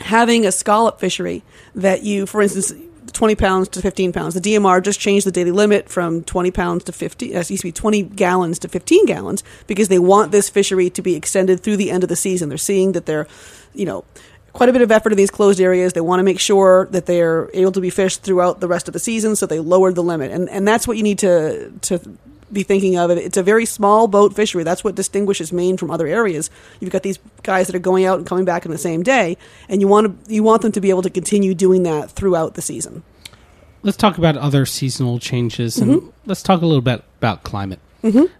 having 0.00 0.46
a 0.46 0.52
scallop 0.52 1.00
fishery 1.00 1.42
that 1.74 2.02
you, 2.02 2.26
for 2.26 2.42
instance, 2.42 2.72
20 3.12 3.34
pounds 3.34 3.68
to 3.68 3.82
15 3.82 4.12
pounds. 4.12 4.34
The 4.34 4.40
DMR 4.40 4.82
just 4.82 5.00
changed 5.00 5.26
the 5.26 5.32
daily 5.32 5.50
limit 5.50 5.88
from 5.88 6.22
20 6.24 6.50
pounds 6.50 6.84
to 6.84 6.92
50, 6.92 7.34
uh, 7.34 7.40
excuse 7.40 7.64
me, 7.64 7.72
20 7.72 8.02
gallons 8.02 8.58
to 8.60 8.68
15 8.68 9.06
gallons 9.06 9.42
because 9.66 9.88
they 9.88 9.98
want 9.98 10.32
this 10.32 10.48
fishery 10.48 10.90
to 10.90 11.02
be 11.02 11.16
extended 11.16 11.60
through 11.60 11.76
the 11.76 11.90
end 11.90 12.02
of 12.02 12.08
the 12.08 12.16
season. 12.16 12.48
They're 12.48 12.58
seeing 12.58 12.92
that 12.92 13.06
they're, 13.06 13.26
you 13.74 13.86
know, 13.86 14.04
quite 14.52 14.68
a 14.68 14.72
bit 14.72 14.82
of 14.82 14.90
effort 14.90 15.12
in 15.12 15.16
these 15.16 15.30
closed 15.30 15.60
areas. 15.60 15.92
They 15.92 16.00
want 16.00 16.20
to 16.20 16.24
make 16.24 16.40
sure 16.40 16.86
that 16.90 17.06
they're 17.06 17.50
able 17.54 17.72
to 17.72 17.80
be 17.80 17.90
fished 17.90 18.22
throughout 18.22 18.60
the 18.60 18.68
rest 18.68 18.88
of 18.88 18.92
the 18.92 19.00
season, 19.00 19.36
so 19.36 19.46
they 19.46 19.60
lowered 19.60 19.94
the 19.94 20.02
limit. 20.02 20.30
And, 20.30 20.48
and 20.48 20.66
that's 20.66 20.86
what 20.86 20.96
you 20.96 21.02
need 21.02 21.18
to, 21.20 21.72
to 21.82 22.00
be 22.52 22.62
thinking 22.62 22.96
of 22.96 23.10
it. 23.10 23.18
It's 23.18 23.36
a 23.36 23.42
very 23.42 23.64
small 23.66 24.08
boat 24.08 24.34
fishery. 24.34 24.62
That's 24.64 24.82
what 24.84 24.94
distinguishes 24.94 25.52
Maine 25.52 25.76
from 25.76 25.90
other 25.90 26.06
areas. 26.06 26.50
You've 26.80 26.90
got 26.90 27.02
these 27.02 27.18
guys 27.42 27.66
that 27.66 27.76
are 27.76 27.80
going 27.80 28.04
out 28.04 28.18
and 28.18 28.26
coming 28.26 28.44
back 28.44 28.64
in 28.64 28.70
the 28.70 28.78
same 28.78 29.02
day, 29.02 29.36
and 29.68 29.80
you 29.80 29.88
want 29.88 30.26
to 30.26 30.32
you 30.32 30.42
want 30.42 30.62
them 30.62 30.72
to 30.72 30.80
be 30.80 30.90
able 30.90 31.02
to 31.02 31.10
continue 31.10 31.54
doing 31.54 31.82
that 31.84 32.10
throughout 32.10 32.54
the 32.54 32.62
season. 32.62 33.02
let's 33.82 33.96
talk 33.96 34.18
about 34.18 34.36
other 34.36 34.66
seasonal 34.66 35.18
changes 35.18 35.78
and 35.78 36.12
let's 36.26 36.42
talk 36.42 36.62
a 36.62 36.66
little 36.66 36.82
bit 36.82 37.04
about 37.18 37.42
climate 37.44 37.78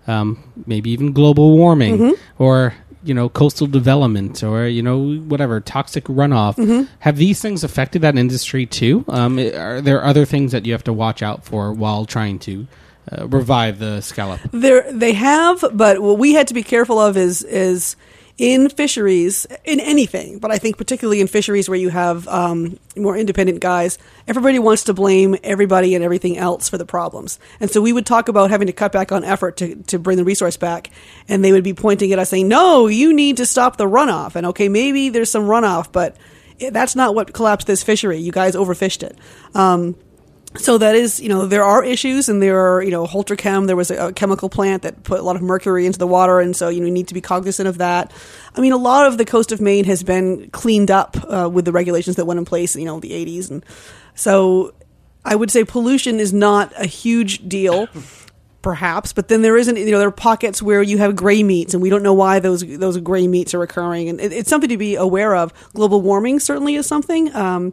um, 0.06 0.42
maybe 0.66 0.90
even 0.90 1.12
global 1.12 1.56
warming 1.56 2.14
or 2.38 2.74
you 3.04 3.14
know 3.14 3.28
coastal 3.28 3.66
development 3.66 4.42
or 4.42 4.66
you 4.66 4.82
know 4.82 5.16
whatever 5.28 5.60
toxic 5.60 6.04
runoff 6.04 6.56
have 7.00 7.16
these 7.16 7.40
things 7.40 7.62
affected 7.64 8.02
that 8.02 8.16
industry 8.18 8.66
too 8.66 9.04
um, 9.08 9.38
are 9.38 9.80
there 9.80 10.02
other 10.04 10.24
things 10.24 10.50
that 10.52 10.66
you 10.66 10.72
have 10.72 10.84
to 10.84 10.92
watch 10.92 11.22
out 11.22 11.44
for 11.44 11.72
while 11.72 12.04
trying 12.04 12.38
to 12.40 12.66
uh, 13.10 13.26
revive 13.28 13.78
the 13.78 14.00
scallop 14.00 14.40
There, 14.52 14.90
they 14.92 15.12
have, 15.12 15.64
but 15.72 16.00
what 16.00 16.18
we 16.18 16.34
had 16.34 16.48
to 16.48 16.54
be 16.54 16.62
careful 16.62 16.98
of 16.98 17.16
is 17.16 17.42
is 17.42 17.96
in 18.38 18.68
fisheries, 18.68 19.48
in 19.64 19.80
anything, 19.80 20.38
but 20.38 20.52
I 20.52 20.58
think 20.58 20.78
particularly 20.78 21.20
in 21.20 21.26
fisheries 21.26 21.68
where 21.68 21.78
you 21.78 21.88
have 21.88 22.28
um, 22.28 22.78
more 22.96 23.16
independent 23.16 23.58
guys, 23.58 23.98
everybody 24.28 24.60
wants 24.60 24.84
to 24.84 24.94
blame 24.94 25.34
everybody 25.42 25.96
and 25.96 26.04
everything 26.04 26.38
else 26.38 26.68
for 26.68 26.78
the 26.78 26.86
problems. 26.86 27.40
And 27.58 27.68
so 27.68 27.80
we 27.82 27.92
would 27.92 28.06
talk 28.06 28.28
about 28.28 28.50
having 28.50 28.68
to 28.68 28.72
cut 28.72 28.92
back 28.92 29.10
on 29.10 29.24
effort 29.24 29.56
to, 29.56 29.74
to 29.74 29.98
bring 29.98 30.18
the 30.18 30.24
resource 30.24 30.56
back, 30.56 30.90
and 31.26 31.44
they 31.44 31.50
would 31.50 31.64
be 31.64 31.74
pointing 31.74 32.12
at 32.12 32.20
us 32.20 32.30
saying, 32.30 32.46
"No, 32.46 32.86
you 32.86 33.12
need 33.12 33.38
to 33.38 33.46
stop 33.46 33.76
the 33.76 33.86
runoff." 33.86 34.36
And 34.36 34.46
okay, 34.46 34.68
maybe 34.68 35.08
there's 35.08 35.30
some 35.30 35.44
runoff, 35.44 35.90
but 35.90 36.16
that's 36.70 36.94
not 36.94 37.16
what 37.16 37.32
collapsed 37.32 37.66
this 37.66 37.82
fishery. 37.82 38.18
You 38.18 38.30
guys 38.30 38.54
overfished 38.54 39.02
it. 39.02 39.18
Um, 39.54 39.96
so 40.56 40.78
that 40.78 40.94
is, 40.94 41.20
you 41.20 41.28
know, 41.28 41.46
there 41.46 41.62
are 41.62 41.84
issues, 41.84 42.28
and 42.28 42.40
there 42.42 42.58
are, 42.58 42.82
you 42.82 42.90
know, 42.90 43.06
HoltraChem. 43.06 43.66
There 43.66 43.76
was 43.76 43.90
a, 43.90 44.08
a 44.08 44.12
chemical 44.12 44.48
plant 44.48 44.82
that 44.82 45.02
put 45.02 45.20
a 45.20 45.22
lot 45.22 45.36
of 45.36 45.42
mercury 45.42 45.84
into 45.84 45.98
the 45.98 46.06
water, 46.06 46.40
and 46.40 46.56
so 46.56 46.68
you 46.68 46.80
know, 46.80 46.86
you 46.86 46.92
need 46.92 47.08
to 47.08 47.14
be 47.14 47.20
cognizant 47.20 47.68
of 47.68 47.78
that. 47.78 48.12
I 48.54 48.60
mean, 48.60 48.72
a 48.72 48.78
lot 48.78 49.06
of 49.06 49.18
the 49.18 49.24
coast 49.24 49.52
of 49.52 49.60
Maine 49.60 49.84
has 49.84 50.02
been 50.02 50.48
cleaned 50.50 50.90
up 50.90 51.16
uh, 51.28 51.50
with 51.52 51.64
the 51.64 51.72
regulations 51.72 52.16
that 52.16 52.24
went 52.24 52.38
in 52.38 52.44
place, 52.44 52.74
you 52.76 52.86
know, 52.86 52.94
in 52.94 53.00
the 53.00 53.10
'80s, 53.10 53.50
and 53.50 53.64
so 54.14 54.72
I 55.24 55.36
would 55.36 55.50
say 55.50 55.64
pollution 55.64 56.18
is 56.18 56.32
not 56.32 56.72
a 56.76 56.86
huge 56.86 57.46
deal. 57.48 57.88
Perhaps, 58.60 59.12
but 59.12 59.28
then 59.28 59.42
there 59.42 59.56
isn't. 59.56 59.76
You 59.76 59.92
know, 59.92 60.00
there 60.00 60.08
are 60.08 60.10
pockets 60.10 60.60
where 60.60 60.82
you 60.82 60.98
have 60.98 61.14
gray 61.14 61.44
meats, 61.44 61.74
and 61.74 61.82
we 61.82 61.90
don't 61.90 62.02
know 62.02 62.12
why 62.12 62.40
those 62.40 62.62
those 62.62 62.98
gray 62.98 63.28
meats 63.28 63.54
are 63.54 63.62
occurring, 63.62 64.08
and 64.08 64.20
it, 64.20 64.32
it's 64.32 64.50
something 64.50 64.68
to 64.70 64.76
be 64.76 64.96
aware 64.96 65.36
of. 65.36 65.54
Global 65.74 66.02
warming 66.02 66.40
certainly 66.40 66.74
is 66.74 66.84
something. 66.84 67.32
Um, 67.36 67.72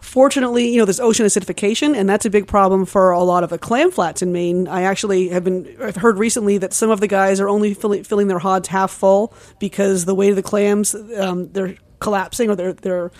Fortunately, 0.00 0.68
you 0.68 0.78
know, 0.78 0.84
there's 0.84 1.00
ocean 1.00 1.26
acidification, 1.26 1.96
and 1.96 2.08
that's 2.08 2.24
a 2.24 2.30
big 2.30 2.46
problem 2.46 2.86
for 2.86 3.10
a 3.10 3.22
lot 3.22 3.44
of 3.44 3.50
the 3.50 3.58
clam 3.58 3.90
flats 3.90 4.22
in 4.22 4.32
Maine. 4.32 4.66
I 4.66 4.82
actually 4.82 5.28
have 5.28 5.44
been 5.44 5.76
I've 5.80 5.96
heard 5.96 6.18
recently 6.18 6.58
that 6.58 6.72
some 6.72 6.90
of 6.90 7.00
the 7.00 7.06
guys 7.06 7.40
are 7.40 7.48
only 7.48 7.74
filling, 7.74 8.04
filling 8.04 8.28
their 8.28 8.38
hods 8.38 8.68
half 8.68 8.90
full 8.90 9.34
because 9.58 10.06
the 10.06 10.14
weight 10.14 10.30
of 10.30 10.36
the 10.36 10.42
clams 10.42 10.94
um, 10.94 11.52
they're 11.52 11.76
collapsing 11.98 12.50
or 12.50 12.56
they're 12.56 12.72
they're 12.72 13.12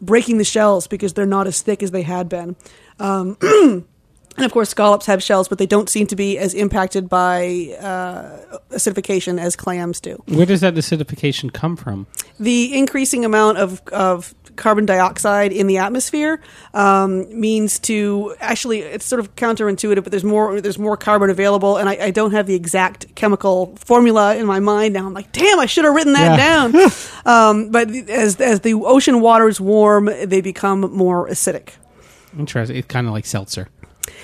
breaking 0.00 0.38
the 0.38 0.44
shells 0.44 0.86
because 0.86 1.12
they're 1.12 1.26
not 1.26 1.46
as 1.46 1.60
thick 1.62 1.82
as 1.82 1.90
they 1.90 2.02
had 2.02 2.28
been. 2.28 2.56
Um, 2.98 3.36
and 3.42 3.84
of 4.38 4.52
course, 4.52 4.70
scallops 4.70 5.06
have 5.06 5.22
shells, 5.22 5.48
but 5.48 5.58
they 5.58 5.66
don't 5.66 5.88
seem 5.88 6.06
to 6.08 6.16
be 6.16 6.38
as 6.38 6.54
impacted 6.54 7.08
by 7.08 7.76
uh, 7.78 8.58
acidification 8.70 9.38
as 9.38 9.54
clams 9.56 10.00
do 10.00 10.22
where 10.26 10.46
does 10.46 10.60
that 10.60 10.74
acidification 10.74 11.52
come 11.52 11.76
from 11.76 12.06
the 12.40 12.76
increasing 12.76 13.24
amount 13.24 13.58
of, 13.58 13.82
of 13.88 14.34
carbon 14.56 14.86
dioxide 14.86 15.52
in 15.52 15.66
the 15.66 15.78
atmosphere 15.78 16.40
um, 16.74 17.40
means 17.40 17.78
to 17.80 18.34
actually 18.40 18.80
it's 18.80 19.04
sort 19.04 19.20
of 19.20 19.34
counterintuitive, 19.36 20.02
but 20.02 20.10
there's 20.10 20.24
more 20.24 20.60
there's 20.60 20.78
more 20.78 20.96
carbon 20.96 21.30
available, 21.30 21.76
and 21.76 21.88
I, 21.88 21.96
I 22.06 22.10
don't 22.10 22.32
have 22.32 22.46
the 22.46 22.54
exact 22.54 23.14
chemical 23.14 23.74
formula 23.76 24.36
in 24.36 24.46
my 24.46 24.60
mind 24.60 24.94
now. 24.94 25.06
I'm 25.06 25.14
like, 25.14 25.32
damn, 25.32 25.58
I 25.58 25.66
should 25.66 25.84
have 25.84 25.94
written 25.94 26.12
that 26.14 26.36
down. 26.36 26.74
um, 27.26 27.70
but 27.70 27.90
as 27.90 28.40
as 28.40 28.60
the 28.60 28.74
ocean 28.74 29.20
waters 29.20 29.60
warm, 29.60 30.06
they 30.06 30.40
become 30.40 30.80
more 30.80 31.28
acidic. 31.28 31.70
interesting 32.38 32.76
it's 32.76 32.86
kind 32.86 33.06
of 33.06 33.12
like 33.12 33.26
seltzer 33.26 33.68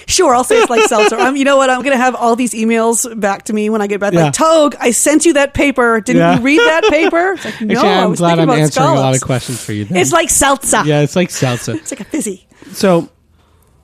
Sure, 0.06 0.34
I'll 0.34 0.44
say 0.44 0.56
it's 0.60 0.70
like 0.70 0.82
seltzer. 0.88 1.16
Um, 1.18 1.36
you 1.36 1.44
know 1.44 1.56
what? 1.58 1.68
I'm 1.70 1.82
going 1.82 1.92
to 1.96 2.02
have 2.02 2.14
all 2.14 2.34
these 2.34 2.54
emails 2.54 3.18
back 3.20 3.44
to 3.44 3.52
me 3.52 3.68
when 3.70 3.82
I 3.82 3.86
get 3.86 4.00
back. 4.00 4.14
Yeah. 4.14 4.24
Like, 4.24 4.32
Togue, 4.32 4.74
I 4.80 4.90
sent 4.90 5.26
you 5.26 5.34
that 5.34 5.52
paper. 5.54 6.00
Didn't 6.00 6.20
Yeah. 6.20 6.36
you 6.38 6.42
read 6.42 6.58
that 6.60 6.84
paper? 6.90 7.32
It's 7.32 7.44
like, 7.44 7.60
no, 7.60 7.74
Actually, 7.74 7.88
I 7.90 8.02
i'm 8.04 8.10
was 8.10 8.18
glad 8.18 8.28
thinking 8.30 8.42
i'm 8.44 8.48
about 8.48 8.58
answering 8.62 8.86
a 8.88 8.94
lot 8.94 9.14
of 9.14 9.20
questions 9.22 9.62
for 9.62 9.72
you 9.72 9.84
then. 9.84 9.98
It's 9.98 10.12
like 10.12 10.30
seltzer. 10.30 10.82
yeah 10.84 11.00
it's 11.00 11.14
like 11.16 11.30
seltzer 11.30 11.72
It's 11.76 11.90
like 11.92 12.00
a 12.00 12.04
fizzy. 12.04 12.46
so 12.72 13.08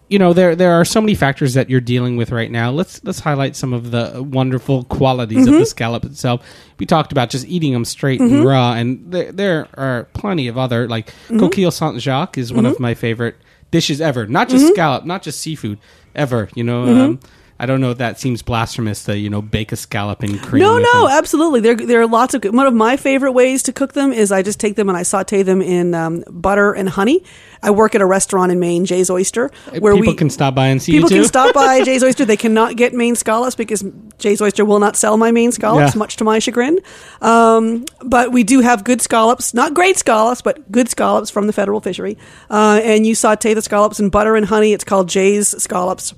you 0.08 0.18
know 0.18 0.32
there 0.32 0.54
there 0.56 0.72
are 0.72 0.84
so 0.84 1.00
many 1.00 1.14
factors 1.14 1.54
that 1.54 1.68
you're 1.70 1.80
dealing 1.80 2.16
with 2.16 2.30
right 2.30 2.50
now 2.50 2.70
let's 2.70 3.02
let's 3.04 3.20
highlight 3.20 3.56
some 3.56 3.72
of 3.72 3.90
the 3.90 4.22
wonderful 4.22 4.84
qualities 4.84 5.44
Mm-hmm. 5.46 5.54
of 5.54 5.60
the 5.60 5.66
scallop 5.66 6.04
itself 6.04 6.46
we 6.78 6.86
talked 6.86 7.10
about 7.12 7.30
just 7.30 7.46
eating 7.46 7.72
them 7.72 7.84
straight 7.84 8.20
Mm-hmm. 8.20 8.34
and 8.36 8.44
raw 8.44 8.72
and 8.74 9.12
there, 9.12 9.32
there 9.32 9.68
are 9.74 10.04
plenty 10.14 10.48
of 10.48 10.56
other 10.58 10.88
like 10.88 11.12
coquille 11.38 11.70
saint 11.70 12.00
jacques 12.00 12.36
is 12.38 12.48
Mm-hmm. 12.48 12.56
one 12.56 12.66
of 12.66 12.78
my 12.80 12.94
favorite 12.94 13.36
dishes 13.74 14.00
ever. 14.00 14.26
Not 14.26 14.48
just 14.48 14.68
scallop 14.72 15.04
not 15.04 15.20
just 15.26 15.40
seafood 15.40 15.78
ever 16.14 16.48
you 16.54 16.62
know 16.62 16.80
um, 16.84 17.20
I 17.56 17.66
don't 17.66 17.80
know 17.80 17.92
if 17.92 17.98
that 17.98 18.18
seems 18.18 18.42
blasphemous 18.42 19.04
to 19.04 19.16
you 19.16 19.30
know 19.30 19.40
bake 19.40 19.70
a 19.70 19.76
scallop 19.76 20.24
in 20.24 20.38
cream. 20.40 20.60
No, 20.62 20.76
no, 20.78 21.06
them. 21.08 21.16
absolutely. 21.18 21.60
There, 21.60 21.76
there 21.76 22.00
are 22.00 22.06
lots 22.06 22.34
of. 22.34 22.40
good- 22.40 22.52
One 22.54 22.66
of 22.66 22.74
my 22.74 22.96
favorite 22.96 23.30
ways 23.32 23.62
to 23.64 23.72
cook 23.72 23.92
them 23.92 24.12
is 24.12 24.32
I 24.32 24.42
just 24.42 24.58
take 24.58 24.74
them 24.74 24.88
and 24.88 24.98
I 24.98 25.04
saute 25.04 25.42
them 25.44 25.62
in 25.62 25.94
um, 25.94 26.24
butter 26.28 26.72
and 26.72 26.88
honey. 26.88 27.22
I 27.62 27.70
work 27.70 27.94
at 27.94 28.00
a 28.00 28.06
restaurant 28.06 28.50
in 28.52 28.58
Maine, 28.58 28.84
J's 28.84 29.08
Oyster, 29.08 29.50
where 29.78 29.94
people 29.94 30.12
we 30.12 30.16
can 30.16 30.30
stop 30.30 30.54
by 30.54 30.66
and 30.66 30.82
see 30.82 30.92
people 30.92 31.08
can 31.08 31.24
stop 31.24 31.54
by 31.54 31.82
J's 31.84 32.02
Oyster. 32.02 32.24
They 32.24 32.36
cannot 32.36 32.76
get 32.76 32.92
Maine 32.92 33.14
scallops 33.14 33.54
because 33.54 33.84
J's 34.18 34.42
Oyster 34.42 34.64
will 34.64 34.80
not 34.80 34.96
sell 34.96 35.16
my 35.16 35.30
Maine 35.30 35.52
scallops, 35.52 35.94
Yeah. 35.94 35.98
much 35.98 36.16
to 36.16 36.24
my 36.24 36.40
chagrin. 36.40 36.80
Um, 37.22 37.84
but 38.02 38.32
we 38.32 38.42
do 38.42 38.60
have 38.60 38.82
good 38.84 39.00
scallops, 39.00 39.54
not 39.54 39.74
great 39.74 39.96
scallops, 39.96 40.42
but 40.42 40.70
good 40.72 40.88
scallops 40.90 41.30
from 41.30 41.46
the 41.46 41.52
federal 41.52 41.80
fishery. 41.80 42.18
Uh, 42.50 42.80
and 42.82 43.06
you 43.06 43.14
saute 43.14 43.54
the 43.54 43.62
scallops 43.62 44.00
in 44.00 44.10
butter 44.10 44.36
and 44.36 44.44
honey. 44.46 44.72
It's 44.72 44.84
called 44.84 45.08
Jay's 45.08 45.48
scallops. 45.62 46.12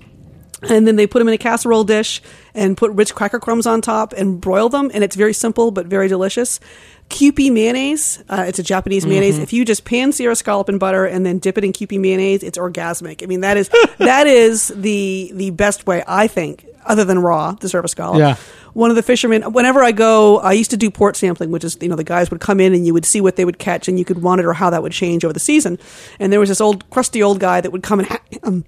And 0.68 0.86
then 0.86 0.96
they 0.96 1.06
put 1.06 1.20
them 1.20 1.28
in 1.28 1.34
a 1.34 1.38
casserole 1.38 1.84
dish 1.84 2.20
and 2.54 2.76
put 2.76 2.90
rich 2.92 3.14
cracker 3.14 3.38
crumbs 3.38 3.66
on 3.66 3.80
top 3.80 4.12
and 4.12 4.40
broil 4.40 4.68
them. 4.68 4.90
And 4.92 5.04
it's 5.04 5.16
very 5.16 5.32
simple 5.32 5.70
but 5.70 5.86
very 5.86 6.08
delicious. 6.08 6.60
Kewpie 7.08 7.52
mayonnaise. 7.52 8.22
Uh, 8.28 8.44
it's 8.48 8.58
a 8.58 8.62
Japanese 8.62 9.06
mayonnaise. 9.06 9.38
If 9.38 9.52
you 9.52 9.64
just 9.64 9.84
pan 9.84 10.10
sear 10.12 10.30
a 10.32 10.36
scallop 10.36 10.68
in 10.68 10.78
butter 10.78 11.04
and 11.04 11.24
then 11.24 11.38
dip 11.38 11.56
it 11.56 11.64
in 11.64 11.72
Kewpie 11.72 12.00
mayonnaise, 12.00 12.42
it's 12.42 12.58
orgasmic. 12.58 13.22
I 13.22 13.26
mean, 13.26 13.40
that 13.42 13.56
is 13.56 13.70
that 13.98 14.26
is 14.26 14.68
the 14.68 15.30
the 15.34 15.50
best 15.50 15.86
way 15.86 16.02
I 16.06 16.26
think, 16.26 16.66
other 16.84 17.04
than 17.04 17.20
raw, 17.20 17.52
to 17.54 17.68
serve 17.68 17.84
a 17.84 17.88
scallop. 17.88 18.18
Yeah. 18.18 18.36
One 18.72 18.90
of 18.90 18.96
the 18.96 19.02
fishermen. 19.02 19.52
Whenever 19.52 19.82
I 19.84 19.92
go, 19.92 20.38
I 20.38 20.52
used 20.52 20.70
to 20.72 20.76
do 20.76 20.90
port 20.90 21.16
sampling, 21.16 21.50
which 21.52 21.64
is 21.64 21.78
you 21.80 21.88
know 21.88 21.96
the 21.96 22.04
guys 22.04 22.30
would 22.32 22.40
come 22.40 22.58
in 22.60 22.74
and 22.74 22.84
you 22.84 22.92
would 22.92 23.04
see 23.06 23.20
what 23.20 23.36
they 23.36 23.44
would 23.44 23.58
catch 23.58 23.86
and 23.86 23.98
you 23.98 24.04
could 24.04 24.18
monitor 24.18 24.52
how 24.52 24.70
that 24.70 24.82
would 24.82 24.92
change 24.92 25.24
over 25.24 25.32
the 25.32 25.40
season. 25.40 25.78
And 26.18 26.32
there 26.32 26.40
was 26.40 26.48
this 26.48 26.60
old 26.60 26.90
crusty 26.90 27.22
old 27.22 27.38
guy 27.38 27.60
that 27.60 27.70
would 27.70 27.84
come 27.84 28.00
and. 28.00 28.08
Ha- 28.08 28.20
um, 28.42 28.64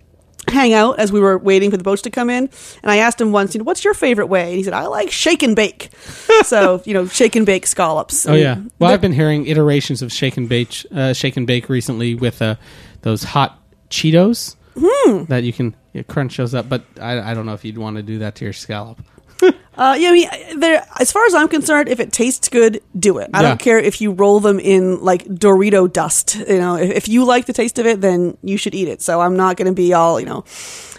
hang 0.50 0.72
out 0.72 0.98
as 0.98 1.12
we 1.12 1.20
were 1.20 1.38
waiting 1.38 1.70
for 1.70 1.76
the 1.76 1.84
boats 1.84 2.02
to 2.02 2.10
come 2.10 2.30
in. 2.30 2.48
And 2.82 2.90
I 2.90 2.96
asked 2.98 3.20
him 3.20 3.32
once, 3.32 3.54
you 3.54 3.58
know, 3.58 3.64
what's 3.64 3.84
your 3.84 3.94
favorite 3.94 4.26
way? 4.26 4.48
And 4.48 4.56
he 4.56 4.62
said, 4.62 4.72
I 4.74 4.86
like 4.86 5.10
shake 5.10 5.42
and 5.42 5.54
bake. 5.56 5.90
so, 6.44 6.82
you 6.84 6.94
know, 6.94 7.06
shake 7.06 7.36
and 7.36 7.46
bake 7.46 7.66
scallops. 7.66 8.26
Oh 8.26 8.34
yeah. 8.34 8.60
Well, 8.78 8.90
I've 8.90 9.00
been 9.00 9.12
hearing 9.12 9.46
iterations 9.46 10.02
of 10.02 10.12
shake 10.12 10.36
and 10.36 10.48
bake, 10.48 10.84
uh, 10.94 11.12
shake 11.12 11.36
and 11.36 11.46
bake 11.46 11.68
recently 11.68 12.14
with 12.14 12.40
uh, 12.42 12.56
those 13.02 13.22
hot 13.22 13.58
Cheetos 13.90 14.56
Hmm. 14.80 15.24
that 15.24 15.42
you 15.42 15.52
can 15.52 15.74
you 15.92 16.04
crunch 16.04 16.36
those 16.36 16.54
up. 16.54 16.68
But 16.68 16.84
I, 17.00 17.30
I 17.30 17.34
don't 17.34 17.46
know 17.46 17.54
if 17.54 17.64
you'd 17.64 17.78
want 17.78 17.96
to 17.96 18.02
do 18.02 18.18
that 18.20 18.36
to 18.36 18.44
your 18.44 18.52
scallop. 18.52 19.00
Uh, 19.42 19.94
yeah, 19.96 20.08
I 20.08 20.12
mean, 20.12 20.28
there. 20.58 20.84
As 20.98 21.12
far 21.12 21.24
as 21.26 21.34
I'm 21.34 21.46
concerned, 21.46 21.88
if 21.88 22.00
it 22.00 22.12
tastes 22.12 22.48
good, 22.48 22.80
do 22.98 23.18
it. 23.18 23.30
I 23.32 23.42
Yeah. 23.42 23.48
don't 23.50 23.60
care 23.60 23.78
if 23.78 24.00
you 24.00 24.10
roll 24.10 24.40
them 24.40 24.58
in 24.58 25.00
like 25.04 25.24
Dorito 25.26 25.92
dust. 25.92 26.34
You 26.34 26.58
know, 26.58 26.74
if, 26.74 26.90
if 26.90 27.08
you 27.08 27.24
like 27.24 27.46
the 27.46 27.52
taste 27.52 27.78
of 27.78 27.86
it, 27.86 28.00
then 28.00 28.36
you 28.42 28.56
should 28.56 28.74
eat 28.74 28.88
it. 28.88 29.00
So 29.02 29.20
I'm 29.20 29.36
not 29.36 29.56
going 29.56 29.66
to 29.68 29.72
be 29.72 29.92
all 29.94 30.18
you 30.18 30.26
know 30.26 30.44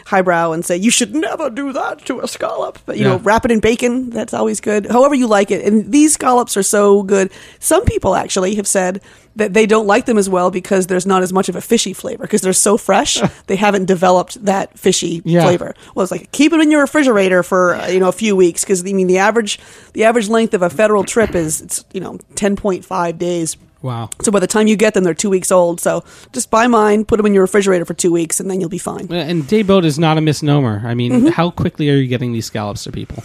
highbrow 0.10 0.51
and 0.53 0.66
say 0.66 0.76
you 0.76 0.89
should 0.89 1.14
never 1.14 1.49
do 1.51 1.72
that 1.74 2.03
to 2.05 2.20
a 2.22 2.28
scallop. 2.28 2.80
But 2.86 2.97
you 2.97 3.03
know, 3.03 3.18
wrap 3.20 3.45
it 3.45 3.51
in 3.51 3.60
bacon. 3.60 4.10
That's 4.10 4.34
always 4.34 4.60
good. 4.60 4.88
However 4.88 5.14
you 5.14 5.28
like 5.28 5.51
it. 5.51 5.64
And 5.66 5.91
these 5.91 6.14
scallops 6.14 6.57
are 6.57 6.64
so 6.64 7.03
good. 7.03 7.32
Some 7.60 7.86
people 7.86 8.16
actually 8.16 8.55
have 8.55 8.68
said 8.68 9.01
that 9.36 9.53
they 9.53 9.66
don't 9.68 9.86
like 9.86 10.05
them 10.05 10.18
as 10.18 10.28
well 10.28 10.49
because 10.51 10.88
there's 10.88 11.05
not 11.05 11.22
as 11.22 11.32
much 11.32 11.47
of 11.47 11.55
a 11.55 11.62
fishy 11.62 11.93
flavor 11.93 12.24
because 12.24 12.41
they're 12.41 12.53
so 12.53 12.76
fresh. 12.76 13.22
they 13.47 13.55
haven't 13.55 13.86
developed 13.86 14.43
that 14.45 14.78
fishy 14.78 15.22
Yeah. 15.24 15.43
flavor. 15.43 15.76
Well, 15.93 16.03
it's 16.03 16.12
like 16.12 16.32
keep 16.32 16.51
it 16.53 16.60
in 16.60 16.72
your 16.72 16.82
refrigerator 16.82 17.43
for 17.43 17.76
uh, 17.76 17.88
you 17.88 17.99
know 17.99 18.10
a 18.10 18.14
few 18.14 18.36
weeks 18.36 18.64
because 18.64 18.82
I 18.82 18.91
mean 18.93 19.07
the 19.07 19.20
average 19.20 19.60
the 19.93 20.05
average 20.05 20.28
length 20.28 20.53
of 20.55 20.62
a 20.64 20.70
federal 20.70 21.03
trip 21.03 21.36
is 21.36 21.62
it's 21.62 21.86
you 21.93 22.01
know 22.01 22.18
ten 22.36 22.55
point 22.55 22.84
five 22.84 23.18
days. 23.20 23.55
Wow. 23.82 24.09
So 24.21 24.32
by 24.32 24.39
the 24.39 24.47
time 24.47 24.67
you 24.67 24.75
get 24.75 24.93
them, 24.93 25.03
they're 25.05 25.13
two 25.13 25.30
weeks 25.30 25.51
old. 25.51 25.80
So 25.80 26.03
just 26.34 26.51
buy 26.51 26.67
mine, 26.67 27.05
put 27.05 27.17
them 27.17 27.25
in 27.25 27.34
your 27.34 27.43
refrigerator 27.43 27.86
for 27.86 27.93
two 27.93 28.11
weeks, 28.11 28.39
and 28.41 28.49
then 28.51 28.59
you'll 28.59 28.69
be 28.69 28.77
fine. 28.77 29.11
And 29.11 29.47
day 29.47 29.61
boat 29.61 29.86
is 29.86 29.97
not 29.97 30.17
a 30.17 30.21
misnomer. 30.21 30.82
I 30.86 30.93
mean, 30.95 31.11
Mm-hmm. 31.13 31.27
how 31.27 31.49
quickly 31.51 31.89
are 31.89 31.95
you 31.95 32.07
getting 32.07 32.34
these 32.34 32.45
scallops 32.45 32.84
to 32.84 32.91
people? 32.91 33.23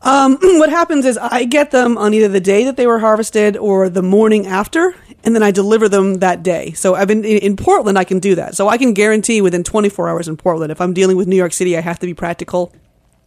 Um, 0.00 0.36
what 0.42 0.70
happens 0.70 1.04
is 1.04 1.18
I 1.18 1.44
get 1.44 1.70
them 1.72 1.98
on 1.98 2.14
either 2.14 2.28
the 2.28 2.40
day 2.40 2.64
that 2.64 2.76
they 2.76 2.86
were 2.86 2.98
harvested 2.98 3.56
or 3.56 3.88
the 3.88 4.02
morning 4.02 4.46
after, 4.46 4.94
and 5.24 5.34
then 5.34 5.42
I 5.42 5.50
deliver 5.50 5.88
them 5.88 6.14
that 6.20 6.42
day. 6.42 6.72
So 6.72 6.94
I've 6.94 7.06
been 7.08 7.24
in, 7.24 7.38
in 7.38 7.56
Portland. 7.56 7.98
I 7.98 8.04
can 8.04 8.18
do 8.18 8.34
that. 8.36 8.54
So 8.56 8.68
I 8.68 8.78
can 8.78 8.94
guarantee 8.94 9.40
within 9.42 9.62
24 9.62 10.08
hours 10.08 10.26
in 10.26 10.36
Portland. 10.36 10.72
If 10.72 10.80
I'm 10.80 10.92
dealing 10.94 11.16
with 11.18 11.28
New 11.28 11.36
York 11.36 11.52
City, 11.52 11.76
I 11.76 11.80
have 11.82 11.98
to 12.00 12.06
be 12.06 12.14
practical 12.14 12.72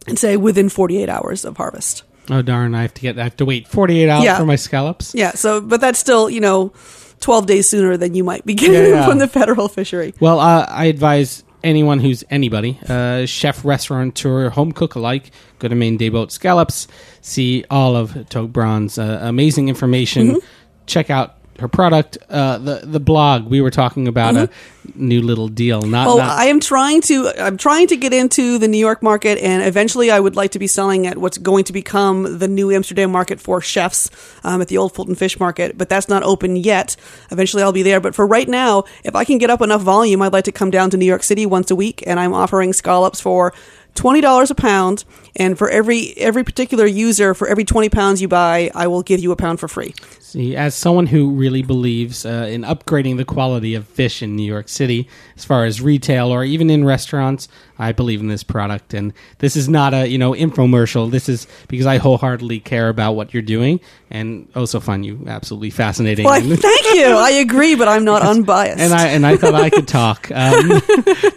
and 0.06 0.18
say 0.18 0.36
within 0.36 0.68
48 0.68 1.08
hours 1.08 1.44
of 1.44 1.56
harvest. 1.56 2.02
Oh 2.30 2.42
darn! 2.42 2.74
I 2.74 2.82
have 2.82 2.94
to 2.94 3.00
get. 3.02 3.18
I 3.18 3.22
have 3.24 3.36
to 3.36 3.44
wait 3.44 3.68
forty 3.68 4.00
eight 4.02 4.08
hours 4.10 4.24
Yeah. 4.24 4.36
for 4.38 4.44
my 4.46 4.56
scallops. 4.56 5.14
Yeah. 5.14 5.32
So, 5.32 5.60
but 5.60 5.80
that's 5.80 5.98
still 5.98 6.28
you 6.30 6.40
know 6.40 6.72
12 7.20 7.46
days 7.46 7.68
sooner 7.68 7.96
than 7.96 8.14
you 8.14 8.22
might 8.22 8.44
be 8.44 8.52
getting 8.54 8.74
Yeah, 8.74 8.88
yeah. 9.00 9.06
from 9.06 9.18
the 9.18 9.26
federal 9.28 9.68
fishery. 9.68 10.12
Well, 10.20 10.38
uh, 10.38 10.66
I 10.68 10.84
advise 10.86 11.44
anyone 11.64 11.98
who's 11.98 12.22
anybody, 12.30 12.78
uh, 12.88 13.24
chef, 13.26 13.64
restaurateur, 13.64 14.50
home 14.50 14.70
cook 14.72 14.94
alike, 14.96 15.30
go 15.58 15.66
to 15.66 15.74
Maine 15.74 15.98
Dayboat 15.98 16.30
Scallops, 16.30 16.86
see 17.22 17.64
all 17.70 17.96
of 17.96 18.28
Togue 18.28 18.52
Brawn's 18.52 18.98
uh, 18.98 19.18
amazing 19.22 19.68
information, 19.70 20.26
Mm-hmm. 20.28 20.38
check 20.84 21.08
out 21.08 21.35
her 21.58 21.68
product, 21.68 22.18
uh, 22.28 22.58
the 22.58 22.80
the 22.84 23.00
blog. 23.00 23.46
We 23.46 23.60
were 23.60 23.70
talking 23.70 24.08
about 24.08 24.36
a 24.36 24.50
new 24.94 25.22
little 25.22 25.48
deal. 25.48 25.82
Not, 25.82 26.06
Well, 26.06 26.18
not 26.18 26.38
I 26.38 26.46
am 26.46 26.60
trying 26.60 27.00
to. 27.02 27.30
I'm 27.38 27.56
trying 27.56 27.86
to 27.88 27.96
get 27.96 28.12
into 28.12 28.58
the 28.58 28.68
New 28.68 28.78
York 28.78 29.02
market, 29.02 29.38
and 29.38 29.62
eventually, 29.62 30.10
I 30.10 30.20
would 30.20 30.36
like 30.36 30.52
to 30.52 30.58
be 30.58 30.66
selling 30.66 31.06
at 31.06 31.18
what's 31.18 31.38
going 31.38 31.64
to 31.64 31.72
become 31.72 32.38
the 32.38 32.48
new 32.48 32.70
Amsterdam 32.70 33.10
market 33.10 33.40
for 33.40 33.60
chefs 33.60 34.10
um, 34.44 34.60
at 34.60 34.68
the 34.68 34.78
Old 34.78 34.94
Fulton 34.94 35.14
Fish 35.14 35.38
Market. 35.40 35.78
But 35.78 35.88
that's 35.88 36.08
not 36.08 36.22
open 36.22 36.56
yet. 36.56 36.96
Eventually, 37.30 37.62
I'll 37.62 37.72
be 37.72 37.82
there. 37.82 38.00
But 38.00 38.14
for 38.14 38.26
right 38.26 38.48
now, 38.48 38.84
if 39.04 39.14
I 39.14 39.24
can 39.24 39.38
get 39.38 39.50
up 39.50 39.62
enough 39.62 39.82
volume, 39.82 40.22
I'd 40.22 40.32
like 40.32 40.44
to 40.44 40.52
come 40.52 40.70
down 40.70 40.90
to 40.90 40.96
New 40.96 41.06
York 41.06 41.22
City 41.22 41.46
once 41.46 41.70
a 41.70 41.76
week, 41.76 42.02
and 42.06 42.20
I'm 42.20 42.32
offering 42.34 42.72
scallops 42.72 43.20
for. 43.20 43.52
Twenty 43.96 44.20
dollars 44.20 44.50
a 44.50 44.54
pound, 44.54 45.04
and 45.34 45.58
for 45.58 45.68
every 45.70 46.12
every 46.18 46.44
particular 46.44 46.86
user, 46.86 47.34
for 47.34 47.48
every 47.48 47.64
twenty 47.64 47.88
pounds 47.88 48.22
you 48.22 48.28
buy, 48.28 48.70
I 48.74 48.86
will 48.86 49.02
give 49.02 49.20
you 49.20 49.32
a 49.32 49.36
pound 49.36 49.58
for 49.58 49.68
free. 49.68 49.94
See, 50.20 50.54
as 50.54 50.74
someone 50.74 51.06
who 51.06 51.30
really 51.30 51.62
believes 51.62 52.26
uh, 52.26 52.46
in 52.50 52.60
upgrading 52.60 53.16
the 53.16 53.24
quality 53.24 53.74
of 53.74 53.88
fish 53.88 54.22
in 54.22 54.36
New 54.36 54.44
York 54.44 54.68
City, 54.68 55.08
as 55.34 55.46
far 55.46 55.64
as 55.64 55.80
retail 55.80 56.28
or 56.28 56.44
even 56.44 56.68
in 56.68 56.84
restaurants, 56.84 57.48
I 57.78 57.92
believe 57.92 58.20
in 58.20 58.28
this 58.28 58.42
product. 58.42 58.94
And 58.94 59.12
this 59.38 59.56
is 59.56 59.68
not 59.68 59.92
a 59.94 60.06
you 60.08 60.18
know 60.18 60.32
infomercial. 60.32 61.10
This 61.10 61.28
is 61.28 61.46
because 61.68 61.86
I 61.86 61.98
wholeheartedly 61.98 62.60
care 62.60 62.88
about 62.88 63.12
what 63.12 63.32
you're 63.34 63.42
doing, 63.42 63.80
and 64.10 64.48
also 64.56 64.80
find 64.80 65.04
you 65.04 65.24
absolutely 65.26 65.70
fascinating. 65.70 66.24
Well, 66.24 66.40
thank 66.40 66.94
you. 66.94 67.04
I 67.06 67.30
agree, 67.40 67.74
but 67.74 67.88
I'm 67.88 68.04
not 68.04 68.22
unbiased. 68.26 68.80
and 68.80 68.92
I 68.92 69.08
and 69.08 69.26
I 69.26 69.36
thought 69.36 69.54
I 69.54 69.70
could 69.70 69.88
talk. 69.88 70.30
Um, 70.36 70.80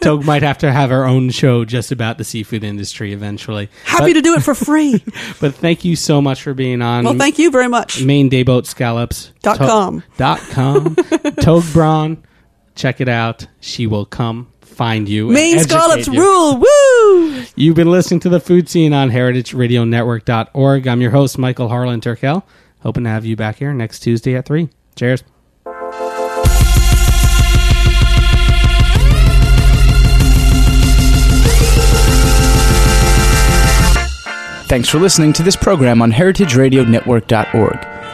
Togue 0.02 0.26
might 0.26 0.44
have 0.44 0.60
to 0.60 0.72
have 0.72 0.90
her 0.90 1.06
own 1.06 1.30
show 1.30 1.64
just 1.66 1.92
about 1.92 2.18
the 2.18 2.24
seafood 2.24 2.64
industry 2.64 3.14
eventually. 3.14 3.70
happy 3.86 4.14
to 4.14 4.22
do 4.22 4.34
it 4.36 4.44
for 4.44 4.54
free. 4.54 5.04
But 5.40 5.56
thank 5.56 5.86
you 5.86 5.96
so 5.96 6.22
much 6.22 6.42
for 6.44 6.54
being 6.54 6.82
on. 6.82 7.06
well, 7.06 7.14
thank 7.16 7.40
you 7.40 7.50
very 7.50 7.68
much. 7.70 8.04
Maine 8.04 8.30
Dayboat 8.30 8.66
Scallops 8.66 9.32
Dot 9.42 9.58
com. 9.58 10.04
dot 10.18 10.40
com 10.52 10.96
Togue 11.42 11.64
Brawn. 11.74 12.24
Check 12.76 13.00
it 13.02 13.10
out. 13.10 13.48
She 13.60 13.88
will 13.88 14.06
come 14.06 14.52
find 14.80 15.10
you. 15.10 15.28
Maine 15.28 15.58
educate 15.58 15.74
scallops 15.74 16.08
you. 16.08 16.22
rule. 16.22 16.58
Woo! 16.58 17.44
You've 17.58 17.76
been 17.76 17.92
listening 17.92 18.22
to 18.22 18.30
the 18.30 18.40
Food 18.40 18.70
Seen 18.70 18.94
on 18.94 19.12
heritageradionetwork.org. 19.12 20.88
I'm 20.88 21.02
your 21.02 21.12
host, 21.12 21.38
Michael 21.38 21.68
Harlan 21.68 22.00
Turkell. 22.00 22.44
Hoping 22.80 23.04
to 23.04 23.10
have 23.10 23.26
you 23.26 23.36
back 23.36 23.58
here 23.58 23.74
next 23.74 24.00
Tuesday 24.00 24.36
at 24.36 24.46
3. 24.46 24.70
Cheers. 24.96 25.26
Thanks 34.70 34.88
for 34.88 35.00
listening 35.00 35.34
to 35.34 35.44
this 35.44 35.58
program 35.58 36.02
on 36.02 36.14
heritageradionetwork.org. 36.14 37.99